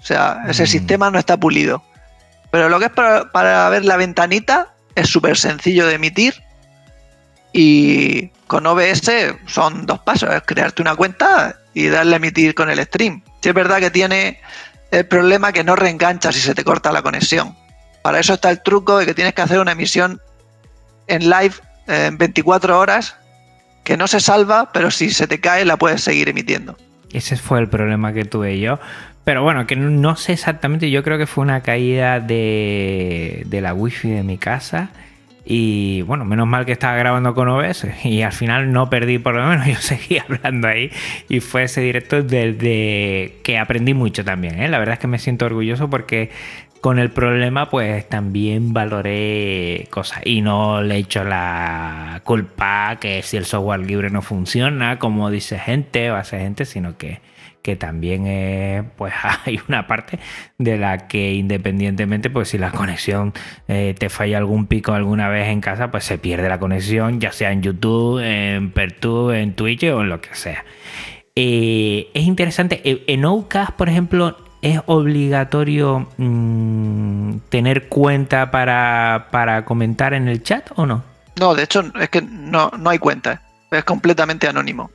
O 0.00 0.04
sea, 0.04 0.42
ese 0.48 0.64
mm. 0.64 0.66
sistema 0.66 1.10
no 1.12 1.18
está 1.20 1.36
pulido. 1.36 1.84
Pero 2.50 2.68
lo 2.68 2.78
que 2.78 2.86
es 2.86 2.90
para, 2.90 3.68
ver 3.68 3.84
la 3.84 3.96
ventanita 3.96 4.74
es 4.94 5.08
súper 5.08 5.36
sencillo 5.36 5.86
de 5.86 5.94
emitir 5.94 6.42
y 7.52 8.28
con 8.46 8.66
OBS 8.66 9.10
son 9.46 9.86
dos 9.86 10.00
pasos, 10.00 10.34
es 10.34 10.42
crearte 10.44 10.82
una 10.82 10.96
cuenta 10.96 11.56
y 11.74 11.88
darle 11.88 12.14
a 12.14 12.16
emitir 12.16 12.54
con 12.54 12.70
el 12.70 12.82
stream. 12.84 13.22
Si 13.40 13.48
es 13.48 13.54
verdad 13.54 13.78
que 13.78 13.90
tiene 13.90 14.40
el 14.90 15.06
problema 15.06 15.52
que 15.52 15.62
no 15.62 15.76
reengancha 15.76 16.32
si 16.32 16.40
se 16.40 16.54
te 16.54 16.64
corta 16.64 16.92
la 16.92 17.02
conexión. 17.02 17.56
Para 18.02 18.18
eso 18.18 18.34
está 18.34 18.50
el 18.50 18.62
truco 18.62 18.98
de 18.98 19.06
que 19.06 19.14
tienes 19.14 19.34
que 19.34 19.42
hacer 19.42 19.60
una 19.60 19.72
emisión 19.72 20.20
en 21.06 21.28
live 21.28 21.54
en 21.86 22.18
24 22.18 22.78
horas 22.78 23.16
que 23.84 23.96
no 23.96 24.06
se 24.06 24.20
salva, 24.20 24.70
pero 24.72 24.90
si 24.90 25.10
se 25.10 25.26
te 25.26 25.40
cae 25.40 25.64
la 25.64 25.76
puedes 25.76 26.02
seguir 26.02 26.28
emitiendo. 26.28 26.76
Ese 27.12 27.36
fue 27.36 27.58
el 27.58 27.68
problema 27.68 28.12
que 28.12 28.24
tuve 28.24 28.60
yo. 28.60 28.78
Pero 29.24 29.42
bueno, 29.42 29.66
que 29.66 29.76
no 29.76 30.16
sé 30.16 30.32
exactamente, 30.32 30.90
yo 30.90 31.02
creo 31.02 31.18
que 31.18 31.26
fue 31.26 31.42
una 31.42 31.60
caída 31.62 32.20
de, 32.20 33.42
de 33.46 33.60
la 33.60 33.74
wifi 33.74 34.10
de 34.10 34.22
mi 34.22 34.38
casa. 34.38 34.90
Y 35.44 36.02
bueno, 36.02 36.24
menos 36.24 36.46
mal 36.46 36.64
que 36.64 36.72
estaba 36.72 36.96
grabando 36.96 37.34
con 37.34 37.48
OBS 37.48 37.86
y 38.04 38.22
al 38.22 38.32
final 38.32 38.72
no 38.72 38.88
perdí, 38.88 39.18
por 39.18 39.34
lo 39.34 39.44
menos 39.46 39.66
yo 39.68 39.76
seguí 39.76 40.18
hablando 40.18 40.68
ahí 40.68 40.90
y 41.28 41.40
fue 41.40 41.64
ese 41.64 41.80
directo 41.80 42.22
desde 42.22 43.38
que 43.42 43.58
aprendí 43.58 43.94
mucho 43.94 44.24
también. 44.24 44.62
¿eh? 44.62 44.68
La 44.68 44.78
verdad 44.78 44.94
es 44.94 44.98
que 45.00 45.06
me 45.06 45.18
siento 45.18 45.46
orgulloso 45.46 45.90
porque 45.90 46.30
con 46.80 46.98
el 46.98 47.10
problema 47.10 47.68
pues 47.68 48.08
también 48.08 48.72
valoré 48.72 49.86
cosas 49.90 50.20
y 50.24 50.40
no 50.40 50.82
le 50.82 50.96
echo 50.98 51.24
la 51.24 52.22
culpa 52.24 52.98
que 53.00 53.22
si 53.22 53.36
el 53.36 53.44
software 53.44 53.80
libre 53.80 54.10
no 54.10 54.22
funciona, 54.22 54.98
como 54.98 55.30
dice 55.30 55.58
gente 55.58 56.10
o 56.10 56.16
hace 56.16 56.38
gente, 56.38 56.64
sino 56.64 56.96
que 56.96 57.20
que 57.62 57.76
también 57.76 58.26
eh, 58.26 58.84
pues 58.96 59.12
hay 59.44 59.60
una 59.68 59.86
parte 59.86 60.18
de 60.58 60.78
la 60.78 61.08
que 61.08 61.34
independientemente 61.34 62.30
pues 62.30 62.48
si 62.48 62.58
la 62.58 62.70
conexión 62.70 63.32
eh, 63.68 63.94
te 63.98 64.08
falla 64.08 64.38
algún 64.38 64.66
pico 64.66 64.92
alguna 64.92 65.28
vez 65.28 65.48
en 65.48 65.60
casa 65.60 65.90
pues 65.90 66.04
se 66.04 66.18
pierde 66.18 66.48
la 66.48 66.58
conexión 66.58 67.20
ya 67.20 67.32
sea 67.32 67.52
en 67.52 67.62
YouTube, 67.62 68.20
en 68.20 68.70
Pertube, 68.72 69.40
en 69.42 69.54
Twitch 69.54 69.84
o 69.84 70.00
en 70.00 70.08
lo 70.08 70.20
que 70.20 70.34
sea. 70.34 70.64
Eh, 71.36 72.10
es 72.14 72.24
interesante, 72.24 72.80
en 72.84 73.24
Outcast 73.24 73.72
por 73.72 73.88
ejemplo 73.88 74.36
es 74.62 74.80
obligatorio 74.86 76.08
mm, 76.18 77.38
tener 77.48 77.88
cuenta 77.88 78.50
para, 78.50 79.28
para 79.30 79.64
comentar 79.64 80.12
en 80.12 80.28
el 80.28 80.42
chat 80.42 80.70
o 80.76 80.86
no? 80.86 81.02
No, 81.38 81.54
de 81.54 81.62
hecho 81.62 81.82
es 81.98 82.10
que 82.10 82.20
no, 82.20 82.70
no 82.78 82.90
hay 82.90 82.98
cuenta, 82.98 83.42
es 83.70 83.84
completamente 83.84 84.48
anónimo. 84.48 84.90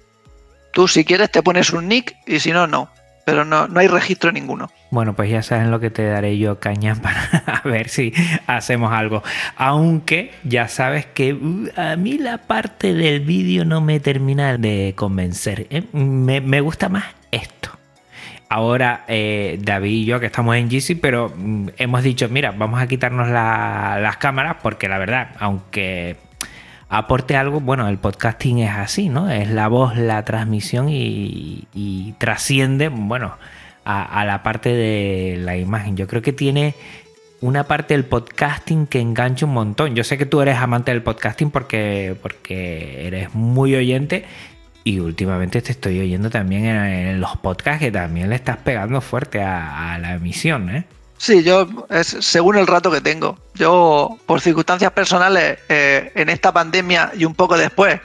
Tú 0.75 0.89
si 0.89 1.05
quieres 1.05 1.31
te 1.31 1.41
pones 1.41 1.71
un 1.71 1.87
nick 1.87 2.17
y 2.27 2.41
si 2.41 2.51
no, 2.51 2.67
no. 2.67 2.89
Pero 3.23 3.45
no, 3.45 3.69
no 3.69 3.79
hay 3.79 3.87
registro 3.87 4.33
ninguno. 4.33 4.69
Bueno, 4.91 5.15
pues 5.15 5.29
ya 5.29 5.41
saben 5.41 5.71
lo 5.71 5.79
que 5.79 5.89
te 5.89 6.05
daré 6.05 6.37
yo, 6.37 6.59
Caña, 6.59 6.95
para 7.01 7.61
ver 7.63 7.87
si 7.87 8.11
hacemos 8.45 8.91
algo. 8.91 9.23
Aunque 9.55 10.33
ya 10.43 10.67
sabes 10.67 11.05
que 11.05 11.33
uh, 11.33 11.69
a 11.77 11.95
mí 11.95 12.17
la 12.17 12.39
parte 12.39 12.93
del 12.93 13.21
vídeo 13.21 13.63
no 13.63 13.79
me 13.79 14.01
termina 14.01 14.57
de 14.57 14.91
convencer. 14.97 15.65
¿eh? 15.69 15.83
Me, 15.93 16.59
gusta 16.59 16.89
más 16.89 17.05
esto. 17.31 17.69
Ahora 18.49 19.05
eh, 19.07 19.57
David 19.61 19.91
y 19.91 20.03
yo 20.03 20.19
que 20.19 20.25
estamos 20.25 20.57
en 20.57 20.69
GC, 20.69 20.99
pero 21.01 21.33
mm, 21.33 21.69
hemos 21.77 22.03
dicho, 22.03 22.27
mira, 22.27 22.51
vamos 22.51 22.81
a 22.81 22.87
quitarnos 22.87 23.29
las 23.29 24.17
cámaras 24.17 24.57
porque 24.61 24.89
la 24.89 24.97
verdad, 24.97 25.29
aunque 25.39 26.17
aporte 26.89 27.35
algo, 27.35 27.59
bueno, 27.59 27.87
el 27.87 27.97
podcasting 27.97 28.59
es 28.59 28.71
así, 28.71 29.09
¿no? 29.09 29.29
Es 29.29 29.49
la 29.49 29.67
voz, 29.67 29.97
la 29.97 30.23
transmisión 30.25 30.87
y, 30.89 32.15
trasciende, 32.17 32.89
bueno, 32.89 33.37
a, 33.83 34.25
la 34.25 34.43
parte 34.43 34.73
de 34.73 35.37
la 35.37 35.57
imagen. 35.57 35.97
Yo 35.97 36.07
creo 36.07 36.21
que 36.21 36.33
tiene 36.33 36.75
una 37.41 37.65
parte 37.65 37.93
del 37.93 38.05
podcasting 38.05 38.87
que 38.87 38.99
engancha 38.99 39.45
un 39.45 39.53
montón. 39.53 39.95
Yo 39.95 40.03
sé 40.03 40.17
que 40.17 40.25
tú 40.25 40.41
eres 40.41 40.57
amante 40.57 40.91
del 40.91 41.03
podcasting 41.03 41.51
porque, 41.51 42.15
porque 42.21 43.07
eres 43.07 43.33
muy 43.33 43.75
oyente 43.75 44.25
y 44.83 44.99
últimamente 44.99 45.61
te 45.61 45.71
estoy 45.71 45.99
oyendo 45.99 46.29
también 46.29 46.65
en, 46.65 47.19
los 47.19 47.37
podcasts 47.37 47.79
que 47.79 47.91
también 47.91 48.29
le 48.29 48.35
estás 48.35 48.57
pegando 48.57 49.01
fuerte 49.01 49.41
a, 49.41 49.93
a 49.93 49.99
la 49.99 50.13
emisión, 50.13 50.69
¿eh? 50.69 50.85
Sí, 51.17 51.43
yo 51.43 51.67
es 51.89 52.07
según 52.19 52.57
el 52.57 52.67
rato 52.67 52.91
que 52.91 53.01
tengo. 53.01 53.37
Yo, 53.53 54.17
por 54.25 54.41
circunstancias 54.41 54.91
personales, 54.91 55.59
eh, 55.69 56.11
en 56.15 56.29
esta 56.29 56.53
pandemia 56.53 57.11
y 57.15 57.25
un 57.25 57.33
poco 57.33 57.57
después, 57.57 57.99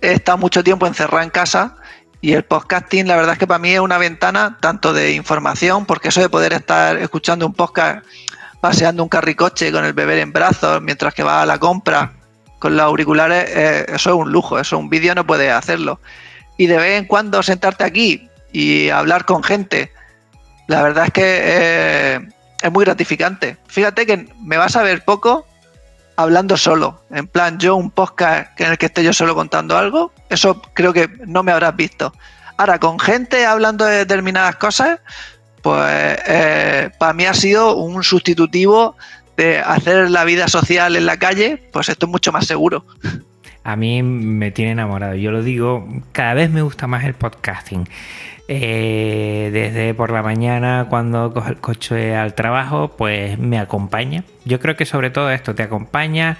he 0.00 0.12
estado 0.12 0.38
mucho 0.38 0.62
tiempo 0.62 0.86
encerrado 0.86 1.22
en 1.22 1.30
casa 1.30 1.76
y 2.20 2.32
el 2.32 2.44
podcasting, 2.44 3.06
la 3.06 3.16
verdad 3.16 3.32
es 3.34 3.38
que 3.38 3.46
para 3.46 3.58
mí 3.58 3.72
es 3.72 3.80
una 3.80 3.98
ventana 3.98 4.56
tanto 4.60 4.92
de 4.92 5.12
información, 5.12 5.84
porque 5.84 6.08
eso 6.08 6.20
de 6.20 6.28
poder 6.28 6.52
estar 6.54 6.96
escuchando 6.96 7.46
un 7.46 7.52
podcast 7.52 8.04
paseando 8.62 9.02
un 9.02 9.10
carricoche 9.10 9.70
con 9.70 9.84
el 9.84 9.92
bebé 9.92 10.18
en 10.22 10.32
brazos 10.32 10.80
mientras 10.80 11.12
que 11.12 11.22
va 11.22 11.42
a 11.42 11.46
la 11.46 11.58
compra 11.58 12.12
con 12.58 12.78
los 12.78 12.86
auriculares, 12.86 13.44
eh, 13.50 13.86
eso 13.88 14.08
es 14.08 14.16
un 14.16 14.32
lujo, 14.32 14.58
eso 14.58 14.78
un 14.78 14.88
vídeo 14.88 15.14
no 15.14 15.26
puede 15.26 15.50
hacerlo. 15.50 16.00
Y 16.56 16.66
de 16.66 16.78
vez 16.78 16.98
en 16.98 17.04
cuando 17.06 17.42
sentarte 17.42 17.84
aquí 17.84 18.30
y 18.52 18.88
hablar 18.88 19.26
con 19.26 19.42
gente, 19.42 19.92
la 20.66 20.82
verdad 20.82 21.04
es 21.04 21.12
que 21.12 21.40
eh, 21.42 22.28
es 22.64 22.72
muy 22.72 22.86
gratificante. 22.86 23.58
Fíjate 23.66 24.06
que 24.06 24.26
me 24.40 24.56
vas 24.56 24.74
a 24.74 24.82
ver 24.82 25.04
poco 25.04 25.46
hablando 26.16 26.56
solo. 26.56 27.04
En 27.10 27.26
plan, 27.26 27.58
yo 27.58 27.76
un 27.76 27.90
podcast 27.90 28.58
en 28.58 28.70
el 28.70 28.78
que 28.78 28.86
esté 28.86 29.04
yo 29.04 29.12
solo 29.12 29.34
contando 29.34 29.76
algo, 29.76 30.12
eso 30.30 30.62
creo 30.72 30.94
que 30.94 31.10
no 31.26 31.42
me 31.42 31.52
habrás 31.52 31.76
visto. 31.76 32.14
Ahora, 32.56 32.78
con 32.78 32.98
gente 32.98 33.44
hablando 33.44 33.84
de 33.84 33.98
determinadas 33.98 34.56
cosas, 34.56 35.00
pues 35.62 36.18
eh, 36.26 36.88
para 36.98 37.12
mí 37.12 37.26
ha 37.26 37.34
sido 37.34 37.76
un 37.76 38.02
sustitutivo 38.02 38.96
de 39.36 39.58
hacer 39.58 40.10
la 40.10 40.24
vida 40.24 40.48
social 40.48 40.96
en 40.96 41.04
la 41.04 41.18
calle, 41.18 41.68
pues 41.70 41.90
esto 41.90 42.06
es 42.06 42.12
mucho 42.12 42.32
más 42.32 42.46
seguro. 42.46 42.86
A 43.62 43.76
mí 43.76 44.02
me 44.02 44.52
tiene 44.52 44.72
enamorado. 44.72 45.16
Yo 45.16 45.32
lo 45.32 45.42
digo, 45.42 45.86
cada 46.12 46.32
vez 46.32 46.48
me 46.48 46.62
gusta 46.62 46.86
más 46.86 47.04
el 47.04 47.12
podcasting. 47.12 47.86
Eh, 48.46 49.48
desde 49.54 49.94
por 49.94 50.10
la 50.10 50.22
mañana 50.22 50.86
cuando 50.90 51.32
cojo 51.32 51.48
el 51.48 51.56
coche 51.56 52.14
al 52.14 52.34
trabajo, 52.34 52.88
pues 52.96 53.38
me 53.38 53.58
acompaña. 53.58 54.24
Yo 54.44 54.60
creo 54.60 54.76
que 54.76 54.84
sobre 54.84 55.10
todo 55.10 55.30
esto 55.30 55.54
te 55.54 55.62
acompaña, 55.62 56.36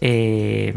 eh, 0.00 0.72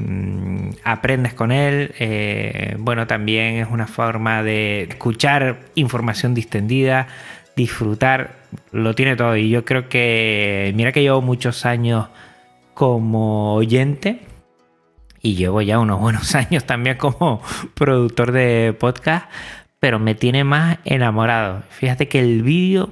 aprendes 0.84 1.34
con 1.36 1.52
él. 1.52 1.94
Eh, 2.00 2.76
bueno, 2.80 3.06
también 3.06 3.58
es 3.58 3.68
una 3.70 3.86
forma 3.86 4.42
de 4.42 4.84
escuchar 4.90 5.60
información 5.76 6.34
distendida, 6.34 7.08
disfrutar, 7.56 8.32
lo 8.72 8.96
tiene 8.96 9.16
todo. 9.16 9.38
Y 9.38 9.50
yo 9.50 9.64
creo 9.66 9.88
que, 9.88 10.74
mira 10.76 10.92
que 10.92 11.04
llevo 11.04 11.22
muchos 11.22 11.66
años 11.66 12.08
como 12.74 13.54
oyente. 13.54 14.22
Y 15.24 15.36
llevo 15.36 15.62
ya 15.62 15.78
unos 15.78 16.00
buenos 16.00 16.34
años 16.36 16.66
también 16.66 16.98
como 16.98 17.44
productor 17.76 18.32
de 18.32 18.76
podcast 18.80 19.28
pero 19.82 19.98
me 19.98 20.14
tiene 20.14 20.44
más 20.44 20.78
enamorado. 20.86 21.64
Fíjate 21.72 22.08
que 22.08 22.20
el 22.20 22.44
vídeo 22.44 22.92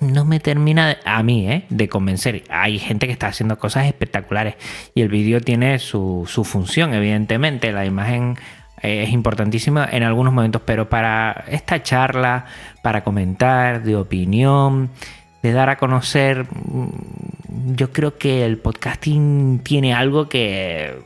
no 0.00 0.24
me 0.24 0.40
termina 0.40 0.96
a 1.04 1.22
mí 1.22 1.46
¿eh? 1.50 1.66
de 1.68 1.90
convencer. 1.90 2.44
Hay 2.48 2.78
gente 2.78 3.06
que 3.06 3.12
está 3.12 3.26
haciendo 3.26 3.58
cosas 3.58 3.84
espectaculares 3.84 4.54
y 4.94 5.02
el 5.02 5.10
vídeo 5.10 5.42
tiene 5.42 5.78
su, 5.78 6.26
función, 6.26 6.94
evidentemente. 6.94 7.72
La 7.72 7.84
imagen 7.84 8.38
eh, 8.80 9.02
es 9.02 9.10
importantísima 9.10 9.86
en 9.92 10.02
algunos 10.02 10.32
momentos, 10.32 10.62
pero 10.64 10.88
para 10.88 11.44
esta 11.46 11.82
charla, 11.82 12.46
para 12.82 13.04
comentar, 13.04 13.82
de 13.82 13.94
opinión, 13.94 14.88
de 15.42 15.52
dar 15.52 15.68
a 15.68 15.76
conocer, 15.76 16.46
mm, 16.46 17.74
yo 17.74 17.92
creo 17.92 18.16
que 18.16 18.46
el 18.46 18.56
podcasting 18.56 19.58
tiene 19.62 19.92
algo 19.92 20.30
que 20.30 21.04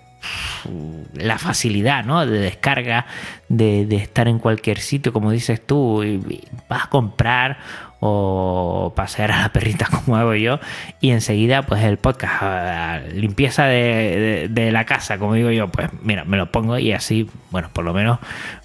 la 1.15 1.39
facilidad 1.39 2.05
¿no? 2.05 2.25
de 2.27 2.39
descarga, 2.39 3.07
de, 3.49 3.87
estar 3.97 4.29
en 4.29 4.39
cualquier 4.39 4.79
sitio, 4.79 5.13
como 5.13 5.31
dices 5.31 5.65
tú, 5.65 6.03
y 6.03 6.43
vas 6.69 6.85
a 6.85 6.89
comprar 6.89 7.59
o 8.01 8.93
pasear 8.95 9.33
a 9.33 9.41
la 9.41 9.49
perrita 9.53 9.87
como 10.05 10.17
hago 10.17 10.35
yo 10.35 10.61
y 11.01 11.11
enseguida 11.11 11.63
pues 11.63 11.83
el 11.83 11.97
podcast 11.99 13.09
limpieza 13.13 13.65
de, 13.65 14.69
la 14.73 14.85
casa 14.85 15.19
como 15.19 15.35
digo 15.35 15.51
yo 15.51 15.69
pues 15.69 15.89
mira 16.03 16.25
me 16.25 16.37
lo 16.37 16.53
pongo 16.53 16.79
y 16.79 16.93
así 16.93 17.29
bueno 17.51 17.71
por 17.73 17.85
lo 17.85 17.93
menos 17.93 18.19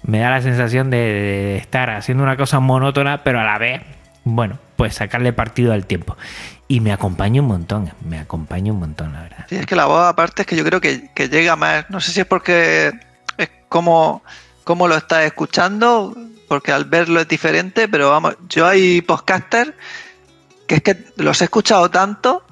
me 0.04 0.20
da 0.20 0.30
la 0.30 0.40
sensación 0.40 0.90
de 0.90 1.56
estar 1.56 1.90
haciendo 1.90 2.22
una 2.22 2.36
cosa 2.36 2.60
monótona 2.60 3.24
pero 3.24 3.40
a 3.40 3.44
la 3.44 3.58
vez 3.58 3.82
bueno 4.22 4.58
pues 4.76 4.94
sacarle 4.94 5.32
partido 5.32 5.72
al 5.72 5.86
tiempo 5.86 6.16
y 6.66 6.80
me 6.80 6.92
acompaña 6.92 7.42
un 7.42 7.48
montón, 7.48 7.92
me 8.04 8.18
acompaña 8.18 8.72
un 8.72 8.80
montón, 8.80 9.12
la 9.12 9.22
verdad. 9.22 9.46
Sí, 9.48 9.56
es 9.56 9.66
que 9.66 9.76
la 9.76 9.86
voz 9.86 10.06
aparte 10.06 10.42
es 10.42 10.48
que 10.48 10.56
yo 10.56 10.64
creo 10.64 10.80
que, 10.80 11.10
llega 11.30 11.56
más, 11.56 11.88
no 11.90 12.00
sé 12.00 12.12
si 12.12 12.20
es 12.20 12.26
porque 12.26 12.92
es 13.36 13.50
como, 13.68 14.22
como 14.64 14.88
lo 14.88 14.96
estás 14.96 15.24
escuchando, 15.24 16.16
porque 16.48 16.72
al 16.72 16.86
verlo 16.86 17.20
es 17.20 17.28
diferente, 17.28 17.88
pero 17.88 18.10
vamos, 18.10 18.36
yo 18.48 18.66
hay 18.66 19.02
podcasters 19.02 19.72
que 20.66 20.76
es 20.76 20.82
que 20.82 21.04
los 21.16 21.42
he 21.42 21.44
escuchado 21.44 21.90
tanto 21.90 22.42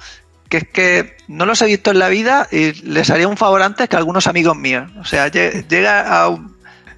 que 0.53 0.59
es 0.59 0.69
que 0.69 1.17
no 1.29 1.47
los 1.47 1.63
he 1.63 1.67
visto 1.67 1.93
en 1.93 1.99
la 1.99 2.11
vida 2.11 2.47
y 2.53 2.73
les 2.83 3.09
haría 3.09 3.27
un 3.27 3.39
favor 3.39 3.63
antes 3.63 3.89
que 3.89 3.97
algunos 3.97 4.27
amigos 4.27 4.55
míos. 4.55 4.91
O 5.01 5.05
sea, 5.07 5.29
llega 5.29 6.27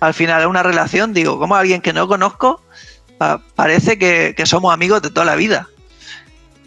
al 0.00 0.14
final 0.14 0.42
a 0.42 0.48
una 0.48 0.64
relación, 0.64 1.14
digo, 1.14 1.38
como 1.38 1.54
alguien 1.54 1.80
que 1.80 1.92
no 1.92 2.08
conozco, 2.08 2.64
parece 3.54 3.96
que, 3.96 4.34
que 4.36 4.44
somos 4.44 4.74
amigos 4.74 5.02
de 5.02 5.10
toda 5.10 5.24
la 5.24 5.36
vida. 5.36 5.68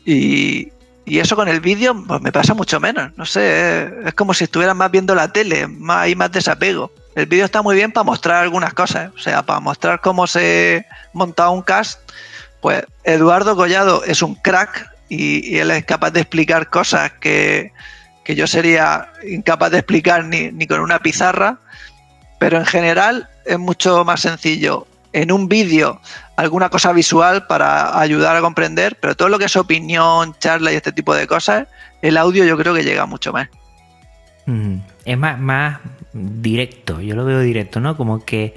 Y, 0.08 0.72
eso 1.06 1.36
con 1.36 1.48
el 1.50 1.60
vídeo 1.60 1.96
pues 2.08 2.22
me 2.22 2.32
pasa 2.32 2.54
mucho 2.54 2.80
menos. 2.80 3.12
No 3.18 3.26
sé, 3.26 3.92
es 4.06 4.14
como 4.14 4.34
si 4.34 4.46
estuvieran 4.46 4.78
más 4.78 4.90
viendo 4.90 5.14
la 5.16 5.32
tele, 5.32 5.68
más, 5.68 5.98
hay 6.00 6.16
más 6.16 6.32
desapego. 6.32 6.92
El 7.16 7.26
vídeo 7.26 7.46
está 7.46 7.62
muy 7.62 7.76
bien 7.76 7.92
para 7.92 8.04
mostrar 8.06 8.44
algunas 8.44 8.74
cosas, 8.74 9.12
o 9.16 9.20
sea, 9.20 9.44
para 9.44 9.60
mostrar 9.60 10.02
cómo 10.02 10.28
se 10.28 10.86
monta 11.14 11.50
un 11.50 11.62
cast. 11.62 12.00
Pues 12.62 12.84
Eduardo 13.04 13.56
Collado 13.56 14.04
es 14.04 14.22
un 14.22 14.36
crack 14.36 14.90
y, 15.10 15.58
él 15.58 15.72
es 15.72 15.86
capaz 15.86 16.12
de 16.12 16.22
explicar 16.22 16.70
cosas 16.70 17.12
que, 17.20 17.74
que 18.24 18.36
yo 18.36 18.48
sería 18.48 19.12
incapaz 19.28 19.72
de 19.72 19.80
explicar 19.80 20.26
ni, 20.26 20.52
ni 20.52 20.68
con 20.68 20.80
una 20.80 21.00
pizarra. 21.00 21.60
Pero 22.40 22.58
en 22.58 22.66
general 22.66 23.30
es 23.46 23.60
mucho 23.60 24.06
más 24.06 24.22
sencillo 24.22 24.88
en 25.12 25.32
un 25.32 25.48
vídeo 25.48 26.00
alguna 26.38 26.70
cosa 26.70 26.94
visual 26.94 27.48
para 27.48 28.00
ayudar 28.00 28.36
a 28.38 28.42
comprender, 28.42 28.98
pero 29.02 29.16
todo 29.16 29.28
lo 29.28 29.40
que 29.40 29.46
es 29.46 29.56
opinión, 29.56 30.36
charla 30.40 30.72
y 30.72 30.76
este 30.76 30.94
tipo 30.94 31.14
de 31.14 31.28
cosas, 31.28 31.68
el 32.02 32.16
audio 32.16 32.46
yo 32.46 32.58
creo 32.58 32.74
que 32.74 32.84
llega 32.84 33.06
mucho 33.06 33.34
más. 33.34 33.50
Es 35.04 35.18
más, 35.18 35.40
más 35.40 35.80
directo, 36.14 37.02
yo 37.02 37.16
lo 37.16 37.26
veo 37.26 37.42
directo, 37.42 37.82
¿no? 37.82 37.98
Como 37.98 38.24
que 38.24 38.56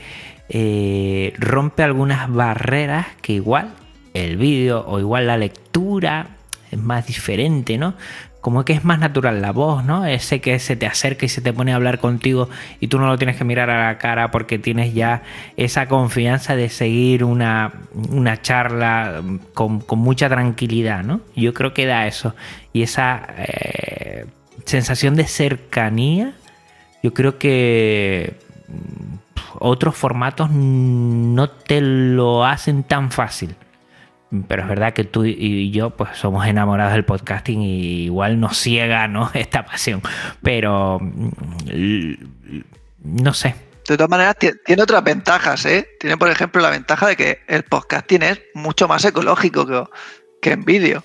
eh, 0.48 1.32
rompe 1.38 1.82
algunas 1.82 2.32
barreras 2.32 3.06
que 3.22 3.32
igual 3.32 3.72
el 4.14 4.36
vídeo 4.36 4.84
o 4.86 5.00
igual 5.00 5.26
la 5.26 5.36
lectura 5.36 6.36
es 6.70 6.78
más 6.78 7.06
diferente, 7.06 7.78
¿no? 7.78 7.94
Como 8.40 8.64
que 8.64 8.72
es 8.72 8.84
más 8.84 8.98
natural 8.98 9.42
la 9.42 9.52
voz, 9.52 9.84
¿no? 9.84 10.06
Ese 10.06 10.40
que 10.40 10.58
se 10.58 10.76
te 10.76 10.86
acerca 10.86 11.26
y 11.26 11.28
se 11.28 11.42
te 11.42 11.52
pone 11.52 11.72
a 11.72 11.76
hablar 11.76 11.98
contigo 11.98 12.48
y 12.80 12.88
tú 12.88 12.98
no 12.98 13.06
lo 13.06 13.18
tienes 13.18 13.36
que 13.36 13.44
mirar 13.44 13.68
a 13.68 13.88
la 13.88 13.98
cara 13.98 14.30
porque 14.30 14.58
tienes 14.58 14.94
ya 14.94 15.22
esa 15.56 15.88
confianza 15.88 16.56
de 16.56 16.68
seguir 16.70 17.22
una, 17.24 17.72
charla 18.42 19.22
con, 19.52 19.84
mucha 19.90 20.28
tranquilidad, 20.28 21.04
¿no? 21.04 21.20
Yo 21.36 21.52
creo 21.52 21.74
que 21.74 21.86
da 21.86 22.06
eso. 22.06 22.34
Y 22.72 22.82
esa 22.82 23.26
eh, 23.36 24.24
sensación 24.64 25.16
de 25.16 25.26
cercanía, 25.26 26.32
yo 27.02 27.12
creo 27.12 27.38
que 27.38 28.38
mm, 28.68 29.16
otros 29.58 29.96
formatos 29.96 30.50
no 30.50 31.50
te 31.50 31.82
lo 31.82 32.46
hacen 32.46 32.84
tan 32.84 33.10
fácil. 33.10 33.54
Pero 34.46 34.62
es 34.62 34.68
verdad 34.68 34.92
que 34.92 35.04
tú 35.04 35.24
y 35.24 35.70
yo 35.72 35.90
pues 35.90 36.16
somos 36.16 36.46
enamorados 36.46 36.92
del 36.92 37.04
podcasting 37.04 37.62
y 37.62 38.04
igual 38.04 38.38
nos 38.38 38.58
ciega 38.58 39.08
¿no? 39.08 39.30
esta 39.34 39.64
pasión. 39.64 40.02
Pero 40.42 40.98
mm, 41.00 42.14
no 43.02 43.34
sé. 43.34 43.54
De 43.88 43.96
todas 43.96 44.10
maneras, 44.10 44.36
tiene 44.38 44.82
otras 44.82 45.02
ventajas. 45.02 45.66
¿eh? 45.66 45.88
Tiene, 45.98 46.16
por 46.16 46.30
ejemplo, 46.30 46.62
la 46.62 46.70
ventaja 46.70 47.08
de 47.08 47.16
que 47.16 47.40
el 47.48 47.64
podcasting 47.64 48.22
es 48.22 48.40
mucho 48.54 48.86
más 48.86 49.04
ecológico 49.04 49.66
que, 49.66 49.84
que 50.40 50.52
en 50.52 50.64
vídeo. 50.64 51.04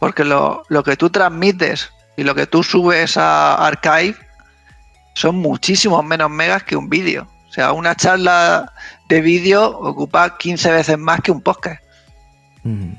Porque 0.00 0.24
lo, 0.24 0.62
lo 0.68 0.82
que 0.82 0.96
tú 0.96 1.10
transmites 1.10 1.92
y 2.16 2.22
lo 2.22 2.34
que 2.34 2.46
tú 2.46 2.62
subes 2.62 3.18
a 3.18 3.66
Archive 3.66 4.16
son 5.14 5.36
muchísimos 5.36 6.02
menos 6.04 6.30
megas 6.30 6.62
que 6.62 6.76
un 6.76 6.88
vídeo. 6.88 7.28
O 7.48 7.52
sea, 7.52 7.72
una 7.72 7.94
charla 7.94 8.72
de 9.08 9.20
vídeo 9.20 9.66
ocupa 9.66 10.38
15 10.38 10.70
veces 10.70 10.98
más 10.98 11.20
que 11.20 11.32
un 11.32 11.42
podcast. 11.42 11.82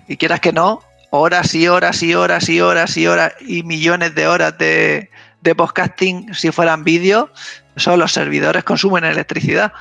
Y 0.08 0.18
quieras 0.18 0.40
que 0.40 0.52
no, 0.52 0.82
horas 1.12 1.54
y 1.56 1.68
horas 1.68 2.02
y 2.04 2.14
horas 2.16 2.50
y 2.50 2.62
horas 2.62 2.98
y 2.98 3.08
horas 3.08 3.34
y 3.46 3.64
millones 3.64 4.16
de 4.16 4.28
horas 4.28 4.58
de, 4.58 5.10
podcasting, 5.56 6.34
si 6.34 6.52
fueran 6.52 6.84
vídeos, 6.84 7.30
eso 7.76 7.98
los 7.98 8.12
servidores 8.12 8.64
consumen 8.64 9.04
electricidad. 9.04 9.74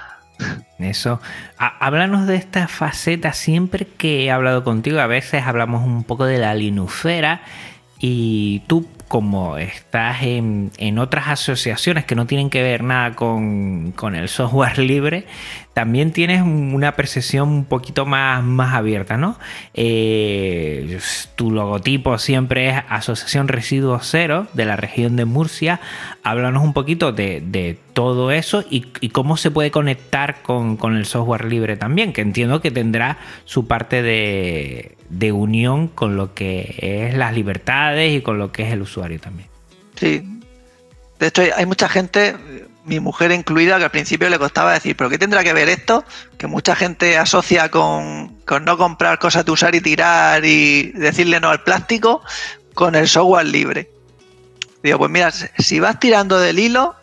Eso. 0.78 1.20
háblanos 1.58 2.26
de 2.26 2.36
esta 2.36 2.68
faceta. 2.68 3.32
Siempre 3.32 3.86
que 3.86 4.24
he 4.24 4.30
hablado 4.30 4.62
contigo, 4.62 5.00
a 5.00 5.06
veces 5.06 5.44
hablamos 5.44 5.84
un 5.84 6.04
poco 6.04 6.24
de 6.24 6.38
la 6.38 6.54
linufera 6.54 7.42
y 7.98 8.60
tú 8.68 8.86
como 9.08 9.56
estás 9.56 10.22
en, 10.22 10.98
otras 10.98 11.28
asociaciones 11.28 12.04
que 12.04 12.14
no 12.14 12.26
tienen 12.26 12.50
que 12.50 12.62
ver 12.62 12.84
nada 12.84 13.14
con, 13.14 13.94
el 14.14 14.28
software 14.28 14.78
libre, 14.78 15.26
también 15.78 16.10
tienes 16.10 16.42
una 16.42 16.96
percepción 16.96 17.48
un 17.48 17.64
poquito 17.64 18.04
más, 18.04 18.42
más 18.42 18.74
abierta, 18.74 19.16
¿no? 19.16 19.38
Eh, 19.74 20.98
tu 21.36 21.52
logotipo 21.52 22.18
siempre 22.18 22.70
es 22.70 22.82
Asociación 22.88 23.46
Residuos 23.46 24.08
Cero 24.10 24.48
de 24.54 24.64
la 24.64 24.74
región 24.74 25.14
de 25.14 25.24
Murcia. 25.24 25.78
Háblanos 26.24 26.64
un 26.64 26.72
poquito 26.72 27.12
de, 27.12 27.78
todo 27.92 28.32
eso 28.32 28.64
y, 28.68 28.80
cómo 29.10 29.36
se 29.36 29.52
puede 29.52 29.70
conectar 29.70 30.42
con, 30.42 30.96
el 30.96 31.06
software 31.06 31.44
libre 31.44 31.76
también, 31.76 32.12
que 32.12 32.22
entiendo 32.22 32.60
que 32.60 32.72
tendrá 32.72 33.18
su 33.44 33.68
parte 33.68 34.02
de, 34.02 34.96
de 35.10 35.30
unión 35.30 35.86
con 35.86 36.16
lo 36.16 36.34
que 36.34 36.74
es 37.08 37.14
las 37.16 37.34
libertades 37.34 38.16
y 38.16 38.20
con 38.20 38.36
lo 38.36 38.50
que 38.50 38.64
es 38.64 38.72
el 38.72 38.82
usuario 38.82 39.20
también. 39.20 39.48
Sí. 39.94 40.24
De 41.20 41.28
hecho, 41.28 41.42
hay 41.56 41.66
mucha 41.66 41.88
gente, 41.88 42.34
mi 42.88 43.00
mujer 43.00 43.30
incluida, 43.30 43.78
que 43.78 43.84
al 43.84 43.90
principio 43.90 44.28
le 44.28 44.38
costaba 44.38 44.72
decir, 44.72 44.96
¿pero 44.96 45.10
qué 45.10 45.18
tendrá 45.18 45.44
que 45.44 45.52
ver 45.52 45.68
esto? 45.68 46.04
Que 46.38 46.46
mucha 46.46 46.74
gente 46.74 47.18
asocia 47.18 47.70
con, 47.70 48.38
no 48.62 48.78
comprar 48.78 49.18
cosas 49.18 49.44
de 49.44 49.52
usar 49.52 49.74
y 49.74 49.80
tirar 49.80 50.44
y 50.44 50.92
decirle 50.92 51.38
no 51.38 51.50
al 51.50 51.62
plástico 51.62 52.22
con 52.74 52.94
el 52.94 53.08
software 53.08 53.46
libre. 53.46 53.90
Digo, 54.82 54.98
pues 54.98 55.10
mira, 55.10 55.30
si 55.30 55.80
vas 55.80 56.00
tirando 56.00 56.38
del 56.38 56.58
hilo, 56.58 56.96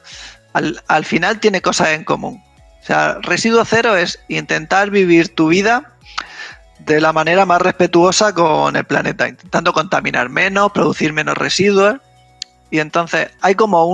al, 0.53 0.81
al 0.87 1.05
final 1.05 1.39
tiene 1.39 1.61
cosas 1.61 1.89
en 1.89 2.03
común. 2.03 2.41
O 2.81 2.85
sea, 2.85 3.17
residuo 3.21 3.63
cero 3.65 3.95
es 3.95 4.19
intentar 4.27 4.89
vivir 4.89 5.33
tu 5.33 5.47
vida 5.47 5.95
de 6.79 7.01
la 7.01 7.13
manera 7.13 7.45
más 7.45 7.61
respetuosa 7.61 8.33
con 8.33 8.75
el 8.75 8.85
planeta, 8.85 9.27
intentando 9.27 9.73
contaminar 9.73 10.29
menos, 10.29 10.71
producir 10.71 11.13
menos 11.13 11.37
residuos. 11.37 11.95
Y 12.71 12.79
entonces 12.79 13.29
hay 13.41 13.55
como 13.55 13.85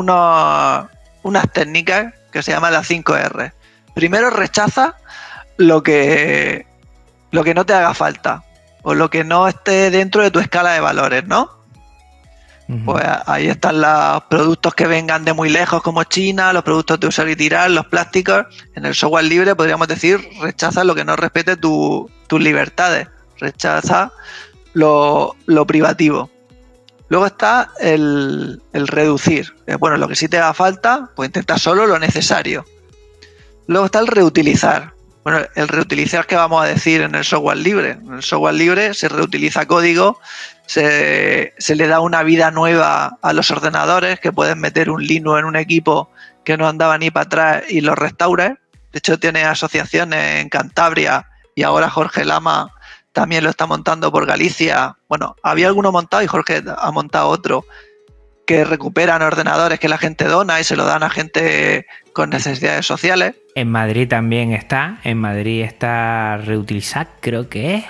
unas 1.24 1.52
técnicas 1.52 2.14
que 2.32 2.44
se 2.44 2.52
llaman 2.52 2.74
las 2.74 2.90
5R. 2.90 3.54
Primero 3.94 4.30
rechaza 4.30 4.96
lo 5.58 5.84
que, 5.84 6.66
lo 7.32 7.44
que 7.44 7.54
no 7.54 7.66
te 7.66 7.74
haga 7.74 7.94
falta 7.94 8.44
o 8.84 8.94
lo 8.94 9.10
que 9.10 9.24
no 9.24 9.48
esté 9.48 9.92
dentro 9.92 10.24
de 10.24 10.32
tu 10.32 10.40
escala 10.40 10.74
de 10.74 10.80
valores, 10.80 11.26
¿no? 11.26 11.62
Pues 12.86 13.04
ahí 13.26 13.48
están 13.48 13.82
los 13.82 14.24
productos 14.30 14.74
que 14.74 14.88
vengan 14.88 15.26
de 15.26 15.34
muy 15.34 15.50
lejos 15.50 15.84
como 15.84 16.06
China, 16.06 16.54
los 16.54 16.64
productos 16.64 17.02
de 17.02 17.08
usar 17.08 17.28
y 17.28 17.36
tirar, 17.36 17.70
los 17.70 17.86
plásticos. 17.88 18.46
En 18.76 18.86
el 18.86 18.96
software 18.96 19.26
libre 19.26 19.56
podríamos 19.56 19.90
decir 19.90 20.26
rechaza 20.40 20.86
lo 20.86 20.96
que 20.96 21.04
no 21.04 21.18
respete 21.18 21.58
tus 21.58 22.10
libertades, 22.32 23.10
rechaza 23.40 24.14
lo, 24.72 25.36
privativo. 25.68 26.30
Luego 27.12 27.26
está 27.26 27.72
el, 27.82 28.62
reducir. 28.72 29.54
Bueno, 29.80 29.98
lo 29.98 30.08
que 30.08 30.16
sí 30.16 30.30
te 30.30 30.38
haga 30.38 30.54
falta, 30.54 31.10
pues 31.14 31.28
intenta 31.28 31.58
solo 31.58 31.86
lo 31.86 32.00
necesario. 32.00 32.64
Luego 33.68 33.88
está 33.88 34.00
el 34.00 34.08
reutilizar. 34.08 34.94
Bueno, 35.26 35.42
el 35.56 35.68
reutilizar, 35.68 36.26
¿qué 36.26 36.38
vamos 36.38 36.64
a 36.64 36.68
decir 36.68 37.02
en 37.02 37.14
el 37.14 37.26
software 37.26 37.58
libre? 37.58 37.92
En 37.92 38.14
el 38.14 38.24
software 38.24 38.56
libre 38.56 38.94
se 38.94 39.10
reutiliza 39.10 39.66
código 39.66 40.20
se, 40.72 41.76
le 41.76 41.88
da 41.88 42.00
una 42.00 42.24
vida 42.24 42.50
nueva 42.50 43.18
a 43.22 43.34
los 43.34 43.52
ordenadores, 43.52 44.22
que 44.22 44.32
puedes 44.32 44.56
meter 44.56 44.90
un 44.90 45.04
Linux 45.04 45.40
en 45.40 45.46
un 45.46 45.58
equipo 45.58 46.10
que 46.46 46.56
no 46.56 46.66
andaba 46.66 46.98
ni 46.98 47.12
para 47.12 47.26
atrás 47.26 47.64
y 47.68 47.82
lo 47.82 47.94
restaures. 47.94 48.54
De 48.94 49.00
hecho, 49.00 49.20
tiene 49.20 49.44
asociaciones 49.44 50.40
en 50.40 50.48
Cantabria 50.48 51.28
y 51.56 51.64
ahora 51.64 51.90
Jorge 51.90 52.24
Lama 52.24 52.72
también 53.12 53.44
lo 53.44 53.50
está 53.50 53.66
montando 53.66 54.12
por 54.12 54.26
Galicia. 54.26 54.98
Bueno, 55.08 55.36
había 55.44 55.68
alguno 55.68 55.92
montado 55.92 56.24
y 56.24 56.28
Jorge 56.28 56.64
ha 56.78 56.92
montado 56.92 57.28
otro 57.30 57.66
que 58.46 58.64
recuperan 58.66 59.22
ordenadores 59.22 59.80
que 59.80 59.88
la 59.88 59.98
gente 59.98 60.26
dona 60.26 60.60
y 60.60 60.64
se 60.64 60.76
lo 60.76 60.86
dan 60.86 61.04
a 61.04 61.10
gente 61.10 61.86
con 62.14 62.30
necesidades 62.30 62.86
sociales. 62.86 63.36
En 63.54 63.70
Madrid 63.70 64.08
también 64.08 64.54
está, 64.54 65.00
en 65.04 65.18
Madrid 65.18 65.64
está 65.64 66.38
Reutilizar, 66.38 67.10
creo 67.20 67.50
que 67.50 67.76
es. 67.76 67.86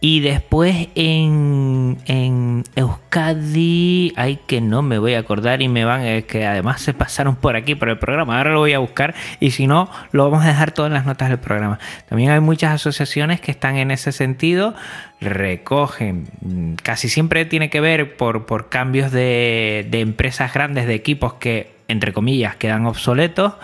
Y 0.00 0.20
después 0.20 0.88
en, 0.94 1.98
en, 2.06 2.64
Euskadi, 2.74 4.14
hay 4.16 4.36
que 4.46 4.62
no 4.62 4.80
me 4.80 4.98
voy 4.98 5.12
a 5.12 5.18
acordar 5.18 5.60
y 5.60 5.68
me 5.68 5.84
van, 5.84 6.02
es 6.02 6.24
que 6.24 6.46
además 6.46 6.80
se 6.80 6.94
pasaron 6.94 7.36
por 7.36 7.54
aquí, 7.54 7.74
por 7.74 7.90
el 7.90 7.98
programa, 7.98 8.38
ahora 8.38 8.52
lo 8.52 8.60
voy 8.60 8.72
a 8.72 8.78
buscar 8.78 9.14
y 9.40 9.50
si 9.50 9.66
no, 9.66 9.90
lo 10.12 10.24
vamos 10.30 10.46
a 10.46 10.48
dejar 10.48 10.72
todas 10.72 10.90
las 10.90 11.04
notas 11.04 11.28
del 11.28 11.38
programa. 11.38 11.78
También 12.08 12.30
hay 12.30 12.40
muchas 12.40 12.72
asociaciones 12.72 13.42
que 13.42 13.50
están 13.50 13.76
en 13.76 13.90
ese 13.90 14.12
sentido, 14.12 14.74
recogen, 15.20 16.76
casi 16.82 17.10
siempre 17.10 17.44
tiene 17.44 17.68
que 17.68 17.80
ver 17.80 18.16
por, 18.16 18.46
por 18.46 18.70
cambios 18.70 19.12
de, 19.12 19.86
de 19.90 20.00
empresas 20.00 20.54
grandes, 20.54 20.86
de 20.86 20.94
equipos 20.94 21.34
que 21.34 21.77
entre 21.88 22.12
comillas, 22.12 22.54
quedan 22.56 22.84
obsoletos, 22.84 23.54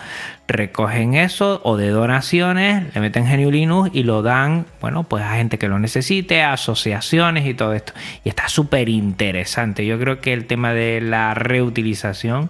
recogen 0.47 1.13
eso 1.13 1.61
o 1.63 1.77
de 1.77 1.89
donaciones, 1.89 2.93
le 2.93 3.01
meten 3.01 3.25
GNU 3.25 3.51
Linux 3.51 3.91
y 3.93 4.01
lo 4.01 4.23
dan, 4.23 4.65
bueno, 4.81 5.03
pues 5.03 5.23
a 5.23 5.35
gente 5.35 5.59
que 5.59 5.67
lo 5.67 5.77
necesite, 5.77 6.41
a 6.41 6.53
asociaciones 6.53 7.45
y 7.45 7.53
todo 7.53 7.73
esto. 7.73 7.93
Y 8.23 8.29
está 8.29 8.49
súper 8.49 8.89
interesante. 8.89 9.85
Yo 9.85 9.99
creo 9.99 10.21
que 10.21 10.33
el 10.33 10.47
tema 10.47 10.73
de 10.73 11.01
la 11.01 11.35
reutilización 11.35 12.49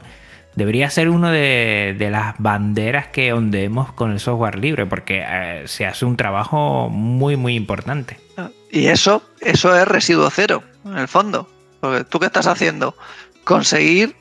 debería 0.55 0.89
ser 0.89 1.09
uno 1.09 1.29
de, 1.29 1.95
las 2.09 2.35
banderas 2.37 3.07
que 3.07 3.33
ondeemos 3.33 3.91
con 3.91 4.11
el 4.13 4.21
software 4.21 4.57
libre, 4.57 4.85
porque 4.85 5.25
eh, 5.27 5.63
se 5.65 5.85
hace 5.85 6.05
un 6.05 6.15
trabajo 6.15 6.89
muy, 6.89 7.35
muy 7.35 7.55
importante. 7.55 8.17
Y 8.71 8.87
eso, 8.87 9.23
eso 9.41 9.77
es 9.77 9.85
residuo 9.85 10.29
cero, 10.29 10.63
en 10.85 10.97
el 10.97 11.07
fondo. 11.09 11.49
Porque 11.81 12.05
tú 12.05 12.19
qué 12.19 12.27
estás 12.27 12.47
haciendo? 12.47 12.95
Conseguir 13.43 14.15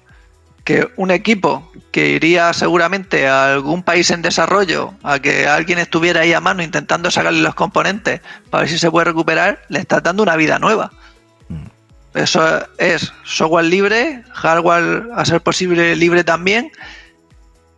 que 0.64 0.88
un 0.96 1.10
equipo 1.10 1.70
que 1.92 2.08
iría 2.08 2.52
seguramente 2.54 3.28
a 3.28 3.52
algún 3.52 3.82
país 3.82 4.10
en 4.10 4.22
desarrollo, 4.22 4.94
a 5.02 5.18
que 5.18 5.46
alguien 5.46 5.78
estuviera 5.78 6.22
ahí 6.22 6.32
a 6.32 6.40
mano 6.40 6.62
intentando 6.62 7.10
sacarle 7.10 7.42
los 7.42 7.54
componentes 7.54 8.22
para 8.50 8.62
ver 8.62 8.70
si 8.70 8.78
se 8.78 8.90
puede 8.90 9.04
recuperar, 9.04 9.60
le 9.68 9.78
está 9.78 10.00
dando 10.00 10.22
una 10.22 10.36
vida 10.36 10.58
nueva. 10.58 10.90
Mm. 11.48 11.66
Eso 12.14 12.66
es 12.78 13.12
software 13.24 13.66
libre, 13.66 14.24
hardware 14.32 15.08
a 15.14 15.24
ser 15.26 15.42
posible 15.42 15.94
libre 15.96 16.24
también, 16.24 16.72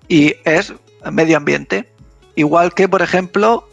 y 0.09 0.35
es 0.45 0.73
medio 1.11 1.37
ambiente. 1.37 1.91
Igual 2.37 2.73
que, 2.75 2.89
por 2.89 3.03
ejemplo, 3.03 3.69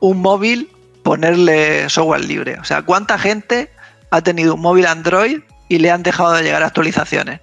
un 0.00 0.20
móvil 0.20 0.70
ponerle 1.04 1.88
software 1.88 2.24
libre. 2.24 2.58
O 2.58 2.64
sea, 2.64 2.82
¿cuánta 2.82 3.18
gente 3.18 3.70
ha 4.10 4.22
tenido 4.22 4.54
un 4.54 4.60
móvil 4.62 4.86
Android 4.86 5.40
y 5.68 5.78
le 5.78 5.90
han 5.90 6.02
dejado 6.02 6.32
de 6.32 6.42
llegar 6.42 6.62
actualizaciones? 6.62 7.40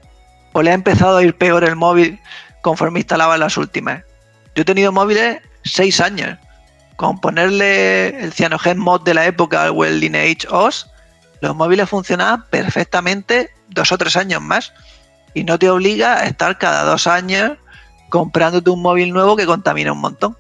O 0.58 0.64
le 0.64 0.72
ha 0.72 0.74
empezado 0.74 1.18
a 1.18 1.24
ir 1.24 1.38
peor 1.38 1.64
el 1.64 1.76
móvil 1.76 2.20
conforme 2.64 3.02
instalaba 3.02 3.38
las 3.38 3.58
últimas. 3.58 4.02
Yo 4.56 4.64
he 4.64 4.66
tenido 4.66 4.92
móviles 4.92 5.40
seis 5.64 6.02
años, 6.02 6.36
con 6.96 7.20
ponerle 7.20 8.24
el 8.24 8.34
Cyanogen 8.34 8.80
Mod 8.80 9.04
de 9.04 9.14
la 9.14 9.28
época 9.28 9.72
o 9.72 9.86
el 9.86 10.00
Lineage 10.00 10.48
OS, 10.50 10.90
los 11.42 11.56
móviles 11.56 11.88
funcionaban 11.88 12.44
perfectamente 12.50 13.52
dos 13.70 13.92
o 13.92 14.00
tres 14.00 14.18
años 14.18 14.42
más 14.42 14.74
y 15.36 15.44
no 15.44 15.60
te 15.60 15.70
obliga 15.70 16.22
a 16.22 16.26
estar 16.26 16.58
cada 16.58 16.86
dos 16.86 17.06
años 17.06 17.52
comprándote 18.10 18.72
un 18.72 18.82
móvil 18.82 19.14
nuevo 19.14 19.36
que 19.36 19.46
contamina 19.46 19.92
un 19.92 20.02
montón. 20.02 20.36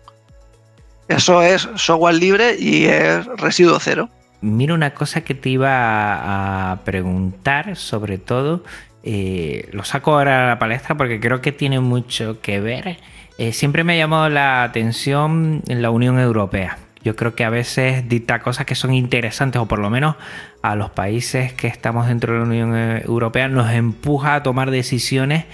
Eso 1.09 1.43
es 1.43 1.70
software 1.76 2.15
libre 2.15 2.55
y 2.57 2.86
es 2.86 3.24
residuo 3.38 3.80
cero. 3.80 4.09
Mira 4.41 4.74
una 4.74 4.95
cosa 4.95 5.22
que 5.22 5.36
te 5.36 5.49
iba 5.49 6.72
a 6.72 6.80
preguntar, 6.86 7.76
sobre 7.76 8.18
todo, 8.18 8.63
eh, 9.04 9.70
lo 9.72 9.84
saco 9.84 10.14
ahora 10.14 10.45
a 10.45 10.48
la 10.50 10.60
palestra 10.60 10.95
porque 10.95 11.20
creo 11.20 11.41
que 11.41 11.52
tiene 11.52 11.80
mucho 11.80 12.41
que 12.41 12.60
ver. 12.60 12.98
Eh, 13.38 13.54
siempre 13.54 13.84
me 13.84 13.93
ha 13.93 13.98
llamado 13.98 14.30
la 14.30 14.64
atención 14.64 15.62
en 15.68 15.82
la 15.82 15.89
Unión 15.91 16.20
Europea. 16.20 16.80
Yo 17.04 17.16
creo 17.16 17.36
que 17.36 17.45
a 17.45 17.50
veces 17.50 18.10
dicta 18.10 18.39
cosas 18.39 18.66
que 18.66 18.76
son 18.76 18.93
interesantes, 18.93 19.62
o 19.62 19.66
por 19.66 19.80
lo 19.80 19.89
menos 19.89 20.16
a 20.62 20.76
los 20.76 20.89
países 20.89 21.54
que 21.54 21.68
estamos 21.68 22.08
dentro 22.08 22.34
de 22.34 22.39
la 22.39 22.45
Unión 22.45 22.76
Europea 22.76 23.48
nos 23.48 23.72
empuja 23.72 24.36
a 24.36 24.43
tomar 24.43 24.72
decisiones 24.72 25.45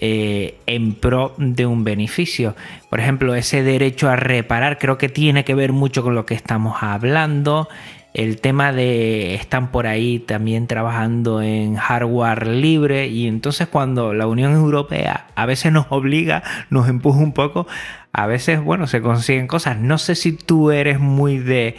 eh, 0.00 0.58
en 0.66 0.94
pro 0.94 1.34
de 1.38 1.66
un 1.66 1.82
beneficio. 1.82 2.54
Por 2.88 3.00
ejemplo, 3.00 3.34
ese 3.34 3.64
derecho 3.64 4.08
a 4.08 4.14
reparar 4.14 4.78
creo 4.78 4.96
que 4.96 5.08
tiene 5.08 5.44
que 5.44 5.56
ver 5.56 5.72
mucho 5.72 6.04
con 6.04 6.14
lo 6.14 6.24
que 6.24 6.34
estamos 6.34 6.82
hablando. 6.82 7.68
El 8.14 8.40
tema 8.40 8.72
de 8.72 9.34
están 9.34 9.70
por 9.70 9.86
ahí 9.86 10.18
también 10.18 10.66
trabajando 10.66 11.42
en 11.42 11.76
hardware 11.76 12.46
libre 12.46 13.06
y 13.08 13.28
entonces 13.28 13.68
cuando 13.68 14.14
la 14.14 14.26
Unión 14.26 14.54
Europea 14.54 15.26
a 15.34 15.46
veces 15.46 15.72
nos 15.72 15.86
obliga, 15.90 16.42
nos 16.70 16.88
empuja 16.88 17.18
un 17.18 17.32
poco, 17.32 17.66
a 18.12 18.26
veces, 18.26 18.62
bueno, 18.62 18.86
se 18.86 19.02
consiguen 19.02 19.46
cosas. 19.46 19.78
No 19.78 19.98
sé 19.98 20.14
si 20.14 20.32
tú 20.32 20.70
eres 20.70 20.98
muy 20.98 21.38
de 21.38 21.76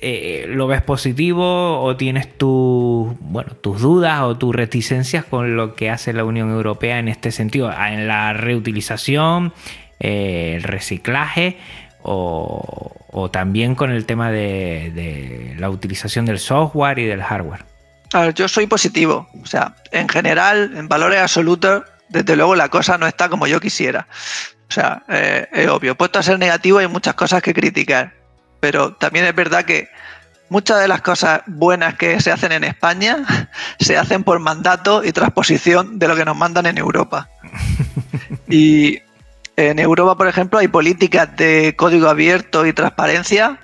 eh, 0.00 0.44
lo 0.48 0.66
ves 0.66 0.82
positivo 0.82 1.80
o 1.80 1.96
tienes 1.96 2.36
tu, 2.36 3.16
bueno, 3.20 3.52
tus 3.60 3.80
dudas 3.80 4.20
o 4.22 4.36
tus 4.36 4.54
reticencias 4.54 5.24
con 5.24 5.56
lo 5.56 5.74
que 5.74 5.88
hace 5.90 6.12
la 6.12 6.24
Unión 6.24 6.50
Europea 6.50 6.98
en 6.98 7.08
este 7.08 7.30
sentido, 7.30 7.72
en 7.72 8.06
la 8.06 8.32
reutilización, 8.34 9.54
eh, 9.98 10.54
el 10.56 10.62
reciclaje 10.64 11.56
o, 12.06 13.30
también 13.32 13.74
con 13.74 13.90
el 13.90 14.06
tema 14.06 14.30
de, 14.30 15.54
la 15.58 15.70
utilización 15.70 16.26
del 16.26 16.38
software 16.38 16.98
y 16.98 17.06
del 17.06 17.22
hardware. 17.22 17.64
yo 18.34 18.48
soy 18.48 18.66
positivo, 18.66 19.28
o 19.42 19.46
sea, 19.46 19.74
en 19.90 20.08
general, 20.08 20.72
en 20.76 20.88
valores 20.88 21.20
absolutos, 21.20 21.82
desde 22.08 22.36
luego 22.36 22.54
la 22.54 22.68
cosa 22.68 22.98
no 22.98 23.06
está 23.06 23.28
como 23.28 23.46
yo 23.46 23.60
quisiera. 23.60 24.06
O 24.68 24.72
sea, 24.72 25.02
eh, 25.08 25.48
es 25.52 25.68
obvio, 25.68 25.96
puesto 25.96 26.18
a 26.18 26.22
ser 26.22 26.38
negativo 26.38 26.78
hay 26.78 26.88
muchas 26.88 27.14
cosas 27.14 27.42
que 27.42 27.54
criticar 27.54 28.12
pero 28.60 28.94
también 28.94 29.24
es 29.26 29.34
verdad 29.34 29.64
que 29.64 29.88
muchas 30.48 30.80
de 30.80 30.88
las 30.88 31.02
cosas 31.02 31.42
buenas 31.46 31.94
que 31.94 32.20
se 32.20 32.32
hacen 32.32 32.52
en 32.52 32.64
España 32.64 33.18
se 33.80 33.96
hacen 33.96 34.24
por 34.24 34.38
mandato 34.38 35.04
y 35.04 35.12
transposición 35.12 35.98
de 35.98 36.08
lo 36.08 36.16
que 36.16 36.24
nos 36.24 36.36
mandan 36.36 36.66
en 36.66 36.78
Europa. 36.78 37.30
Y 38.48 39.00
en 39.56 39.78
Europa, 39.78 40.16
por 40.16 40.28
ejemplo, 40.28 40.58
hay 40.58 40.68
políticas 40.68 41.34
de 41.36 41.74
código 41.76 42.08
abierto 42.08 42.66
y 42.66 42.72
transparencia 42.72 43.58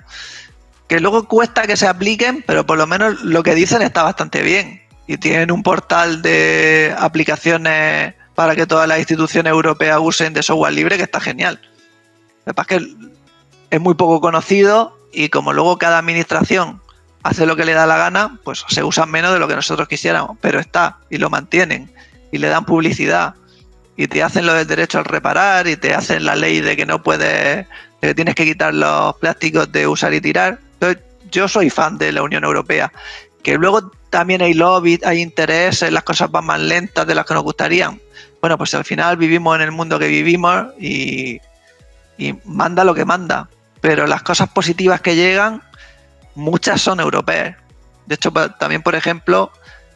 que 0.87 0.99
luego 0.99 1.27
cuesta 1.27 1.67
que 1.67 1.77
se 1.77 1.87
apliquen, 1.87 2.43
pero 2.45 2.65
por 2.65 2.77
lo 2.77 2.87
menos 2.87 3.23
lo 3.23 3.43
que 3.43 3.55
dicen 3.55 3.81
está 3.81 4.03
bastante 4.03 4.41
bien. 4.41 4.81
Y 5.07 5.17
tienen 5.17 5.51
un 5.51 5.63
portal 5.63 6.21
de 6.21 6.95
aplicaciones 6.97 8.15
para 8.35 8.55
que 8.55 8.65
todas 8.65 8.87
las 8.87 8.99
instituciones 8.99 9.51
europeas 9.51 9.99
usen 10.01 10.33
de 10.33 10.43
software 10.43 10.73
libre 10.73 10.97
que 10.97 11.03
está 11.03 11.19
genial. 11.19 11.59
Lo 12.45 12.53
que 12.53 12.61
es 12.61 12.67
que 12.67 12.95
es 13.69 13.81
muy 13.81 13.93
poco 13.95 14.19
conocido 14.21 14.97
y 15.11 15.29
como 15.29 15.53
luego 15.53 15.77
cada 15.77 15.99
administración 15.99 16.81
hace 17.21 17.45
lo 17.45 17.55
que 17.55 17.65
le 17.65 17.73
da 17.73 17.85
la 17.85 17.97
gana, 17.97 18.39
pues 18.43 18.65
se 18.67 18.83
usan 18.83 19.09
menos 19.09 19.33
de 19.33 19.39
lo 19.39 19.47
que 19.47 19.55
nosotros 19.55 19.87
quisiéramos, 19.87 20.37
pero 20.41 20.59
está 20.59 20.97
y 21.09 21.17
lo 21.17 21.29
mantienen 21.29 21.91
y 22.31 22.39
le 22.39 22.49
dan 22.49 22.65
publicidad 22.65 23.35
y 23.95 24.07
te 24.07 24.23
hacen 24.23 24.45
lo 24.45 24.53
del 24.53 24.67
derecho 24.67 24.99
al 24.99 25.05
reparar 25.05 25.67
y 25.67 25.77
te 25.77 25.93
hacen 25.93 26.25
la 26.25 26.35
ley 26.35 26.61
de 26.61 26.75
que 26.75 26.85
no 26.85 27.03
puedes, 27.03 27.67
que 28.01 28.15
tienes 28.15 28.35
que 28.35 28.45
quitar 28.45 28.73
los 28.73 29.15
plásticos 29.17 29.71
de 29.71 29.87
usar 29.87 30.13
y 30.13 30.21
tirar. 30.21 30.59
Entonces, 30.73 31.03
yo 31.31 31.47
soy 31.47 31.69
fan 31.69 31.97
de 31.97 32.11
la 32.11 32.23
Unión 32.23 32.43
Europea, 32.43 32.91
que 33.43 33.55
luego 33.55 33.91
también 34.09 34.41
hay 34.41 34.53
lobby, 34.53 34.99
hay 35.05 35.21
intereses, 35.21 35.91
las 35.91 36.03
cosas 36.03 36.31
van 36.31 36.45
más 36.45 36.59
lentas 36.59 37.05
de 37.07 37.15
las 37.15 37.25
que 37.25 37.33
nos 37.33 37.43
gustarían. 37.43 37.99
Bueno, 38.41 38.57
pues 38.57 38.73
al 38.73 38.83
final 38.83 39.17
vivimos 39.17 39.55
en 39.55 39.61
el 39.61 39.71
mundo 39.71 39.97
que 39.97 40.07
vivimos 40.07 40.67
y, 40.79 41.39
y 42.17 42.35
manda 42.45 42.83
lo 42.83 42.93
que 42.93 43.05
manda 43.05 43.49
pero 43.83 44.07
las 44.07 44.23
cosas 44.23 44.47
positivas 44.47 45.01
que 45.01 45.13
llegan, 45.13 45.61
muchas 46.35 46.79
son 46.79 47.01
europeas. 47.01 47.57
De 48.05 48.15
hecho, 48.15 48.31
también, 48.57 48.81
por 48.81 48.95
ejemplo, 48.95 49.51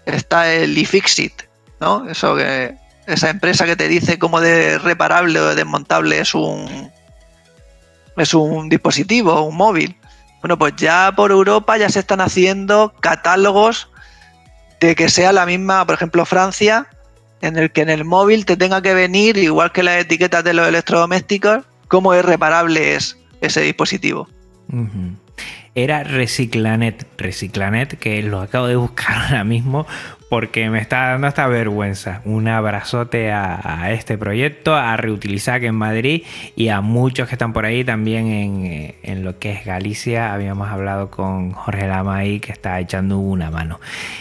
está 0.06 0.54
el 0.54 0.78
iFixit, 0.78 1.44
¿no? 1.80 2.06
Eso 2.10 2.36
que 2.36 2.76
esa 3.08 3.30
empresa 3.30 3.66
que 3.66 3.76
te 3.76 3.88
dice 3.88 4.20
cómo 4.20 4.42
de 4.42 4.78
reparable 4.78 5.40
o 5.40 5.48
de 5.48 5.56
desmontable 5.56 6.20
es 6.20 6.36
un 6.36 6.92
es 8.18 8.34
un 8.34 8.68
dispositivo, 8.68 9.42
un 9.44 9.56
móvil. 9.56 9.96
Bueno, 10.42 10.58
pues 10.58 10.76
ya 10.76 11.12
por 11.16 11.32
Europa 11.32 11.78
ya 11.78 11.90
se 11.90 12.00
están 12.00 12.20
haciendo 12.20 12.94
catálogos 13.00 13.90
de 14.80 14.96
que 14.96 15.10
sea 15.10 15.32
la 15.32 15.46
misma, 15.46 15.86
por 15.86 15.96
ejemplo, 15.96 16.26
Francia, 16.26 16.88
en 17.42 17.58
el 17.58 17.72
que 17.72 17.82
en 17.82 17.90
el 17.90 18.06
móvil 18.06 18.46
te 18.46 18.58
tenga 18.58 18.82
que 18.82 18.94
venir, 18.94 19.38
igual 19.38 19.72
que 19.72 19.84
las 19.84 20.02
etiquetas 20.02 20.44
de 20.44 20.54
los 20.54 20.68
electrodomésticos, 20.68 21.64
cómo 21.88 22.14
es 22.14 22.26
reparable 22.26 22.96
es 22.96 23.18
ese 23.42 23.62
dispositivo. 23.62 24.28
Era 25.76 26.04
Reciclanet, 26.04 27.08
Reciclanet, 27.18 28.00
que 28.00 28.24
lo 28.24 28.42
acabo 28.42 28.68
de 28.68 28.76
buscar 28.76 29.18
ahora 29.26 29.44
mismo 29.44 29.86
porque 30.30 30.70
me 30.70 30.80
está 30.80 31.10
dando 31.10 31.28
esta 31.28 31.48
vergüenza. 31.48 32.22
Un 32.26 32.48
abrazote 32.48 33.32
a, 33.32 33.92
este 33.92 34.18
proyecto, 34.18 34.76
a 34.76 34.98
Reutilizac 34.98 35.64
en 35.64 35.76
Madrid 35.76 36.24
y 36.56 36.70
a 36.70 36.82
muchos 36.82 37.28
que 37.28 37.36
están 37.36 37.54
por 37.54 37.66
ahí 37.66 37.84
también 37.84 38.28
en, 38.28 38.96
en, 39.04 39.24
lo 39.24 39.40
que 39.40 39.52
es 39.52 39.66
Galicia. 39.66 40.34
Habíamos 40.34 40.70
hablado 40.70 41.10
con 41.10 41.52
Jorge 41.52 41.88
Lama 41.88 42.18
ahí 42.18 42.40
que 42.40 42.52
está 42.52 42.80
echando 42.80 43.20
una 43.20 43.50
mano. 43.52 43.80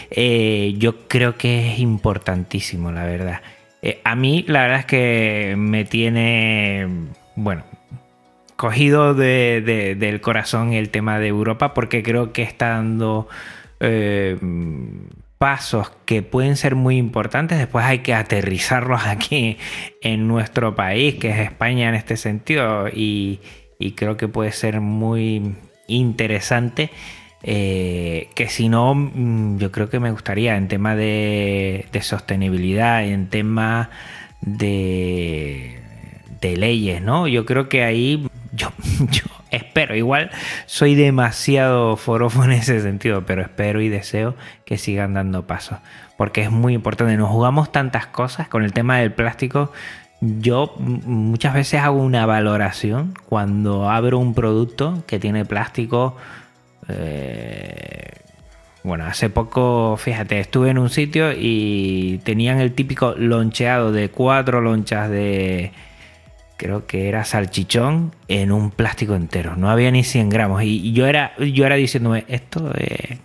Eh, 0.09 0.75
yo 0.77 1.07
creo 1.07 1.37
que 1.37 1.73
es 1.73 1.79
importantísimo, 1.79 2.91
la 2.91 3.03
verdad. 3.03 3.41
Eh, 3.81 3.99
a 4.03 4.15
mí 4.15 4.45
la 4.47 4.61
verdad 4.61 4.79
es 4.79 4.85
que 4.85 5.55
me 5.57 5.85
tiene, 5.85 6.87
bueno, 7.35 7.63
cogido 8.55 9.13
del 9.13 10.21
corazón 10.21 10.73
el 10.73 10.89
tema 10.89 11.19
de 11.19 11.27
Europa 11.27 11.73
porque 11.73 12.01
creo 12.01 12.33
que 12.33 12.41
está 12.41 12.69
dando 12.69 13.27
eh, 13.79 14.37
pasos 15.37 15.91
que 16.05 16.21
pueden 16.21 16.55
ser 16.55 16.75
muy 16.75 16.97
importantes. 16.97 17.57
Después 17.57 17.85
hay 17.85 17.99
que 17.99 18.13
aterrizarlos 18.13 19.05
aquí 19.05 19.57
en 20.01 20.27
nuestro 20.27 20.75
país, 20.75 21.15
que 21.15 21.29
es 21.29 21.39
España 21.39 21.89
en 21.89 21.95
este 21.95 22.17
sentido, 22.17 22.87
y, 22.87 23.39
creo 23.95 24.17
que 24.17 24.27
puede 24.27 24.51
ser 24.51 24.81
muy 24.81 25.55
interesante. 25.87 26.89
Eh, 27.43 28.29
que 28.35 28.49
si 28.49 28.67
no, 28.67 28.95
mm, 28.95 29.59
yo 29.59 29.71
creo 29.71 29.89
que 29.89 29.99
me 29.99 30.11
gustaría 30.11 30.57
en 30.57 30.67
tema 30.67 30.95
de, 30.95 31.85
sostenibilidad, 32.01 33.05
en 33.05 33.29
tema 33.29 33.91
de, 34.41 35.79
de 36.41 36.57
leyes, 36.57 37.01
¿no? 37.01 37.27
Yo 37.27 37.45
creo 37.45 37.69
que 37.69 37.83
ahí 37.83 38.27
yo 38.53 38.69
espero, 39.51 39.95
igual 39.95 40.29
soy 40.65 40.95
demasiado 40.95 41.97
forofo 41.97 42.43
en 42.43 42.51
ese 42.51 42.81
sentido, 42.81 43.25
pero 43.25 43.41
espero 43.41 43.81
y 43.81 43.89
deseo 43.89 44.35
que 44.65 44.77
sigan 44.77 45.13
dando 45.13 45.47
pasos, 45.47 45.79
porque 46.17 46.41
es 46.41 46.51
muy 46.51 46.73
importante. 46.73 47.15
Nos 47.17 47.29
jugamos 47.29 47.71
tantas 47.71 48.07
cosas 48.07 48.47
con 48.47 48.63
el 48.63 48.73
tema 48.73 48.97
del 48.97 49.11
plástico. 49.11 49.71
Yo 50.19 50.75
muchas 50.79 51.53
veces 51.53 51.81
hago 51.81 52.01
una 52.01 52.25
valoración 52.25 53.13
cuando 53.27 53.89
abro 53.89 54.17
un 54.17 54.33
producto 54.33 55.03
que 55.05 55.19
tiene 55.19 55.45
plástico. 55.45 56.17
Eh, 56.89 58.11
bueno, 58.83 59.05
hace 59.05 59.29
poco, 59.29 59.97
fíjate, 59.97 60.39
estuve 60.39 60.69
en 60.69 60.77
un 60.77 60.89
sitio 60.89 61.33
y 61.33 62.19
tenían 62.23 62.59
el 62.59 62.73
típico 62.73 63.13
loncheado 63.17 63.91
de 63.91 64.09
cuatro 64.09 64.61
lonchas 64.61 65.09
de, 65.09 65.71
creo 66.57 66.87
que 66.87 67.07
era 67.07 67.23
salchichón 67.23 68.13
en 68.27 68.51
un 68.51 68.71
plástico 68.71 69.15
entero. 69.15 69.55
No 69.55 69.69
había 69.69 69.91
ni 69.91 70.03
100 70.03 70.29
gramos. 70.29 70.63
Y 70.63 70.91
yo 70.91 71.05
era, 71.05 71.37
yo 71.37 71.65
era 71.65 71.75
diciéndome, 71.75 72.25
esto 72.27 72.73
es, 72.75 73.19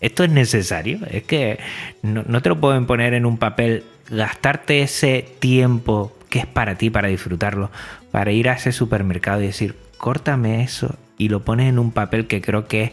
esto 0.00 0.24
es 0.24 0.30
necesario. 0.30 0.98
Es 1.08 1.22
que 1.24 1.58
no, 2.02 2.42
te 2.42 2.48
lo 2.48 2.58
pueden 2.60 2.86
poner 2.86 3.14
en 3.14 3.26
un 3.26 3.36
papel, 3.36 3.84
gastarte 4.08 4.82
ese 4.82 5.26
tiempo 5.38 6.16
que 6.30 6.40
es 6.40 6.46
para 6.46 6.76
ti, 6.76 6.90
para 6.90 7.08
disfrutarlo, 7.08 7.70
para 8.10 8.32
ir 8.32 8.48
a 8.48 8.54
ese 8.54 8.72
supermercado 8.72 9.42
y 9.42 9.46
decir, 9.46 9.76
córtame 9.98 10.62
eso 10.62 10.96
y 11.18 11.28
lo 11.28 11.44
pones 11.44 11.68
en 11.68 11.78
un 11.78 11.92
papel 11.92 12.26
que 12.26 12.40
creo 12.40 12.66
que 12.66 12.84
es 12.84 12.92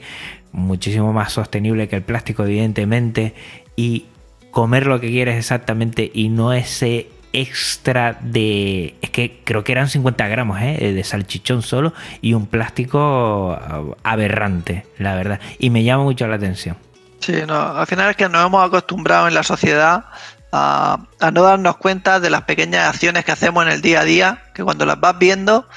muchísimo 0.52 1.14
más 1.14 1.32
sostenible 1.32 1.88
que 1.88 1.96
el 1.96 2.02
plástico, 2.02 2.44
evidentemente, 2.44 3.36
y 3.76 4.06
comer 4.52 4.88
lo 4.88 5.00
que 5.00 5.10
quieres 5.10 5.38
exactamente 5.38 6.12
y 6.14 6.30
no 6.30 6.52
ese 6.52 7.08
extra 7.42 8.18
de. 8.20 8.96
Es 9.02 9.10
que 9.10 9.42
creo 9.44 9.64
que 9.64 9.72
eran 9.72 9.90
50 9.90 10.28
gramos 10.28 10.60
¿eh? 10.62 10.94
de 10.94 11.04
salchichón 11.04 11.62
solo 11.62 11.94
y 12.22 12.34
un 12.34 12.48
plástico 12.48 13.50
uh, 13.50 13.96
aberrante, 14.04 14.86
la 14.98 15.16
verdad. 15.16 15.40
Y 15.60 15.70
me 15.70 15.84
llama 15.84 16.04
mucho 16.04 16.28
la 16.28 16.36
atención. 16.36 16.78
Sí, 17.20 17.34
no, 17.48 17.56
al 17.56 17.88
final 17.88 18.10
es 18.10 18.16
que 18.16 18.30
nos 18.30 18.46
hemos 18.46 18.66
acostumbrado 18.66 19.28
en 19.28 19.34
la 19.34 19.44
sociedad 19.44 20.06
a, 20.52 21.00
a, 21.20 21.32
no 21.32 21.44
darnos 21.44 21.78
cuenta 21.78 22.20
de 22.20 22.30
las 22.30 22.44
pequeñas 22.44 22.88
acciones 22.88 23.26
que 23.26 23.32
hacemos 23.32 23.66
en 23.66 23.72
el 23.72 23.82
día 23.82 24.02
a 24.02 24.04
día, 24.04 24.44
que 24.54 24.64
cuando 24.64 24.86
las 24.86 25.00
vas 25.00 25.18
viendo 25.18 25.68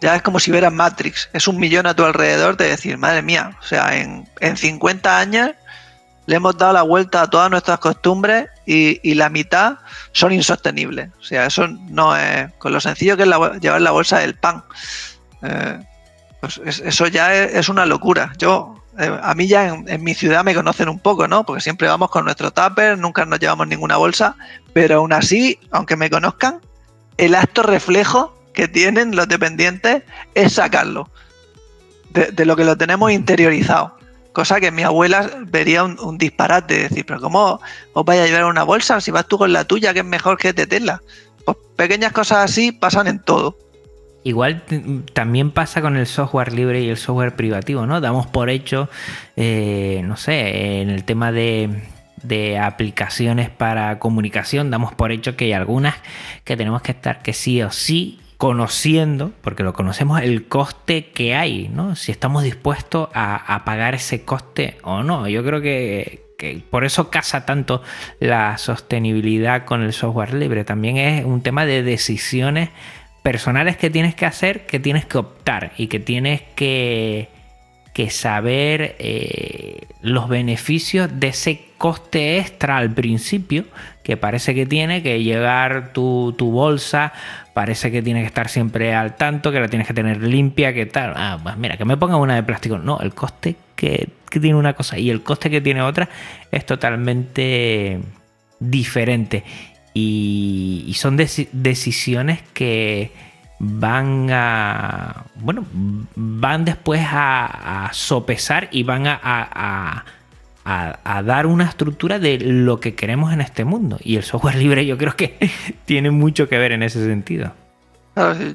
ya 0.00 0.14
es 0.14 0.22
como 0.22 0.38
si 0.38 0.50
vieras 0.50 0.72
Matrix, 0.72 1.30
es 1.32 1.48
un 1.48 1.58
millón 1.58 1.86
a 1.86 1.94
tu 1.94 2.04
alrededor 2.04 2.56
de 2.56 2.68
decir, 2.68 2.98
madre 2.98 3.22
mía, 3.22 3.56
o 3.60 3.64
sea, 3.64 3.96
en, 3.96 4.28
en 4.40 4.56
50 4.56 5.18
años 5.18 5.52
le 6.26 6.36
hemos 6.36 6.56
dado 6.58 6.74
la 6.74 6.82
vuelta 6.82 7.22
a 7.22 7.30
todas 7.30 7.50
nuestras 7.50 7.78
costumbres 7.78 8.48
y, 8.66 9.14
la 9.14 9.30
mitad 9.30 9.78
son 10.12 10.32
insostenibles. 10.32 11.10
O 11.20 11.24
sea, 11.24 11.46
eso 11.46 11.68
no 11.68 12.16
es, 12.16 12.52
con 12.54 12.72
lo 12.72 12.80
sencillo 12.80 13.16
que 13.16 13.22
es 13.22 13.30
llevar 13.60 13.80
la 13.80 13.92
bolsa 13.92 14.18
del 14.18 14.34
pan. 14.34 14.64
Eh, 15.42 15.78
pues 16.40 16.58
eso 16.58 17.06
ya 17.06 17.34
es, 17.34 17.68
una 17.68 17.86
locura. 17.86 18.32
Yo, 18.38 18.82
eh, 18.98 19.16
a 19.22 19.34
mí 19.34 19.46
ya 19.46 19.68
en, 19.68 20.02
mi 20.02 20.14
ciudad 20.14 20.44
me 20.44 20.54
conocen 20.54 20.88
un 20.88 20.98
poco, 20.98 21.28
¿no? 21.28 21.46
Porque 21.46 21.62
siempre 21.62 21.86
vamos 21.88 22.10
con 22.10 22.24
nuestro 22.24 22.50
tupper, 22.50 22.98
nunca 22.98 23.24
nos 23.24 23.38
llevamos 23.38 23.68
ninguna 23.68 23.96
bolsa, 23.96 24.36
pero 24.72 24.96
aún 24.96 25.12
así, 25.12 25.58
aunque 25.70 25.96
me 25.96 26.10
conozcan, 26.10 26.60
el 27.16 27.34
acto 27.34 27.62
reflejo 27.62 28.36
que 28.52 28.68
tienen 28.68 29.14
los 29.14 29.28
dependientes 29.28 30.02
es 30.34 30.54
sacarlo 30.54 31.08
de 32.10 32.46
lo 32.46 32.56
que 32.56 32.64
lo 32.64 32.78
tenemos 32.78 33.12
interiorizado 33.12 33.95
cosa 34.36 34.60
que 34.60 34.70
mi 34.70 34.82
abuela 34.82 35.30
vería 35.46 35.82
un, 35.82 36.18
disparate, 36.18 36.88
decir, 36.90 37.06
pero 37.06 37.22
¿cómo 37.22 37.58
os 37.94 38.04
vais 38.04 38.20
a 38.20 38.26
llevar 38.26 38.44
una 38.44 38.64
bolsa 38.64 39.00
si 39.00 39.10
vas 39.10 39.26
tú 39.26 39.38
con 39.38 39.50
la 39.50 39.64
tuya, 39.64 39.94
que 39.94 40.00
es 40.00 40.04
mejor 40.04 40.36
que 40.36 40.52
tenerla? 40.52 41.00
Pues 41.46 41.56
pequeñas 41.74 42.12
cosas 42.12 42.44
así 42.44 42.70
pasan 42.70 43.06
en 43.06 43.18
todo. 43.18 43.56
Igual 44.24 44.62
también 45.14 45.52
pasa 45.52 45.80
con 45.80 45.96
el 45.96 46.06
software 46.06 46.52
libre 46.52 46.82
y 46.82 46.90
el 46.90 46.98
software 46.98 47.34
privativo, 47.34 47.86
¿no? 47.86 48.02
Damos 48.02 48.26
por 48.26 48.50
hecho, 48.50 48.90
eh, 49.36 50.02
no 50.04 50.18
sé, 50.18 50.82
en 50.82 50.90
el 50.90 51.04
tema 51.04 51.32
de, 51.32 51.70
de 52.22 52.58
aplicaciones 52.58 53.48
para 53.48 53.98
comunicación, 53.98 54.70
damos 54.70 54.92
por 54.92 55.12
hecho 55.12 55.34
que 55.34 55.46
hay 55.46 55.54
algunas 55.54 55.94
que 56.44 56.58
tenemos 56.58 56.82
que 56.82 56.92
estar 56.92 57.22
que 57.22 57.32
sí 57.32 57.62
o 57.62 57.70
sí 57.70 58.20
conociendo, 58.36 59.32
porque 59.40 59.62
lo 59.62 59.72
conocemos, 59.72 60.20
el 60.20 60.46
coste 60.46 61.06
que 61.06 61.34
hay, 61.34 61.68
¿no? 61.68 61.96
Si 61.96 62.12
estamos 62.12 62.42
dispuestos 62.42 63.08
a, 63.14 63.62
pagar 63.64 63.94
ese 63.94 64.24
coste 64.24 64.76
o 64.82 65.02
no. 65.02 65.28
Yo 65.28 65.42
creo 65.42 65.60
que, 65.60 66.22
que, 66.38 66.62
por 66.70 66.84
eso 66.84 67.10
casa 67.10 67.46
tanto 67.46 67.82
la 68.20 68.58
sostenibilidad 68.58 69.64
con 69.64 69.82
el 69.82 69.92
software 69.92 70.34
libre. 70.34 70.64
También 70.64 70.98
es 70.98 71.24
un 71.24 71.42
tema 71.42 71.64
de 71.64 71.82
decisiones 71.82 72.70
personales 73.22 73.76
que 73.76 73.90
tienes 73.90 74.14
que 74.14 74.26
hacer, 74.26 74.66
que 74.66 74.78
tienes 74.78 75.06
que 75.06 75.18
optar 75.18 75.72
y 75.76 75.88
que 75.88 75.98
tienes 75.98 76.42
que, 76.54 77.28
que 77.96 78.10
saber 78.10 78.94
eh, 78.98 79.86
los 80.02 80.28
beneficios 80.28 81.08
de 81.18 81.28
ese 81.28 81.64
coste 81.78 82.38
extra 82.38 82.76
al 82.76 82.92
principio 82.92 83.64
que 84.06 84.16
parece 84.16 84.54
que 84.54 84.66
tiene 84.66 85.02
que 85.02 85.24
llegar 85.24 85.92
tu, 85.92 86.32
tu 86.38 86.52
bolsa 86.52 87.12
parece 87.54 87.90
que 87.90 88.02
tiene 88.02 88.20
que 88.20 88.26
estar 88.26 88.48
siempre 88.48 88.94
al 88.94 89.16
tanto, 89.16 89.50
que 89.50 89.58
la 89.58 89.66
tienes 89.66 89.88
que 89.88 89.94
tener 89.94 90.22
limpia, 90.22 90.72
que 90.72 90.86
tal. 90.86 91.12
Ah, 91.16 91.40
pues 91.42 91.56
mira, 91.56 91.76
que 91.76 91.84
me 91.84 91.96
ponga 91.96 92.16
una 92.18 92.36
de 92.36 92.44
plástico. 92.44 92.78
No, 92.78 93.00
el 93.00 93.14
coste 93.14 93.56
que, 93.74 94.10
que 94.30 94.38
tiene 94.38 94.56
una 94.56 94.74
cosa 94.74 94.96
y 94.96 95.10
el 95.10 95.24
coste 95.24 95.50
que 95.50 95.60
tiene 95.60 95.82
otra 95.82 96.08
es 96.52 96.64
totalmente 96.64 97.98
diferente. 98.60 99.42
Y, 99.92 100.92
son 100.96 101.16
dec 101.16 101.48
decisiones 101.50 102.42
que 102.54 103.10
van 103.58 104.28
a. 104.30 105.24
Bueno, 105.34 105.64
van 106.14 106.64
después 106.64 107.00
a, 107.10 107.86
a 107.86 107.92
sopesar 107.92 108.68
y 108.70 108.84
van 108.84 109.08
a, 109.08 110.04
a, 110.68 111.22
dar 111.22 111.46
una 111.46 111.64
estructura 111.64 112.18
de 112.18 112.38
lo 112.38 112.80
que 112.80 112.96
queremos 112.96 113.32
en 113.32 113.40
este 113.40 113.64
mundo. 113.64 113.98
Y 114.02 114.16
el 114.16 114.24
software 114.24 114.56
libre 114.56 114.84
yo 114.84 114.98
creo 114.98 115.14
que 115.14 115.50
tiene 115.84 116.10
mucho 116.10 116.48
que 116.48 116.58
ver 116.58 116.72
en 116.72 116.82
ese 116.82 117.04
sentido. 117.04 117.52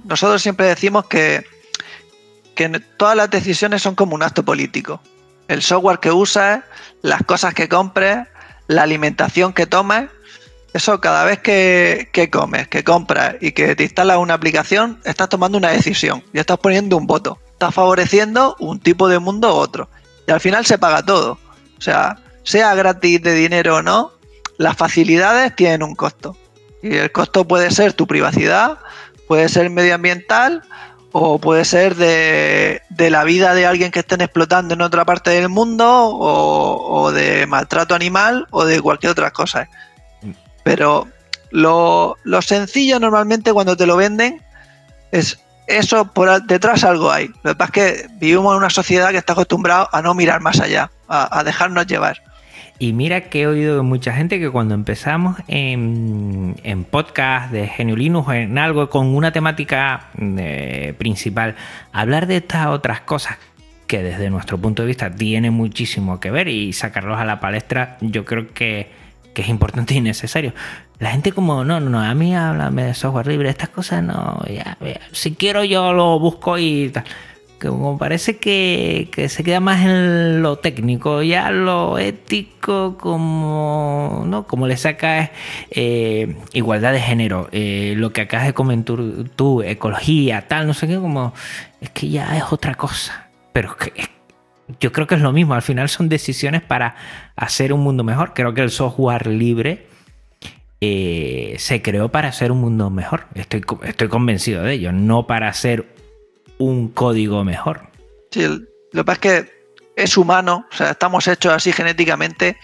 Nosotros 0.06 0.42
siempre 0.42 0.66
decimos 0.68 1.06
que, 1.06 1.46
que 2.56 2.68
todas 2.98 3.16
las 3.16 3.30
decisiones 3.30 3.82
son 3.82 3.96
como 3.96 4.16
un 4.16 4.24
acto 4.24 4.44
político. 4.44 5.02
El 5.48 5.62
software 5.62 6.00
que 6.00 6.12
usas, 6.12 6.64
las 7.02 7.24
cosas 7.24 7.54
que 7.54 7.70
compres, 7.70 8.28
la 8.68 8.84
alimentación 8.84 9.54
que 9.54 9.68
tomes, 9.68 10.10
eso 10.74 11.00
cada 11.00 11.26
vez 11.26 11.40
que, 11.40 12.10
que, 12.12 12.30
comes, 12.30 12.68
que 12.68 12.84
compras 12.84 13.36
y 13.40 13.52
que 13.52 13.76
te 13.76 13.84
instalas 13.84 14.18
una 14.18 14.34
aplicación, 14.34 15.00
estás 15.06 15.30
tomando 15.30 15.58
una 15.58 15.70
decisión 15.70 16.24
y 16.34 16.40
estás 16.40 16.58
poniendo 16.58 16.98
un 16.98 17.08
voto. 17.08 17.40
Estás 17.54 17.74
favoreciendo 17.74 18.56
un 18.60 18.80
tipo 18.80 19.08
de 19.08 19.20
mundo 19.20 19.54
u 19.54 19.58
otro. 19.58 19.90
Y 20.28 20.32
al 20.32 20.40
final 20.40 20.66
se 20.66 20.78
paga 20.78 21.06
todo. 21.06 21.38
O 21.82 21.84
sea, 21.84 22.16
sea 22.44 22.76
gratis 22.76 23.24
de 23.24 23.34
dinero 23.34 23.78
o 23.78 23.82
no, 23.82 24.12
las 24.58 24.78
facilidades 24.78 25.56
tienen 25.56 25.82
un 25.82 25.96
costo. 25.96 26.38
Y 26.84 26.96
el 26.96 27.12
costo 27.12 27.48
puede 27.48 27.72
ser 27.72 27.94
tu 27.94 28.06
privacidad, 28.06 28.78
puede 29.28 29.50
ser 29.50 29.68
medioambiental 29.72 30.62
o 31.12 31.40
puede 31.40 31.66
ser 31.66 31.96
de, 31.96 32.84
de 32.92 33.10
la 33.10 33.24
vida 33.24 33.56
de 33.56 33.66
alguien 33.66 33.90
que 33.90 34.02
estén 34.02 34.22
explotando 34.22 34.76
en 34.76 34.82
otra 34.82 35.06
parte 35.06 35.32
del 35.32 35.50
mundo 35.50 35.88
o, 35.90 37.02
o 37.02 37.12
de 37.12 37.48
maltrato 37.48 37.96
animal 37.96 38.46
o 38.52 38.64
de 38.64 38.80
cualquier 38.80 39.14
otra 39.14 39.32
cosa. 39.32 39.68
Pero 40.64 41.08
lo, 41.50 42.16
lo 42.22 42.44
sencillo 42.44 43.00
normalmente 43.00 43.54
cuando 43.54 43.76
te 43.76 43.88
lo 43.88 43.98
venden 43.98 44.40
es 45.12 45.40
eso 45.66 46.06
por 46.06 46.44
detrás 46.44 46.84
algo 46.84 47.12
hay. 47.12 47.30
Lo 47.42 47.54
que 47.54 47.56
pasa 47.56 47.66
es 47.66 47.72
que 47.72 48.08
vivimos 48.20 48.54
en 48.54 48.60
una 48.60 48.70
sociedad 48.70 49.10
que 49.10 49.18
está 49.18 49.34
acostumbrada 49.34 49.90
a 49.92 50.04
no 50.04 50.14
mirar 50.14 50.42
más 50.42 50.60
allá, 50.60 50.92
a, 51.12 51.44
dejarnos 51.44 51.88
llevar. 51.88 52.24
Y 52.80 52.94
mira 52.94 53.22
que 53.30 53.42
he 53.42 53.48
oído 53.48 53.76
de 53.76 53.82
mucha 53.84 54.14
gente 54.14 54.40
que 54.40 54.50
cuando 54.50 54.74
empezamos 54.74 55.38
en, 55.48 56.56
en 56.64 56.84
podcast 56.84 57.52
de 57.52 57.68
Genio 57.68 57.96
o 58.20 58.34
en 58.34 58.58
algo 58.58 58.90
con 58.90 59.14
una 59.16 59.32
temática 59.32 60.10
eh, 60.18 60.96
principal, 60.98 61.56
hablar 61.92 62.26
de 62.26 62.38
estas 62.38 62.68
otras 62.68 63.02
cosas 63.02 63.38
que 63.86 64.02
desde 64.02 64.30
nuestro 64.30 64.58
punto 64.58 64.82
de 64.82 64.88
vista 64.88 65.12
tiene 65.12 65.52
muchísimo 65.52 66.20
que 66.20 66.32
ver 66.32 66.48
y 66.48 66.74
sacarlos 66.74 67.20
a 67.20 67.26
la 67.26 67.40
palestra, 67.40 67.98
yo 68.02 68.26
creo 68.26 68.52
que, 68.54 68.90
que 69.34 69.42
es 69.44 69.50
importante 69.50 69.94
y 69.94 70.02
necesario 70.02 70.54
la 71.02 71.10
gente 71.10 71.32
como, 71.32 71.64
no, 71.64 71.80
no, 71.80 71.90
no, 71.90 72.00
a 72.00 72.14
mí 72.14 72.36
háblame 72.36 72.84
de 72.84 72.94
software 72.94 73.26
libre, 73.26 73.50
estas 73.50 73.70
cosas 73.70 74.04
no, 74.04 74.40
ya, 74.48 74.78
si 75.12 75.34
quiero 75.34 75.64
yo 75.64 75.94
lo 75.94 76.20
busco 76.20 76.60
y 76.60 76.90
tal. 76.90 77.04
Como 77.70 77.98
parece 77.98 78.38
que, 78.38 79.10
que, 79.12 79.30
se 79.30 79.44
queda 79.44 79.60
más 79.60 79.86
en 79.86 80.42
lo 80.42 80.58
técnico, 80.58 81.22
ya 81.22 81.52
lo 81.52 82.00
ético, 82.00 82.98
como, 82.98 84.24
¿no? 84.26 84.48
como 84.48 84.68
le 84.68 84.78
sacas 84.78 85.30
eh, 85.70 86.36
igualdad 86.54 86.92
de 86.92 87.00
género, 87.00 87.50
eh, 87.52 87.94
lo 87.98 88.12
que 88.14 88.22
acabas 88.22 88.48
de 88.48 88.54
comentar 88.54 88.98
tú, 89.36 89.62
ecología, 89.62 90.48
tal, 90.48 90.66
no 90.66 90.74
sé 90.74 90.88
qué, 90.88 90.96
como, 90.96 91.34
es 91.80 91.92
que 91.92 92.10
ya 92.10 92.36
es 92.36 92.44
otra 92.52 92.74
cosa. 92.74 93.30
Pero 93.54 93.70
es 93.70 93.76
que, 93.76 94.10
yo 94.80 94.92
creo 94.92 95.06
que 95.06 95.16
es 95.16 95.22
lo 95.22 95.32
mismo, 95.32 95.54
al 95.54 95.62
final 95.62 95.88
son 95.88 96.10
decisiones 96.10 96.64
para 96.64 96.96
hacer 97.36 97.74
un 97.74 97.82
mundo 97.82 98.04
mejor. 98.04 98.34
Creo 98.34 98.56
que 98.56 98.62
el 98.62 98.72
software 98.72 99.28
libre 99.28 99.86
eh, 100.80 101.56
se 101.60 101.84
creó 101.84 102.10
para 102.10 102.30
hacer 102.30 102.52
un 102.52 102.60
mundo 102.60 102.90
mejor. 102.90 103.28
Estoy, 103.36 103.64
estoy 103.84 104.08
convencido 104.08 104.64
de 104.64 104.74
ello, 104.74 104.92
no 104.92 105.28
para 105.28 105.48
hacer 105.48 106.01
un 106.62 106.90
código 106.90 107.44
mejor. 107.44 107.88
Sí, 108.32 108.48
lo 108.48 109.02
que 109.02 109.04
pasa 109.04 109.14
es 109.14 109.20
que 109.20 109.62
es 109.96 110.18
humano, 110.18 110.68
o 110.72 110.76
sea, 110.76 110.92
estamos 110.92 111.28
hechos 111.28 111.54
así 111.54 111.74
genéticamente 111.74 112.58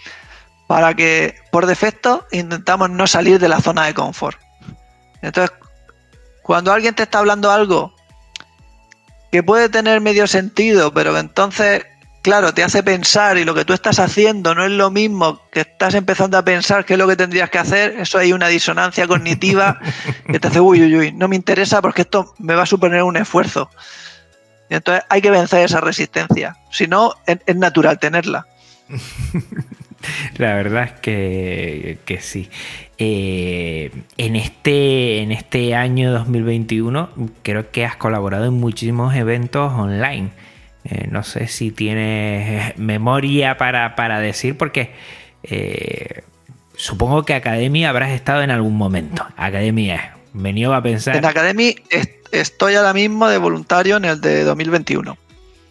para 0.66 0.94
que 0.94 1.34
por 1.50 1.66
defecto 1.66 2.26
intentamos 2.30 2.90
no 2.90 3.06
salir 3.06 3.38
de 3.38 3.48
la 3.48 3.60
zona 3.60 3.86
de 3.86 3.94
confort. 3.94 4.38
Entonces, 5.22 5.56
cuando 6.42 6.72
alguien 6.72 6.94
te 6.94 7.02
está 7.02 7.18
hablando 7.18 7.50
algo 7.50 7.94
que 9.32 9.42
puede 9.42 9.68
tener 9.68 10.00
medio 10.00 10.26
sentido, 10.26 10.92
pero 10.92 11.16
entonces 11.18 11.84
claro, 12.28 12.52
te 12.52 12.62
hace 12.62 12.82
pensar 12.82 13.38
y 13.38 13.44
lo 13.46 13.54
que 13.54 13.64
tú 13.64 13.72
estás 13.72 13.98
haciendo 13.98 14.54
no 14.54 14.62
es 14.62 14.70
lo 14.70 14.90
mismo 14.90 15.40
que 15.50 15.60
estás 15.60 15.94
empezando 15.94 16.36
a 16.36 16.44
pensar 16.44 16.84
qué 16.84 16.92
es 16.92 16.98
lo 16.98 17.08
que 17.08 17.16
tendrías 17.16 17.48
que 17.48 17.56
hacer, 17.56 17.98
eso 17.98 18.18
hay 18.18 18.34
una 18.34 18.48
disonancia 18.48 19.06
cognitiva 19.06 19.80
que 20.30 20.38
te 20.38 20.48
hace, 20.48 20.60
uy, 20.60 20.82
uy, 20.82 20.94
uy, 20.94 21.12
no 21.12 21.26
me 21.26 21.36
interesa 21.36 21.80
porque 21.80 22.02
esto 22.02 22.34
me 22.38 22.54
va 22.54 22.64
a 22.64 22.66
suponer 22.66 23.02
un 23.02 23.16
esfuerzo. 23.16 23.70
Y 24.68 24.74
entonces 24.74 25.04
hay 25.08 25.22
que 25.22 25.30
vencer 25.30 25.64
esa 25.64 25.80
resistencia, 25.80 26.54
si 26.70 26.86
no, 26.86 27.14
es, 27.26 27.38
es 27.46 27.56
natural 27.56 27.98
tenerla. 27.98 28.46
La 30.36 30.54
verdad 30.54 30.84
es 30.84 30.92
que, 31.00 31.98
que 32.04 32.20
sí. 32.20 32.50
Eh, 32.98 33.90
en, 34.18 34.36
este, 34.36 35.22
en 35.22 35.32
este 35.32 35.74
año 35.74 36.12
2021 36.12 37.08
creo 37.42 37.70
que 37.70 37.86
has 37.86 37.96
colaborado 37.96 38.44
en 38.44 38.52
muchísimos 38.52 39.14
eventos 39.14 39.72
online. 39.72 40.30
Eh, 40.90 41.08
no 41.10 41.22
sé 41.22 41.48
si 41.48 41.70
tienes 41.70 42.76
memoria 42.78 43.58
para, 43.58 43.94
para 43.94 44.20
decir, 44.20 44.56
porque 44.56 44.92
eh, 45.42 46.22
supongo 46.76 47.24
que 47.24 47.34
Academia 47.34 47.90
habrás 47.90 48.10
estado 48.10 48.42
en 48.42 48.50
algún 48.50 48.76
momento. 48.76 49.26
Academia, 49.36 50.16
venido 50.32 50.74
a 50.74 50.82
pensar. 50.82 51.16
En 51.16 51.24
Academia 51.24 51.74
est 51.90 52.18
estoy 52.32 52.74
ahora 52.74 52.92
mismo 52.92 53.28
de 53.28 53.38
voluntario 53.38 53.96
en 53.96 54.04
el 54.04 54.20
de 54.20 54.44
2021. 54.44 55.16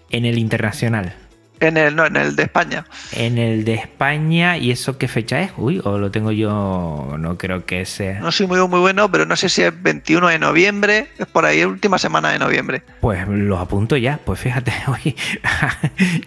En 0.09 0.25
el 0.25 0.37
internacional. 0.37 1.13
En 1.59 1.77
el, 1.77 1.95
no, 1.95 2.05
en 2.05 2.15
el 2.15 2.35
de 2.35 2.43
España. 2.43 2.85
En 3.13 3.37
el 3.37 3.65
de 3.65 3.73
España, 3.75 4.57
¿y 4.57 4.71
eso 4.71 4.97
qué 4.97 5.07
fecha 5.07 5.41
es? 5.41 5.51
Uy, 5.57 5.81
o 5.83 5.97
lo 5.97 6.11
tengo 6.11 6.31
yo, 6.31 7.15
no 7.17 7.37
creo 7.37 7.65
que 7.65 7.85
sea. 7.85 8.19
No 8.19 8.31
soy 8.31 8.47
muy, 8.47 8.59
muy 8.67 8.79
bueno, 8.79 9.09
pero 9.11 9.25
no 9.25 9.35
sé 9.35 9.49
si 9.49 9.63
es 9.63 9.81
21 9.81 10.27
de 10.27 10.39
noviembre, 10.39 11.07
es 11.17 11.25
por 11.25 11.45
ahí, 11.45 11.63
última 11.63 11.97
semana 11.97 12.29
de 12.29 12.39
noviembre. 12.39 12.83
Pues 13.01 13.27
los 13.27 13.59
apunto 13.59 13.97
ya, 13.97 14.19
pues 14.23 14.39
fíjate, 14.39 14.71
hoy 14.87 15.15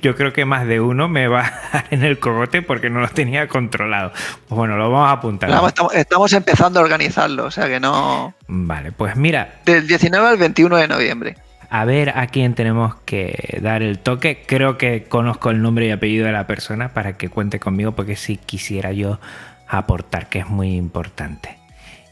yo 0.02 0.16
creo 0.16 0.32
que 0.32 0.44
más 0.44 0.66
de 0.66 0.80
uno 0.80 1.08
me 1.08 1.28
va 1.28 1.46
a 1.46 1.60
dar 1.72 1.84
en 1.90 2.02
el 2.02 2.18
cogote 2.18 2.62
porque 2.62 2.90
no 2.90 3.00
lo 3.00 3.08
tenía 3.08 3.46
controlado. 3.48 4.12
Pues 4.48 4.56
bueno, 4.56 4.76
lo 4.76 4.90
vamos 4.90 5.08
a 5.08 5.12
apuntar. 5.12 5.50
estamos, 5.66 5.94
estamos 5.94 6.32
empezando 6.32 6.80
a 6.80 6.82
organizarlo, 6.82 7.44
o 7.44 7.50
sea 7.50 7.68
que 7.68 7.78
no... 7.78 8.34
Vale, 8.48 8.92
pues 8.92 9.16
mira. 9.16 9.60
Del 9.64 9.86
19 9.86 10.26
al 10.26 10.36
21 10.36 10.76
de 10.76 10.88
noviembre 10.88 11.36
a 11.70 11.84
ver 11.84 12.18
a 12.18 12.26
quién 12.26 12.54
tenemos 12.54 12.96
que 13.04 13.60
dar 13.62 13.82
el 13.82 14.00
toque. 14.00 14.42
Creo 14.44 14.76
que 14.76 15.04
conozco 15.04 15.50
el 15.50 15.62
nombre 15.62 15.86
y 15.86 15.90
apellido 15.92 16.26
de 16.26 16.32
la 16.32 16.46
persona 16.46 16.92
para 16.92 17.16
que 17.16 17.28
cuente 17.28 17.60
conmigo 17.60 17.92
porque 17.92 18.16
si 18.16 18.36
quisiera 18.36 18.92
yo 18.92 19.20
aportar, 19.68 20.28
que 20.28 20.40
es 20.40 20.48
muy 20.48 20.74
importante. 20.74 21.56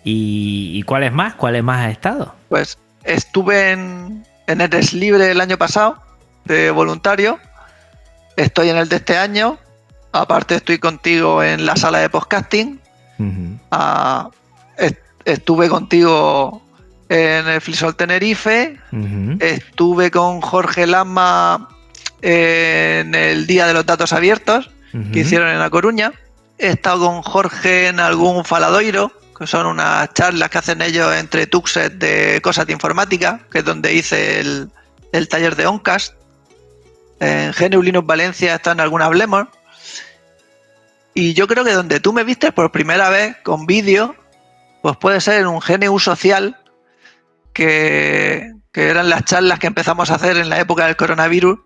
¿Y, 0.05 0.83
cuáles 0.85 1.13
más? 1.13 1.35
¿Cuáles 1.35 1.63
más 1.63 1.85
has 1.85 1.93
estado? 1.93 2.35
Pues 2.49 2.79
estuve 3.05 3.73
en, 3.73 4.25
en 4.47 4.61
Eres 4.61 4.95
Libre 4.95 5.33
el 5.33 5.41
año 5.41 5.59
pasado 5.59 6.01
de 6.45 6.71
voluntario. 6.71 7.39
Estoy 8.37 8.71
en 8.71 8.77
el 8.77 8.89
de 8.89 8.97
este 8.97 9.19
año. 9.19 9.59
Aparte 10.13 10.55
estoy 10.55 10.79
contigo 10.79 11.43
en 11.43 11.67
la 11.67 11.77
sala 11.77 11.99
de 11.99 12.09
podcasting. 12.09 12.81
Ah, 13.73 14.31
estuve 15.25 15.69
contigo 15.69 16.63
en 17.09 17.49
el 17.49 17.61
Flisol 17.61 17.97
Tenerife. 17.97 18.79
Estuve 19.41 20.11
con 20.11 20.41
Jorge 20.41 20.87
Lama 20.87 21.69
en 22.21 23.15
el 23.15 23.47
Día 23.47 23.67
de 23.67 23.75
los 23.75 23.87
Datos 23.87 24.13
Abiertos 24.13 24.71
que 25.13 25.21
hicieron 25.21 25.49
en 25.49 25.59
La 25.59 25.71
Coruña. 25.71 26.13
He 26.59 26.69
estado 26.69 27.07
con 27.07 27.23
Jorge 27.23 27.89
en 27.89 28.01
algún 28.01 28.45
faladoiro, 28.45 29.13
que 29.39 29.47
son 29.47 29.67
unas 29.67 30.13
charlas 30.15 30.51
que 30.51 30.59
hacen 30.59 30.83
ellos 30.83 31.15
entre 31.15 31.47
Tuxet 31.47 31.95
de 31.95 32.41
cosas 32.43 32.67
de 32.67 32.73
informática, 32.73 33.41
que 33.51 33.59
es 33.59 33.65
donde 33.65 33.95
hice 33.95 34.41
el, 34.41 35.29
taller 35.29 35.55
de 35.57 35.67
Oncast. 35.67 36.15
En 37.21 37.53
GNU 37.53 37.83
Linux 37.83 38.07
Valencia 38.07 38.55
está 38.55 38.73
en 38.73 38.81
algún 38.81 39.03
Hablemos. 39.03 39.47
Y 41.15 41.35
yo 41.35 41.47
creo 41.47 41.65
que 41.65 41.73
donde 41.73 42.01
tú 42.01 42.13
me 42.13 42.25
viste 42.25 42.53
por 42.53 42.71
primera 42.71 43.09
vez 43.09 43.37
con 43.43 43.67
vídeo, 43.67 44.15
pues 44.83 44.97
puede 44.97 45.21
ser 45.21 45.41
en 45.41 45.49
un 45.49 45.61
GNU 45.61 45.99
social 45.99 46.57
que, 47.59 48.53
eran 48.75 49.11
las 49.11 49.25
charlas 49.25 49.59
que 49.59 49.67
empezamos 49.67 50.11
a 50.11 50.15
hacer 50.15 50.37
en 50.37 50.49
la 50.49 50.61
época 50.61 50.87
del 50.87 50.95
coronavirus. 50.95 51.59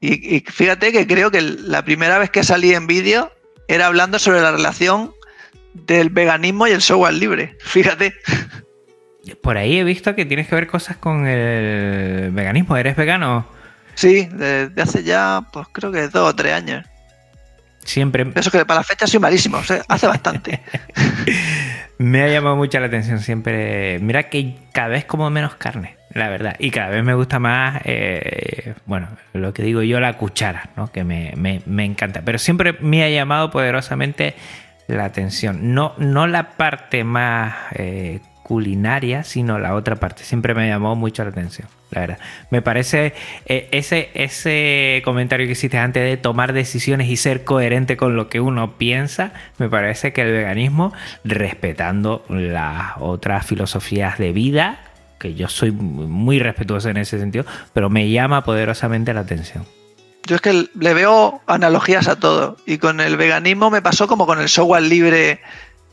Y, 0.00 0.40
fíjate 0.40 0.92
que 0.92 1.06
creo 1.06 1.30
que 1.30 1.42
la 1.42 1.84
primera 1.84 2.18
vez 2.18 2.30
que 2.30 2.42
salí 2.42 2.72
en 2.72 2.86
vídeo 2.86 3.30
era 3.66 3.86
hablando 3.86 4.18
sobre 4.18 4.40
la 4.40 4.52
relación 4.52 5.12
del 5.74 6.08
veganismo 6.08 6.66
y 6.66 6.70
el 6.70 6.80
software 6.80 7.14
libre. 7.14 7.56
Fíjate. 7.64 8.14
Por 9.42 9.58
ahí 9.58 9.78
he 9.78 9.84
visto 9.84 10.14
que 10.14 10.24
tienes 10.24 10.48
que 10.48 10.54
ver 10.54 10.66
cosas 10.66 10.96
con 10.96 11.26
el 11.26 12.30
veganismo. 12.30 12.76
¿Eres 12.76 12.96
vegano? 12.96 13.46
Sí, 13.94 14.28
desde 14.32 14.80
hace 14.80 15.02
ya, 15.02 15.42
pues 15.52 15.66
creo 15.72 15.92
que 15.92 16.08
dos 16.08 16.30
o 16.30 16.34
tres 16.34 16.54
años. 16.54 16.86
Siempre. 17.88 18.26
Eso 18.34 18.50
que 18.50 18.66
para 18.66 18.80
la 18.80 18.84
fecha 18.84 19.06
soy 19.06 19.18
malísimo, 19.18 19.56
hace 19.56 20.06
bastante. 20.06 20.60
me 21.98 22.20
ha 22.20 22.28
llamado 22.28 22.54
mucho 22.54 22.78
la 22.78 22.86
atención 22.86 23.18
siempre. 23.20 23.98
Mira 24.00 24.24
que 24.24 24.58
cada 24.72 24.88
vez 24.88 25.06
como 25.06 25.30
menos 25.30 25.54
carne, 25.54 25.96
la 26.12 26.28
verdad. 26.28 26.54
Y 26.58 26.70
cada 26.70 26.90
vez 26.90 27.02
me 27.02 27.14
gusta 27.14 27.38
más, 27.38 27.80
eh, 27.84 28.74
bueno, 28.84 29.08
lo 29.32 29.54
que 29.54 29.62
digo 29.62 29.80
yo, 29.80 30.00
la 30.00 30.18
cuchara, 30.18 30.68
¿no? 30.76 30.92
Que 30.92 31.02
me, 31.02 31.32
encanta. 31.82 32.20
Pero 32.26 32.38
siempre 32.38 32.74
me 32.74 33.04
ha 33.04 33.08
llamado 33.08 33.50
poderosamente 33.50 34.34
la 34.86 35.06
atención. 35.06 35.72
No, 35.72 35.94
no 35.96 36.26
la 36.26 36.58
parte 36.58 37.04
más 37.04 37.54
eh, 37.72 38.20
culinaria, 38.48 39.24
sino 39.24 39.58
la 39.58 39.74
otra 39.74 39.96
parte. 39.96 40.24
Siempre 40.24 40.54
me 40.54 40.66
llamó 40.66 40.96
mucho 40.96 41.22
la 41.22 41.28
atención, 41.28 41.68
la 41.90 42.00
verdad. 42.00 42.18
Me 42.50 42.62
parece 42.62 43.12
eh, 43.44 43.68
ese, 43.72 44.10
ese 44.14 45.02
comentario 45.04 45.44
que 45.44 45.52
hiciste 45.52 45.76
antes 45.76 46.02
de 46.02 46.16
tomar 46.16 46.54
decisiones 46.54 47.10
y 47.10 47.18
ser 47.18 47.44
coherente 47.44 47.98
con 47.98 48.16
lo 48.16 48.30
que 48.30 48.40
uno 48.40 48.78
piensa, 48.78 49.34
me 49.58 49.68
parece 49.68 50.14
que 50.14 50.22
el 50.22 50.32
veganismo, 50.32 50.94
respetando 51.24 52.24
las 52.30 52.92
otras 53.00 53.44
filosofías 53.44 54.16
de 54.16 54.32
vida, 54.32 54.78
que 55.18 55.34
yo 55.34 55.50
soy 55.50 55.70
muy 55.70 56.38
respetuoso 56.38 56.88
en 56.88 56.96
ese 56.96 57.18
sentido, 57.18 57.44
pero 57.74 57.90
me 57.90 58.08
llama 58.08 58.44
poderosamente 58.44 59.12
la 59.12 59.20
atención. 59.20 59.66
Yo 60.26 60.36
es 60.36 60.40
que 60.40 60.68
le 60.74 60.94
veo 60.94 61.42
analogías 61.46 62.08
a 62.08 62.16
todo. 62.16 62.56
Y 62.64 62.78
con 62.78 63.00
el 63.00 63.18
veganismo 63.18 63.70
me 63.70 63.82
pasó 63.82 64.08
como 64.08 64.26
con 64.26 64.40
el 64.40 64.48
software 64.48 64.84
libre 64.84 65.40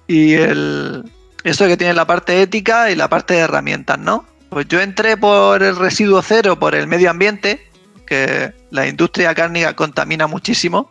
y 0.08 0.34
el, 0.36 1.04
esto 1.46 1.68
que 1.68 1.78
tiene 1.78 1.94
la 1.94 2.06
parte 2.06 2.42
ética 2.42 2.90
y 2.90 2.96
la 2.96 3.08
parte 3.08 3.36
de 3.36 3.42
herramientas, 3.42 4.00
¿no? 4.00 4.26
Pues 4.50 4.68
yo 4.68 4.82
entré 4.82 5.16
por 5.16 5.62
el 5.62 5.76
residuo 5.76 6.22
cero, 6.24 6.58
por 6.60 6.74
el 6.74 6.88
medio 6.88 7.12
ambiente, 7.12 7.70
que 8.08 8.52
la 8.72 8.88
industria 8.88 9.36
cárnica 9.36 9.76
contamina 9.76 10.26
muchísimo. 10.26 10.90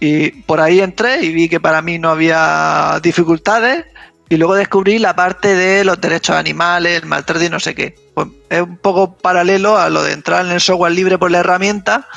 Y 0.00 0.30
por 0.30 0.60
ahí 0.60 0.80
entré 0.80 1.22
y 1.22 1.32
vi 1.32 1.48
que 1.48 1.60
para 1.60 1.82
mí 1.82 2.00
no 2.00 2.10
había 2.10 2.98
dificultades. 3.00 3.84
Y 4.28 4.36
luego 4.36 4.54
descubrí 4.56 4.98
la 4.98 5.14
parte 5.14 5.54
de 5.54 5.84
los 5.84 6.00
derechos 6.00 6.34
animales, 6.36 7.00
el 7.00 7.08
maltrato 7.08 7.44
y 7.44 7.48
no 7.48 7.60
sé 7.60 7.76
qué. 7.76 7.94
Pues 8.14 8.26
es 8.48 8.62
un 8.62 8.76
poco 8.76 9.16
paralelo 9.16 9.78
a 9.78 9.88
lo 9.88 10.02
de 10.02 10.12
entrar 10.12 10.44
en 10.46 10.52
el 10.52 10.60
software 10.60 10.92
libre 10.92 11.16
por 11.16 11.30
la 11.30 11.38
herramienta 11.38 12.08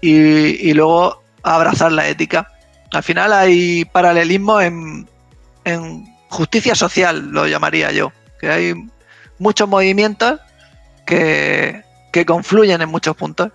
y, 0.00 0.16
y 0.68 0.72
luego 0.72 1.22
abrazar 1.44 1.92
la 1.92 2.08
ética. 2.08 2.50
Al 2.92 3.02
final 3.04 3.32
hay 3.32 3.84
paralelismo 3.84 4.60
en, 4.60 5.06
en 5.68 6.06
justicia 6.28 6.74
social, 6.74 7.30
lo 7.30 7.46
llamaría 7.46 7.92
yo, 7.92 8.12
que 8.40 8.48
hay 8.48 8.74
muchos 9.38 9.68
movimientos 9.68 10.40
que, 11.06 11.82
que 12.12 12.26
confluyen 12.26 12.82
en 12.82 12.88
muchos 12.88 13.16
puntos. 13.16 13.50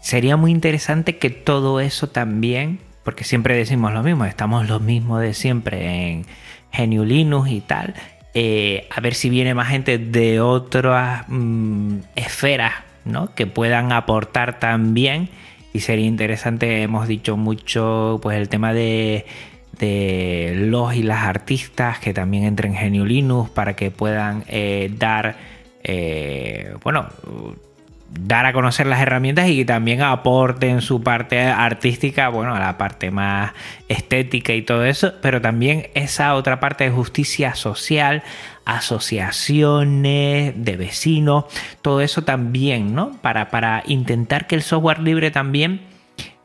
Sería 0.00 0.36
muy 0.36 0.50
interesante 0.50 1.18
que 1.18 1.30
todo 1.30 1.80
eso 1.80 2.08
también, 2.08 2.80
porque 3.02 3.24
siempre 3.24 3.56
decimos 3.56 3.92
lo 3.92 4.02
mismo, 4.02 4.24
estamos 4.24 4.68
los 4.68 4.80
mismos 4.80 5.20
de 5.20 5.34
siempre 5.34 6.10
en 6.10 6.26
GNU 6.76 7.04
Linux 7.04 7.50
y 7.50 7.60
tal, 7.60 7.94
eh, 8.38 8.86
a 8.94 9.00
ver 9.00 9.14
si 9.14 9.30
viene 9.30 9.54
más 9.54 9.68
gente 9.68 9.96
de 9.96 10.42
otras 10.42 11.24
mm, 11.28 12.00
esferas 12.16 12.74
¿no? 13.06 13.34
que 13.34 13.46
puedan 13.46 13.92
aportar 13.92 14.58
también. 14.58 15.30
Y 15.72 15.80
sería 15.80 16.04
interesante, 16.04 16.82
hemos 16.82 17.08
dicho 17.08 17.38
mucho, 17.38 18.18
pues 18.22 18.36
el 18.36 18.50
tema 18.50 18.74
de 18.74 19.24
de 19.78 20.52
los 20.56 20.94
y 20.94 21.02
las 21.02 21.24
artistas 21.24 21.98
que 21.98 22.14
también 22.14 22.44
entren 22.44 22.72
en 22.72 22.78
Genio 22.78 23.04
Linux 23.04 23.50
para 23.50 23.74
que 23.74 23.90
puedan 23.90 24.44
eh, 24.48 24.90
dar, 24.96 25.36
eh, 25.82 26.74
bueno, 26.82 27.08
dar 28.20 28.46
a 28.46 28.52
conocer 28.52 28.86
las 28.86 29.00
herramientas 29.00 29.48
y 29.48 29.56
que 29.56 29.64
también 29.64 30.02
aporten 30.02 30.80
su 30.80 31.02
parte 31.02 31.40
artística, 31.42 32.28
bueno, 32.28 32.54
a 32.54 32.58
la 32.58 32.78
parte 32.78 33.10
más 33.10 33.52
estética 33.88 34.52
y 34.54 34.62
todo 34.62 34.84
eso, 34.84 35.12
pero 35.20 35.40
también 35.40 35.88
esa 35.94 36.34
otra 36.34 36.60
parte 36.60 36.84
de 36.84 36.90
justicia 36.90 37.54
social, 37.54 38.22
asociaciones 38.64 40.54
de 40.56 40.76
vecinos, 40.76 41.44
todo 41.82 42.00
eso 42.00 42.22
también, 42.22 42.94
¿no? 42.94 43.12
Para, 43.20 43.50
para 43.50 43.82
intentar 43.86 44.46
que 44.46 44.54
el 44.54 44.62
software 44.62 45.00
libre 45.00 45.30
también 45.30 45.95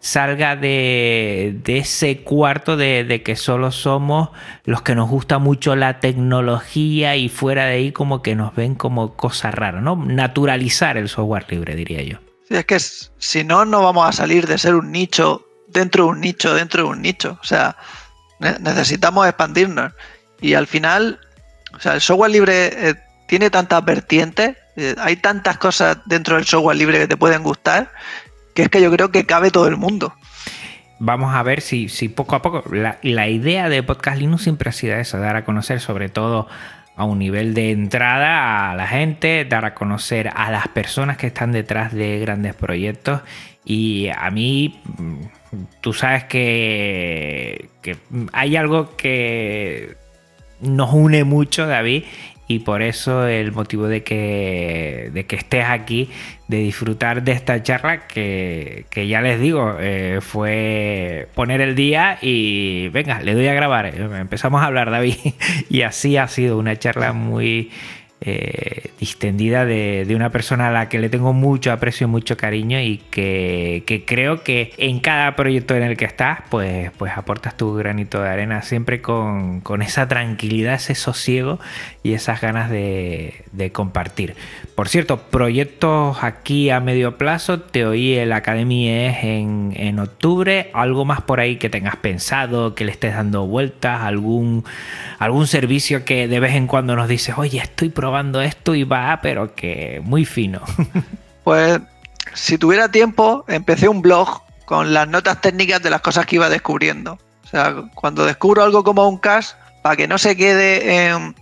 salga 0.02 0.56
de, 0.56 1.62
ese 1.66 2.24
cuarto 2.24 2.76
de, 2.76 3.22
que 3.24 3.36
solo 3.36 3.72
somos 3.72 4.30
los 4.66 4.82
que 4.82 4.96
nos 4.96 5.10
gusta 5.10 5.38
mucho 5.38 5.76
la 5.76 6.00
tecnología 6.00 7.16
y 7.16 7.30
fuera 7.30 7.66
de 7.66 7.74
ahí 7.76 7.92
como 7.92 8.22
que 8.22 8.36
nos 8.36 8.54
ven 8.56 8.76
como 8.76 9.16
cosa 9.16 9.52
rara, 9.52 9.80
¿no? 9.80 9.96
Naturalizar 9.96 10.98
el 10.98 11.08
software 11.08 11.46
libre, 11.50 11.76
diría 11.76 12.02
yo. 12.02 12.18
Sí, 12.50 12.56
es 12.56 12.66
que 12.66 12.80
si 12.80 13.44
no, 13.44 13.64
no 13.64 13.84
vamos 13.84 14.10
a 14.10 14.12
salir 14.12 14.48
de 14.48 14.58
ser 14.58 14.76
un 14.76 14.92
nicho 14.92 15.46
dentro 15.68 16.06
de 16.06 16.10
un 16.10 16.20
nicho, 16.20 16.54
dentro 16.56 16.84
de 16.84 16.90
un 16.90 17.02
nicho. 17.02 17.38
O 17.40 17.46
sea, 17.46 17.78
necesitamos 18.60 19.28
expandirnos. 19.28 19.94
Y 20.42 20.56
al 20.56 20.66
final, 20.66 21.20
o 21.76 21.80
sea, 21.80 21.94
el 21.94 22.02
software 22.02 22.32
libre 22.32 22.90
eh, 22.90 22.96
tiene 23.28 23.52
tantas 23.52 23.86
vertientes, 23.86 24.58
eh, 24.76 24.96
hay 24.98 25.16
tantas 25.18 25.60
cosas 25.60 25.98
dentro 26.06 26.38
del 26.38 26.46
software 26.46 26.78
libre 26.78 26.98
que 26.98 27.08
te 27.08 27.18
pueden 27.18 27.44
gustar, 27.44 27.92
que 28.54 28.64
es 28.64 28.70
que 28.70 28.82
yo 28.82 28.92
creo 28.92 29.12
que 29.12 29.26
cabe 29.26 29.52
todo 29.52 29.68
el 29.68 29.78
mundo. 29.78 30.14
Vamos 31.00 31.34
a 31.34 31.42
ver 31.42 31.62
si, 31.62 31.90
si 31.90 32.10
poco 32.10 32.36
a 32.36 32.42
poco. 32.42 32.64
La, 32.72 33.28
idea 33.28 33.70
de 33.70 33.82
Podcast 33.82 34.20
Linux 34.20 34.44
siempre 34.44 34.70
ha 34.70 34.72
sido 34.72 34.96
eso, 34.96 35.18
dar 35.18 35.36
a 35.36 35.44
conocer 35.44 35.80
sobre 35.80 36.10
todo 36.10 36.48
a 36.96 37.06
un 37.06 37.18
nivel 37.18 37.56
de 37.56 37.72
entrada 37.72 38.70
a 38.70 38.76
la 38.76 38.86
gente, 38.88 39.46
dar 39.46 39.66
a 39.66 39.74
conocer 39.74 40.30
a 40.36 40.52
las 40.52 40.68
personas 40.68 41.18
que 41.18 41.28
están 41.28 41.54
detrás 41.54 41.92
de 41.92 42.20
grandes 42.20 42.54
proyectos. 42.54 43.22
Y 43.66 44.10
a 44.16 44.30
mí, 44.30 44.80
tú 45.82 45.94
sabes 45.94 46.26
que, 46.26 47.70
que 47.82 47.98
hay 48.32 48.56
algo 48.56 48.96
que 48.96 49.98
nos 50.62 50.94
une 50.94 51.24
mucho, 51.24 51.66
David, 51.66 52.04
y 52.56 52.60
por 52.60 52.82
eso 52.82 53.28
el 53.28 53.54
motivo 53.54 53.88
de 53.88 54.04
que, 54.04 55.10
de 55.14 55.26
que 55.26 55.38
estés 55.38 55.66
aquí, 55.66 56.10
de 56.50 56.58
disfrutar 56.58 57.24
de 57.24 57.32
esta 57.32 57.64
charla 57.64 58.08
que, 58.08 58.86
que 58.90 59.08
ya 59.08 59.22
les 59.22 59.40
digo, 59.40 59.78
eh, 59.80 60.20
fue 60.22 61.30
poner 61.34 61.62
el 61.62 61.76
día 61.76 62.18
y 62.22 62.90
venga, 62.90 63.22
le 63.22 63.34
doy 63.36 63.48
a 63.48 63.54
grabar. 63.54 63.86
Empezamos 63.86 64.62
a 64.62 64.66
hablar, 64.66 64.92
David, 64.92 65.16
y 65.70 65.84
así 65.84 66.18
ha 66.18 66.28
sido 66.28 66.58
una 66.58 66.78
charla 66.78 67.14
muy 67.14 67.72
eh, 68.24 68.92
distendida 69.00 69.66
de, 69.66 70.06
una 70.16 70.30
persona 70.30 70.68
a 70.68 70.72
la 70.72 70.90
que 70.90 71.00
le 71.00 71.10
tengo 71.10 71.34
mucho 71.34 71.72
aprecio 71.72 72.06
y 72.06 72.10
mucho 72.10 72.38
cariño 72.38 72.80
y 72.80 73.00
que, 73.10 74.04
creo 74.06 74.44
que 74.44 74.74
en 74.78 75.00
cada 75.00 75.36
proyecto 75.36 75.76
en 75.76 75.82
el 75.82 75.98
que 75.98 76.06
estás, 76.06 76.42
pues, 76.52 76.92
pues 77.00 77.18
aportas 77.18 77.58
tu 77.58 77.74
granito 77.74 78.22
de 78.22 78.30
arena 78.30 78.62
siempre 78.62 79.02
con, 79.02 79.64
esa 79.82 80.08
tranquilidad, 80.08 80.76
ese 80.76 80.94
sosiego 80.94 81.60
y 82.04 82.14
esas 82.14 82.42
ganas 82.42 82.70
de, 82.70 83.44
compartir. 83.74 84.36
Por 84.82 84.90
cierto, 84.90 85.20
proyectos 85.20 86.24
aquí 86.24 86.72
a 86.72 86.80
medio 86.80 87.16
plazo, 87.16 87.62
te 87.62 87.86
oí 87.86 88.16
el 88.16 88.34
Academy 88.34 88.90
es 88.90 89.24
en, 89.24 89.74
en 89.76 90.00
octubre, 90.00 90.72
algo 90.74 91.06
más 91.06 91.22
por 91.22 91.40
ahí 91.40 91.58
que 91.58 91.70
tengas 91.70 91.98
pensado, 91.98 92.74
que 92.74 92.84
le 92.84 92.92
estés 92.92 93.14
dando 93.14 93.46
vueltas, 93.46 94.02
algún, 94.02 94.66
algún 95.20 95.46
servicio 95.46 96.04
que 96.04 96.28
de 96.28 96.40
vez 96.40 96.56
en 96.56 96.66
cuando 96.66 96.96
nos 96.96 97.08
dices, 97.08 97.38
oye, 97.38 97.60
estoy 97.60 97.90
probando 97.90 98.42
esto 98.42 98.74
y 98.74 98.84
va, 98.84 99.20
pero 99.22 99.54
que 99.54 100.02
muy 100.04 100.26
fino. 100.26 100.62
Pues 101.44 101.80
si 102.34 102.58
tuviera 102.58 102.90
tiempo, 102.90 103.46
empecé 103.48 103.88
un 103.88 104.02
blog 104.02 104.42
con 104.66 104.96
las 104.96 105.08
notas 105.08 105.42
técnicas 105.42 105.84
de 105.84 105.92
las 105.92 106.02
cosas 106.02 106.26
que 106.26 106.38
iba 106.38 106.50
descubriendo. 106.50 107.20
O 107.44 107.48
sea, 107.48 107.84
cuando 107.94 108.26
descubro 108.26 108.64
algo 108.64 108.84
como 108.84 109.08
un 109.08 109.20
cache, 109.20 109.54
para 109.84 109.96
que 109.96 110.08
no 110.08 110.18
se 110.18 110.36
quede 110.36 111.06
en 111.06 111.36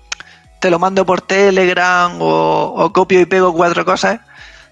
te 0.59 0.69
lo 0.69 0.79
mando 0.79 1.05
por 1.05 1.21
Telegram 1.21 2.17
o, 2.19 2.91
copio 2.93 3.21
y 3.21 3.25
pego 3.25 3.53
cuatro 3.53 3.85
cosas, 3.85 4.19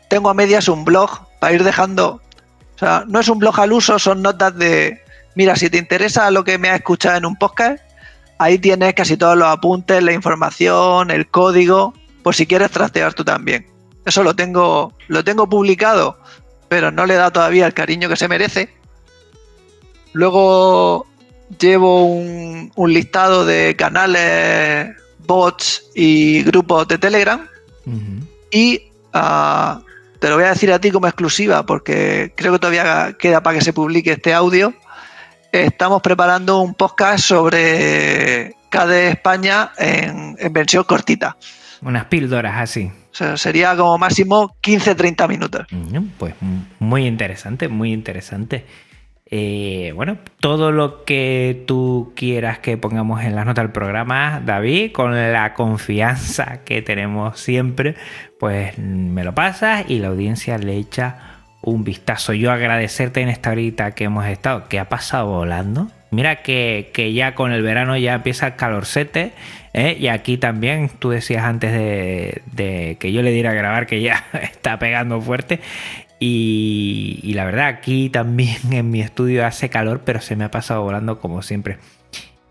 tengo 0.10 0.30
a 0.30 0.34
medias 0.34 0.68
un 0.68 0.86
blog 0.86 1.28
para 1.40 1.54
ir 1.54 1.64
dejando. 1.64 2.22
O 2.76 2.80
sea, 2.80 3.04
no 3.08 3.20
es 3.20 3.30
un 3.30 3.40
blog 3.40 3.60
al 3.60 3.74
uso, 3.74 3.98
son 3.98 4.22
notas 4.22 4.56
de, 4.56 5.02
mira, 5.36 5.56
si 5.56 5.70
te 5.70 5.78
interesa 5.78 6.30
lo 6.32 6.44
que 6.44 6.58
me 6.58 6.70
has 6.70 6.78
escuchado 6.78 7.18
en 7.18 7.26
un 7.26 7.36
podcast, 7.36 7.80
Ahí 8.40 8.60
tienes 8.60 8.94
casi 8.94 9.18
todos 9.18 9.36
los 9.36 9.48
apuntes, 9.48 10.04
la 10.04 10.14
información, 10.14 11.10
el 11.10 11.28
código, 11.28 11.94
por 12.22 12.36
si 12.36 12.46
quieres 12.46 12.70
trastear 12.72 13.14
tú 13.14 13.24
también. 13.24 13.66
Eso 14.06 14.24
lo 14.24 14.36
tengo, 14.36 14.94
lo 15.08 15.24
tengo 15.24 15.50
publicado, 15.50 16.20
pero 16.70 16.92
no 16.92 17.06
le 17.06 17.16
da 17.16 17.32
todavía 17.32 17.66
el 17.66 17.74
cariño 17.74 18.10
que 18.10 18.16
se 18.16 18.28
merece. 18.28 18.70
Luego 20.14 21.08
llevo 21.60 22.06
un, 22.06 22.72
listado 22.94 23.44
de 23.46 23.76
canales, 23.76 24.96
bots 25.28 25.90
y 25.94 26.44
grupos 26.44 26.88
de 26.88 26.98
Telegram. 26.98 27.48
Y 28.52 28.82
ah, 29.14 29.82
te 30.20 30.30
lo 30.30 30.36
voy 30.36 30.46
a 30.46 30.50
decir 30.50 30.72
a 30.72 30.80
ti 30.80 30.92
como 30.92 31.08
exclusiva, 31.08 31.66
porque 31.66 32.34
creo 32.36 32.54
que 32.54 32.60
todavía 32.60 33.16
queda 33.20 33.44
para 33.44 33.60
que 33.60 33.64
se 33.64 33.74
publique 33.74 34.14
este 34.14 34.34
audio 34.34 34.74
estamos 35.52 36.02
preparando 36.02 36.60
un 36.60 36.74
podcast 36.74 37.26
sobre 37.26 38.56
KDE 38.70 39.10
España 39.10 39.72
en, 39.78 40.36
versión 40.52 40.84
cortita. 40.84 41.38
Unas 41.82 42.06
píldoras 42.06 42.58
así. 42.58 42.92
sería 43.36 43.76
como 43.76 43.98
máximo 43.98 44.56
15-30 44.62 45.28
minutos. 45.28 45.68
Pues 46.18 46.34
muy 46.80 47.06
interesante, 47.06 47.68
muy 47.68 47.94
interesante. 47.94 48.66
Eh, 49.30 49.92
bueno, 49.96 50.18
todo 50.40 50.72
lo 50.72 51.04
que 51.04 51.64
tú 51.68 52.14
quieras 52.16 52.60
que 52.60 52.78
pongamos 52.78 53.24
en 53.24 53.36
las 53.36 53.46
notas 53.46 53.66
del 53.66 53.72
programa, 53.74 54.42
David, 54.46 54.94
con 54.94 55.16
la 55.16 55.54
confianza 55.54 56.64
que 56.64 56.82
tenemos 56.82 57.40
siempre, 57.40 57.96
pues 58.40 58.78
me 58.78 59.24
lo 59.24 59.36
pasas 59.36 59.86
y 59.90 60.00
la 60.00 60.08
audiencia 60.08 60.58
le 60.58 60.78
echa 60.78 61.38
un 61.62 61.84
vistazo. 61.84 62.34
Yo 62.34 62.52
agradecerte 62.52 63.22
en 63.22 63.30
esta 63.30 63.52
horita 63.52 63.92
que 63.92 64.06
hemos 64.06 64.26
estado, 64.26 64.70
que 64.70 64.80
ha 64.80 64.88
pasado 64.88 65.28
volando. 65.28 65.90
Mira 66.10 66.42
que, 66.42 67.12
ya 67.14 67.36
con 67.36 67.52
el 67.52 67.62
verano 67.62 67.98
ya 67.98 68.16
empieza 68.16 68.48
el 68.48 68.56
calorcete. 68.56 69.34
¿eh? 69.74 69.98
Y 70.00 70.08
aquí 70.08 70.38
también, 70.38 70.90
tú 71.00 71.10
decías 71.10 71.44
antes 71.44 71.74
de, 71.74 72.98
que 73.00 73.12
yo 73.12 73.22
le 73.22 73.32
diera 73.32 73.52
a 73.52 73.54
grabar 73.54 73.88
que 73.88 74.02
ya 74.02 74.26
está 74.42 74.80
pegando 74.80 75.20
fuerte. 75.20 75.60
Y, 76.20 77.32
la 77.36 77.46
verdad, 77.46 77.68
aquí 77.68 78.10
también 78.10 78.58
en 78.72 78.90
mi 78.90 79.02
estudio 79.02 79.46
hace 79.46 79.70
calor, 79.70 80.02
pero 80.04 80.22
se 80.22 80.36
me 80.36 80.46
ha 80.46 80.52
pasado 80.52 80.84
volando 80.84 81.20
como 81.20 81.42
siempre. 81.42 81.78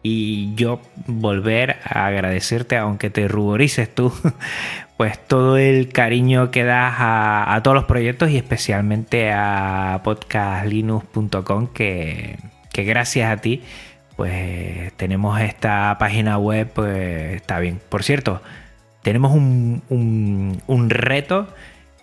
Y 0.03 0.55
yo 0.55 0.81
volver 1.07 1.79
a 1.85 2.07
agradecerte, 2.07 2.77
aunque 2.77 3.11
te 3.11 3.27
ruborices 3.27 3.93
tú, 3.93 4.13
pues 4.97 5.19
todo 5.27 5.57
el 5.59 5.89
cariño 5.89 6.51
que 6.53 6.63
das 6.63 6.95
a, 6.99 7.61
todos 7.65 7.75
los 7.75 7.85
proyectos 7.87 8.31
y 8.31 8.37
especialmente 8.37 9.33
a 9.33 10.01
podcastlinux.com 10.05 11.69
que, 11.73 12.39
que 12.73 12.85
gracias 12.85 13.33
a 13.33 13.39
ti 13.39 13.63
pues 14.17 14.93
tenemos 14.97 15.39
esta 15.41 15.97
página 15.99 16.39
web, 16.39 16.71
pues 16.73 17.37
está 17.37 17.61
bien. 17.61 17.81
Por 17.89 18.03
cierto, 18.03 18.41
tenemos 19.03 19.33
un, 19.33 19.83
un, 20.67 20.91
reto 20.91 21.49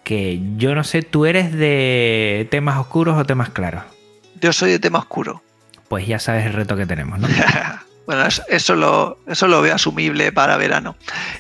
que 0.04 0.42
yo 0.58 0.76
no 0.76 0.84
sé, 0.84 1.02
¿tú 1.02 1.26
eres 1.26 1.52
de 1.54 2.48
temas 2.52 2.78
oscuros 2.78 3.18
o 3.18 3.26
temas 3.26 3.50
claros? 3.50 3.84
Yo 4.42 4.54
soy 4.54 4.72
de 4.72 4.80
tema 4.80 5.00
oscuro. 5.00 5.42
Pues 5.88 6.08
ya 6.08 6.20
sabes 6.20 6.46
el 6.46 6.54
reto 6.54 6.76
que 6.76 6.86
tenemos, 6.86 7.20
¿no? 7.20 7.28
Bueno, 8.06 8.26
eso 8.50 8.76
lo, 8.76 9.18
eso 9.28 9.48
lo 9.48 9.62
veo 9.62 9.76
asumible 9.76 10.34
para 10.34 10.58
verano. 10.58 10.98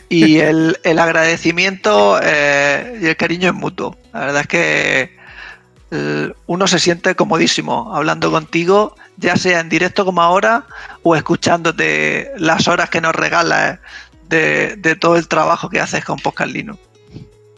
Y 0.08 0.38
el, 0.40 0.78
agradecimiento 0.86 2.18
eh, 2.24 3.00
y 3.02 3.08
el 3.08 3.18
cariño 3.18 3.50
es 3.50 3.54
mutuo. 3.54 3.98
La 4.14 4.20
verdad 4.22 4.42
es 4.44 4.48
que 4.48 5.18
eh, 5.92 6.34
uno 6.46 6.68
se 6.68 6.80
siente 6.80 7.16
comodísimo 7.16 7.94
hablando 7.94 8.32
contigo, 8.32 8.96
ya 9.18 9.36
sea 9.36 9.60
en 9.60 9.68
directo 9.68 10.06
como 10.06 10.22
ahora 10.22 10.66
o 11.02 11.18
escuchándote 11.18 12.32
las 12.38 12.70
horas 12.70 12.90
que 12.90 13.02
nos 13.02 13.14
regalas 13.14 13.80
de, 14.30 14.78
de 14.78 14.96
todo 14.96 15.18
el 15.18 15.28
trabajo 15.28 15.70
que 15.70 15.82
haces 15.82 16.06
con 16.06 16.18
Podcast 16.18 16.52
Linux. 16.52 16.80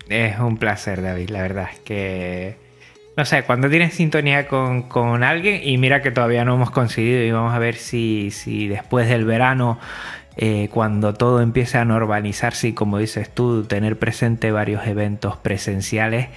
Es 0.10 0.39
un 0.39 0.58
placer, 0.58 1.01
David, 1.01 1.30
la 1.30 1.41
verdad 1.41 1.70
es 1.72 1.80
que 1.80 2.66
no 3.18 3.24
sé, 3.24 3.43
cuando 3.43 3.70
tienes 3.70 3.93
sintonía 3.93 4.47
con, 4.47 5.24
alguien 5.24 5.62
y 5.64 5.78
mira 5.78 6.01
que 6.01 6.12
todavía 6.12 6.43
no 6.43 6.56
hemos 6.56 6.72
conseguido 6.72 7.24
y 7.24 7.32
vamos 7.32 7.53
a 7.53 7.60
ver 7.60 7.76
si, 7.76 8.30
si 8.32 8.68
después 8.68 9.08
del 9.08 9.24
verano, 9.24 9.80
eh, 10.36 10.68
cuando 10.70 11.14
todo 11.14 11.41
empiece 11.41 11.78
a 11.78 11.86
normalizarse 11.86 12.70
y 12.70 12.74
como 12.74 12.97
dices 12.97 13.34
tú, 13.34 13.64
tener 13.64 13.97
presente 13.97 14.51
varios 14.51 14.86
eventos 14.86 15.38
presenciales, 15.38 16.28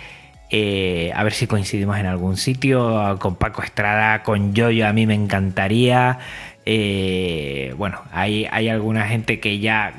eh, 0.51 1.11
a 1.17 1.25
ver 1.25 1.33
si 1.33 1.49
coincidimos 1.49 1.99
en 1.99 2.07
algún 2.07 2.37
sitio, 2.37 3.19
con 3.19 3.35
Paco 3.35 3.63
Estrada, 3.63 4.23
con 4.23 4.55
Yoyo, 4.55 4.87
a 4.87 4.93
mí 4.93 5.05
me 5.05 5.15
encantaría. 5.15 6.21
Eh, 6.65 7.75
bueno, 7.77 8.03
hay, 8.13 8.47
hay 8.53 8.69
alguna 8.69 9.07
gente 9.09 9.41
que 9.41 9.59
ya, 9.59 9.95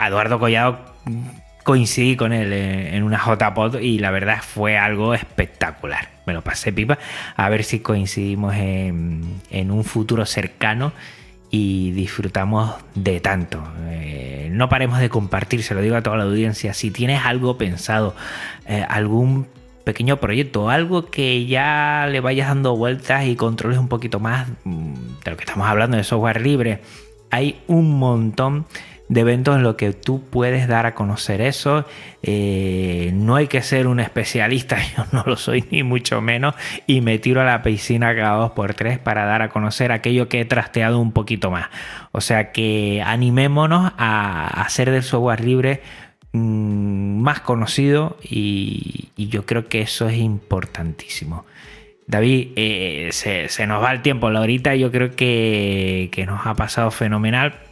Eduardo 0.00 0.38
Collado 0.38 0.78
coincidí 1.62 2.16
con 2.16 2.32
él 2.32 2.52
en 2.52 3.02
una 3.02 3.18
JPod 3.18 3.80
y 3.80 3.98
la 3.98 4.10
verdad 4.10 4.38
fue 4.42 4.78
algo 4.78 5.14
espectacular. 5.14 6.08
Me 6.26 6.32
lo 6.32 6.42
pasé 6.42 6.72
pipa. 6.72 6.98
A 7.36 7.48
ver 7.48 7.64
si 7.64 7.80
coincidimos 7.80 8.54
en, 8.54 9.70
un 9.70 9.84
futuro 9.84 10.26
cercano 10.26 10.92
y 11.50 11.90
disfrutamos 11.92 12.76
de 12.94 13.20
tanto. 13.20 13.62
Eh, 13.88 14.48
no 14.52 14.68
paremos 14.68 15.00
de 15.00 15.08
compartir, 15.08 15.62
se 15.62 15.74
lo 15.74 15.82
digo 15.82 15.96
a 15.96 16.02
toda 16.02 16.16
la 16.16 16.24
audiencia. 16.24 16.74
Si 16.74 16.90
tienes 16.90 17.24
algo 17.24 17.58
pensado, 17.58 18.14
eh, 18.66 18.84
algún 18.88 19.46
pequeño 19.84 20.18
proyecto, 20.18 20.70
algo 20.70 21.06
que 21.06 21.46
ya 21.46 22.06
le 22.10 22.20
vayas 22.20 22.48
dando 22.48 22.76
vueltas 22.76 23.26
y 23.26 23.34
controles 23.34 23.78
un 23.78 23.88
poquito 23.88 24.20
más 24.20 24.46
mm, 24.64 24.94
de 25.24 25.30
lo 25.30 25.36
que 25.36 25.44
estamos 25.44 25.66
hablando 25.66 25.96
de 25.96 26.04
software 26.04 26.40
libre, 26.40 26.80
hay 27.30 27.60
un 27.66 27.98
montón 27.98 28.66
de 29.10 29.22
eventos 29.22 29.56
en 29.56 29.64
los 29.64 29.74
que 29.74 29.92
tú 29.92 30.22
puedes 30.30 30.68
dar 30.68 30.86
a 30.86 30.94
conocer 30.94 31.40
eso. 31.40 31.84
Eh, 32.22 33.10
no 33.12 33.34
hay 33.34 33.48
que 33.48 33.60
ser 33.60 33.88
un 33.88 33.98
especialista, 33.98 34.78
yo 34.96 35.04
no 35.12 35.24
lo 35.26 35.36
soy 35.36 35.64
ni 35.70 35.82
mucho 35.82 36.20
menos, 36.20 36.54
y 36.86 37.00
me 37.00 37.18
tiro 37.18 37.40
a 37.40 37.44
la 37.44 37.62
piscina 37.62 38.14
cada 38.14 38.36
dos 38.36 38.52
por 38.52 38.72
tres 38.74 38.98
para 38.98 39.24
dar 39.24 39.42
a 39.42 39.48
conocer 39.48 39.90
aquello 39.90 40.28
que 40.28 40.40
he 40.40 40.44
trasteado 40.44 41.00
un 41.00 41.10
poquito 41.10 41.50
más. 41.50 41.68
O 42.12 42.20
sea 42.20 42.52
que 42.52 43.02
animémonos 43.04 43.92
a 43.98 44.62
hacer 44.62 44.92
del 44.92 45.02
software 45.02 45.44
libre 45.44 45.82
mm, 46.32 47.20
más 47.20 47.40
conocido 47.40 48.16
y, 48.22 49.08
yo 49.16 49.44
creo 49.44 49.68
que 49.68 49.82
eso 49.82 50.08
es 50.08 50.18
importantísimo. 50.18 51.44
David, 52.06 52.52
eh, 52.56 53.10
se, 53.12 53.66
nos 53.66 53.82
va 53.82 53.92
el 53.92 54.02
tiempo, 54.02 54.30
la 54.30 54.40
horita 54.40 54.74
yo 54.74 54.90
creo 54.90 55.14
que, 55.14 56.08
que 56.12 56.26
nos 56.26 56.46
ha 56.46 56.54
pasado 56.54 56.90
fenomenal 56.90 57.69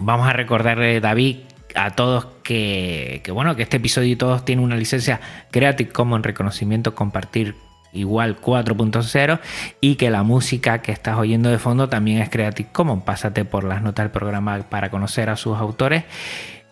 Vamos 0.00 0.28
a 0.28 0.32
recordarle, 0.32 1.00
David, 1.00 1.38
a 1.74 1.90
todos 1.90 2.26
que, 2.42 3.22
bueno, 3.32 3.56
que 3.56 3.62
este 3.62 3.78
episodio 3.78 4.12
y 4.12 4.16
todos 4.16 4.44
tienen 4.44 4.64
una 4.64 4.76
licencia 4.76 5.20
Creative 5.50 5.90
Commons 5.90 6.24
reconocimiento 6.24 6.94
compartir 6.94 7.54
igual 7.92 8.40
4.0 8.40 9.40
y 9.80 9.96
que 9.96 10.10
la 10.10 10.22
música 10.22 10.82
que 10.82 10.92
estás 10.92 11.16
oyendo 11.18 11.50
de 11.50 11.58
fondo 11.58 11.88
también 11.88 12.18
es 12.18 12.30
Creative 12.30 12.68
Commons. 12.72 13.02
Pásate 13.02 13.44
por 13.44 13.64
las 13.64 13.82
notas 13.82 14.04
del 14.04 14.10
programa 14.12 14.58
para 14.68 14.90
conocer 14.90 15.30
a 15.30 15.36
sus 15.36 15.56
autores. 15.58 16.04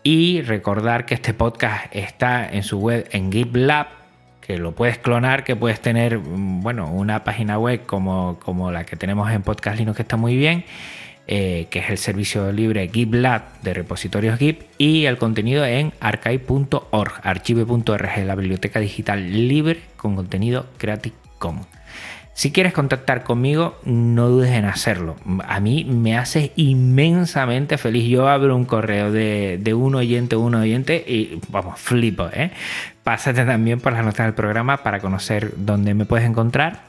Y 0.03 0.43
recordar 0.43 1.05
que 1.05 1.15
este 1.15 1.35
podcast 1.35 1.87
está 1.91 2.49
en 2.49 2.63
su 2.63 2.79
web 2.79 3.09
en 3.11 3.33
GitLab, 3.33 3.89
que 4.41 4.57
lo 4.57 4.73
puedes 4.73 4.99
clonar, 4.99 5.43
que 5.43 5.57
puedes 5.57 5.81
tener, 5.81 6.19
mm, 6.21 6.61
bueno, 6.61 6.93
una 6.93 7.25
página 7.25 7.59
web 7.59 7.85
como, 7.87 8.39
como 8.39 8.71
la 8.71 8.87
que 8.87 8.95
tenemos 8.95 9.29
en 9.33 9.43
Podcast 9.43 9.79
Linux, 9.79 9.97
que 9.97 10.03
está 10.03 10.17
muy 10.17 10.37
bien. 10.37 10.65
Eh, 11.29 11.67
que 11.71 11.81
es 11.81 11.91
el 11.91 11.99
servicio 11.99 12.53
libre 12.53 12.89
GitLab 12.89 13.61
de 13.63 13.75
repositorios 13.75 14.39
Git, 14.39 14.63
y 14.79 15.07
el 15.07 15.19
contenido 15.19 15.65
en 15.65 15.93
archive.org, 15.99 17.15
archive.org, 17.21 18.25
la 18.25 18.35
biblioteca 18.37 18.79
digital 18.79 19.49
libre 19.49 19.81
con 19.97 20.15
contenido 20.15 20.67
Creative 20.79 21.17
Commons. 21.39 21.67
Si 22.33 22.53
quieres 22.53 22.73
contactar 22.73 23.25
conmigo, 23.25 23.77
no 23.85 24.29
dudes 24.29 24.53
en 24.53 24.67
hacerlo. 24.67 25.17
A 25.49 25.59
mí 25.59 25.85
me 25.85 26.17
hace 26.17 26.53
inmensamente 26.55 27.77
feliz. 27.77 28.09
Yo 28.09 28.29
abro 28.29 28.55
un 28.55 28.67
correo 28.67 29.11
de, 29.11 29.75
un 29.75 29.97
oyente, 29.97 30.37
un 30.37 30.55
oyente 30.55 31.03
y 31.09 31.41
vamos, 31.49 31.81
flipo. 31.81 32.29
¿eh? 32.33 32.53
Pásate 33.03 33.45
también 33.45 33.81
por 33.81 33.95
las 33.95 34.05
notas 34.05 34.27
del 34.27 34.35
programa 34.35 34.77
para 34.85 35.01
conocer 35.01 35.55
dónde 35.57 35.95
me 35.95 36.05
puedes 36.05 36.29
encontrar 36.29 36.83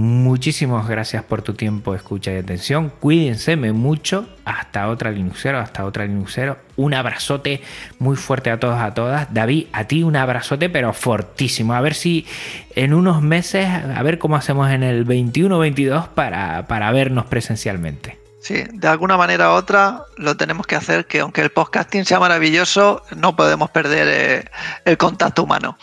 Muchísimas 0.00 0.88
gracias 0.88 1.22
por 1.24 1.42
tu 1.42 1.52
tiempo, 1.52 1.94
escucha 1.94 2.32
y 2.32 2.36
atención. 2.38 2.88
Cuídense 2.88 3.54
mucho. 3.56 4.26
Hasta 4.46 4.88
otra 4.88 5.10
Linuxero, 5.10 5.58
hasta 5.58 5.84
otra 5.84 6.06
Linuxero. 6.06 6.56
Un 6.76 6.94
abrazote 6.94 7.60
muy 7.98 8.16
fuerte 8.16 8.50
a 8.50 8.58
todos, 8.58 8.80
a 8.80 8.94
todas. 8.94 9.34
David, 9.34 9.66
a 9.74 9.84
ti 9.84 10.02
un 10.02 10.16
abrazote, 10.16 10.70
pero 10.70 10.94
fortísimo. 10.94 11.74
A 11.74 11.82
ver 11.82 11.92
si 11.92 12.26
en 12.74 12.94
unos 12.94 13.20
meses, 13.20 13.68
a 13.68 14.02
ver 14.02 14.18
cómo 14.18 14.36
hacemos 14.36 14.70
en 14.70 14.84
el 14.84 15.06
21-22 15.06 16.08
para, 16.08 16.66
para 16.66 16.90
vernos 16.92 17.26
presencialmente. 17.26 18.18
Sí, 18.40 18.64
de 18.72 18.88
alguna 18.88 19.18
manera 19.18 19.50
u 19.50 19.52
otra 19.52 20.04
lo 20.16 20.34
tenemos 20.34 20.66
que 20.66 20.74
hacer, 20.74 21.04
que 21.04 21.20
aunque 21.20 21.42
el 21.42 21.50
podcasting 21.50 22.06
sea 22.06 22.18
maravilloso, 22.18 23.02
no 23.14 23.36
podemos 23.36 23.68
perder 23.68 24.08
eh, 24.08 24.50
el 24.86 24.96
contacto 24.96 25.42
humano. 25.42 25.76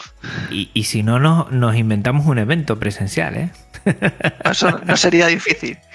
Y, 0.50 0.84
si 0.86 1.04
no, 1.04 1.20
nos, 1.20 1.52
nos 1.52 1.76
inventamos 1.76 2.26
un 2.26 2.40
evento 2.40 2.80
presencial, 2.80 3.38
¿eh? 3.38 3.52
Eso 4.44 4.80
no 4.86 4.98
sería 4.98 5.28
difícil. 5.28 5.78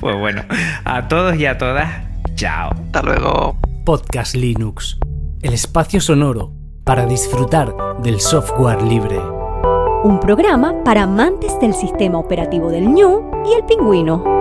Pues 0.00 0.18
bueno, 0.18 0.42
a 0.84 1.08
todos 1.08 1.34
y 1.36 1.46
a 1.46 1.56
todas, 1.56 1.88
chao. 2.34 2.72
Hasta 2.72 3.02
luego. 3.02 3.58
Podcast 3.86 4.34
Linux, 4.34 4.98
el 5.40 5.54
espacio 5.54 5.98
sonoro 5.98 6.52
para 6.84 7.06
disfrutar 7.06 7.74
del 8.02 8.20
software 8.20 8.82
libre. 8.82 9.18
Un 10.04 10.18
programa 10.20 10.74
para 10.84 11.04
amantes 11.04 11.58
del 11.60 11.74
sistema 11.74 12.18
operativo 12.18 12.70
del 12.70 12.88
ñu 12.88 13.30
y 13.50 13.54
el 13.54 13.64
pingüino. 13.64 14.39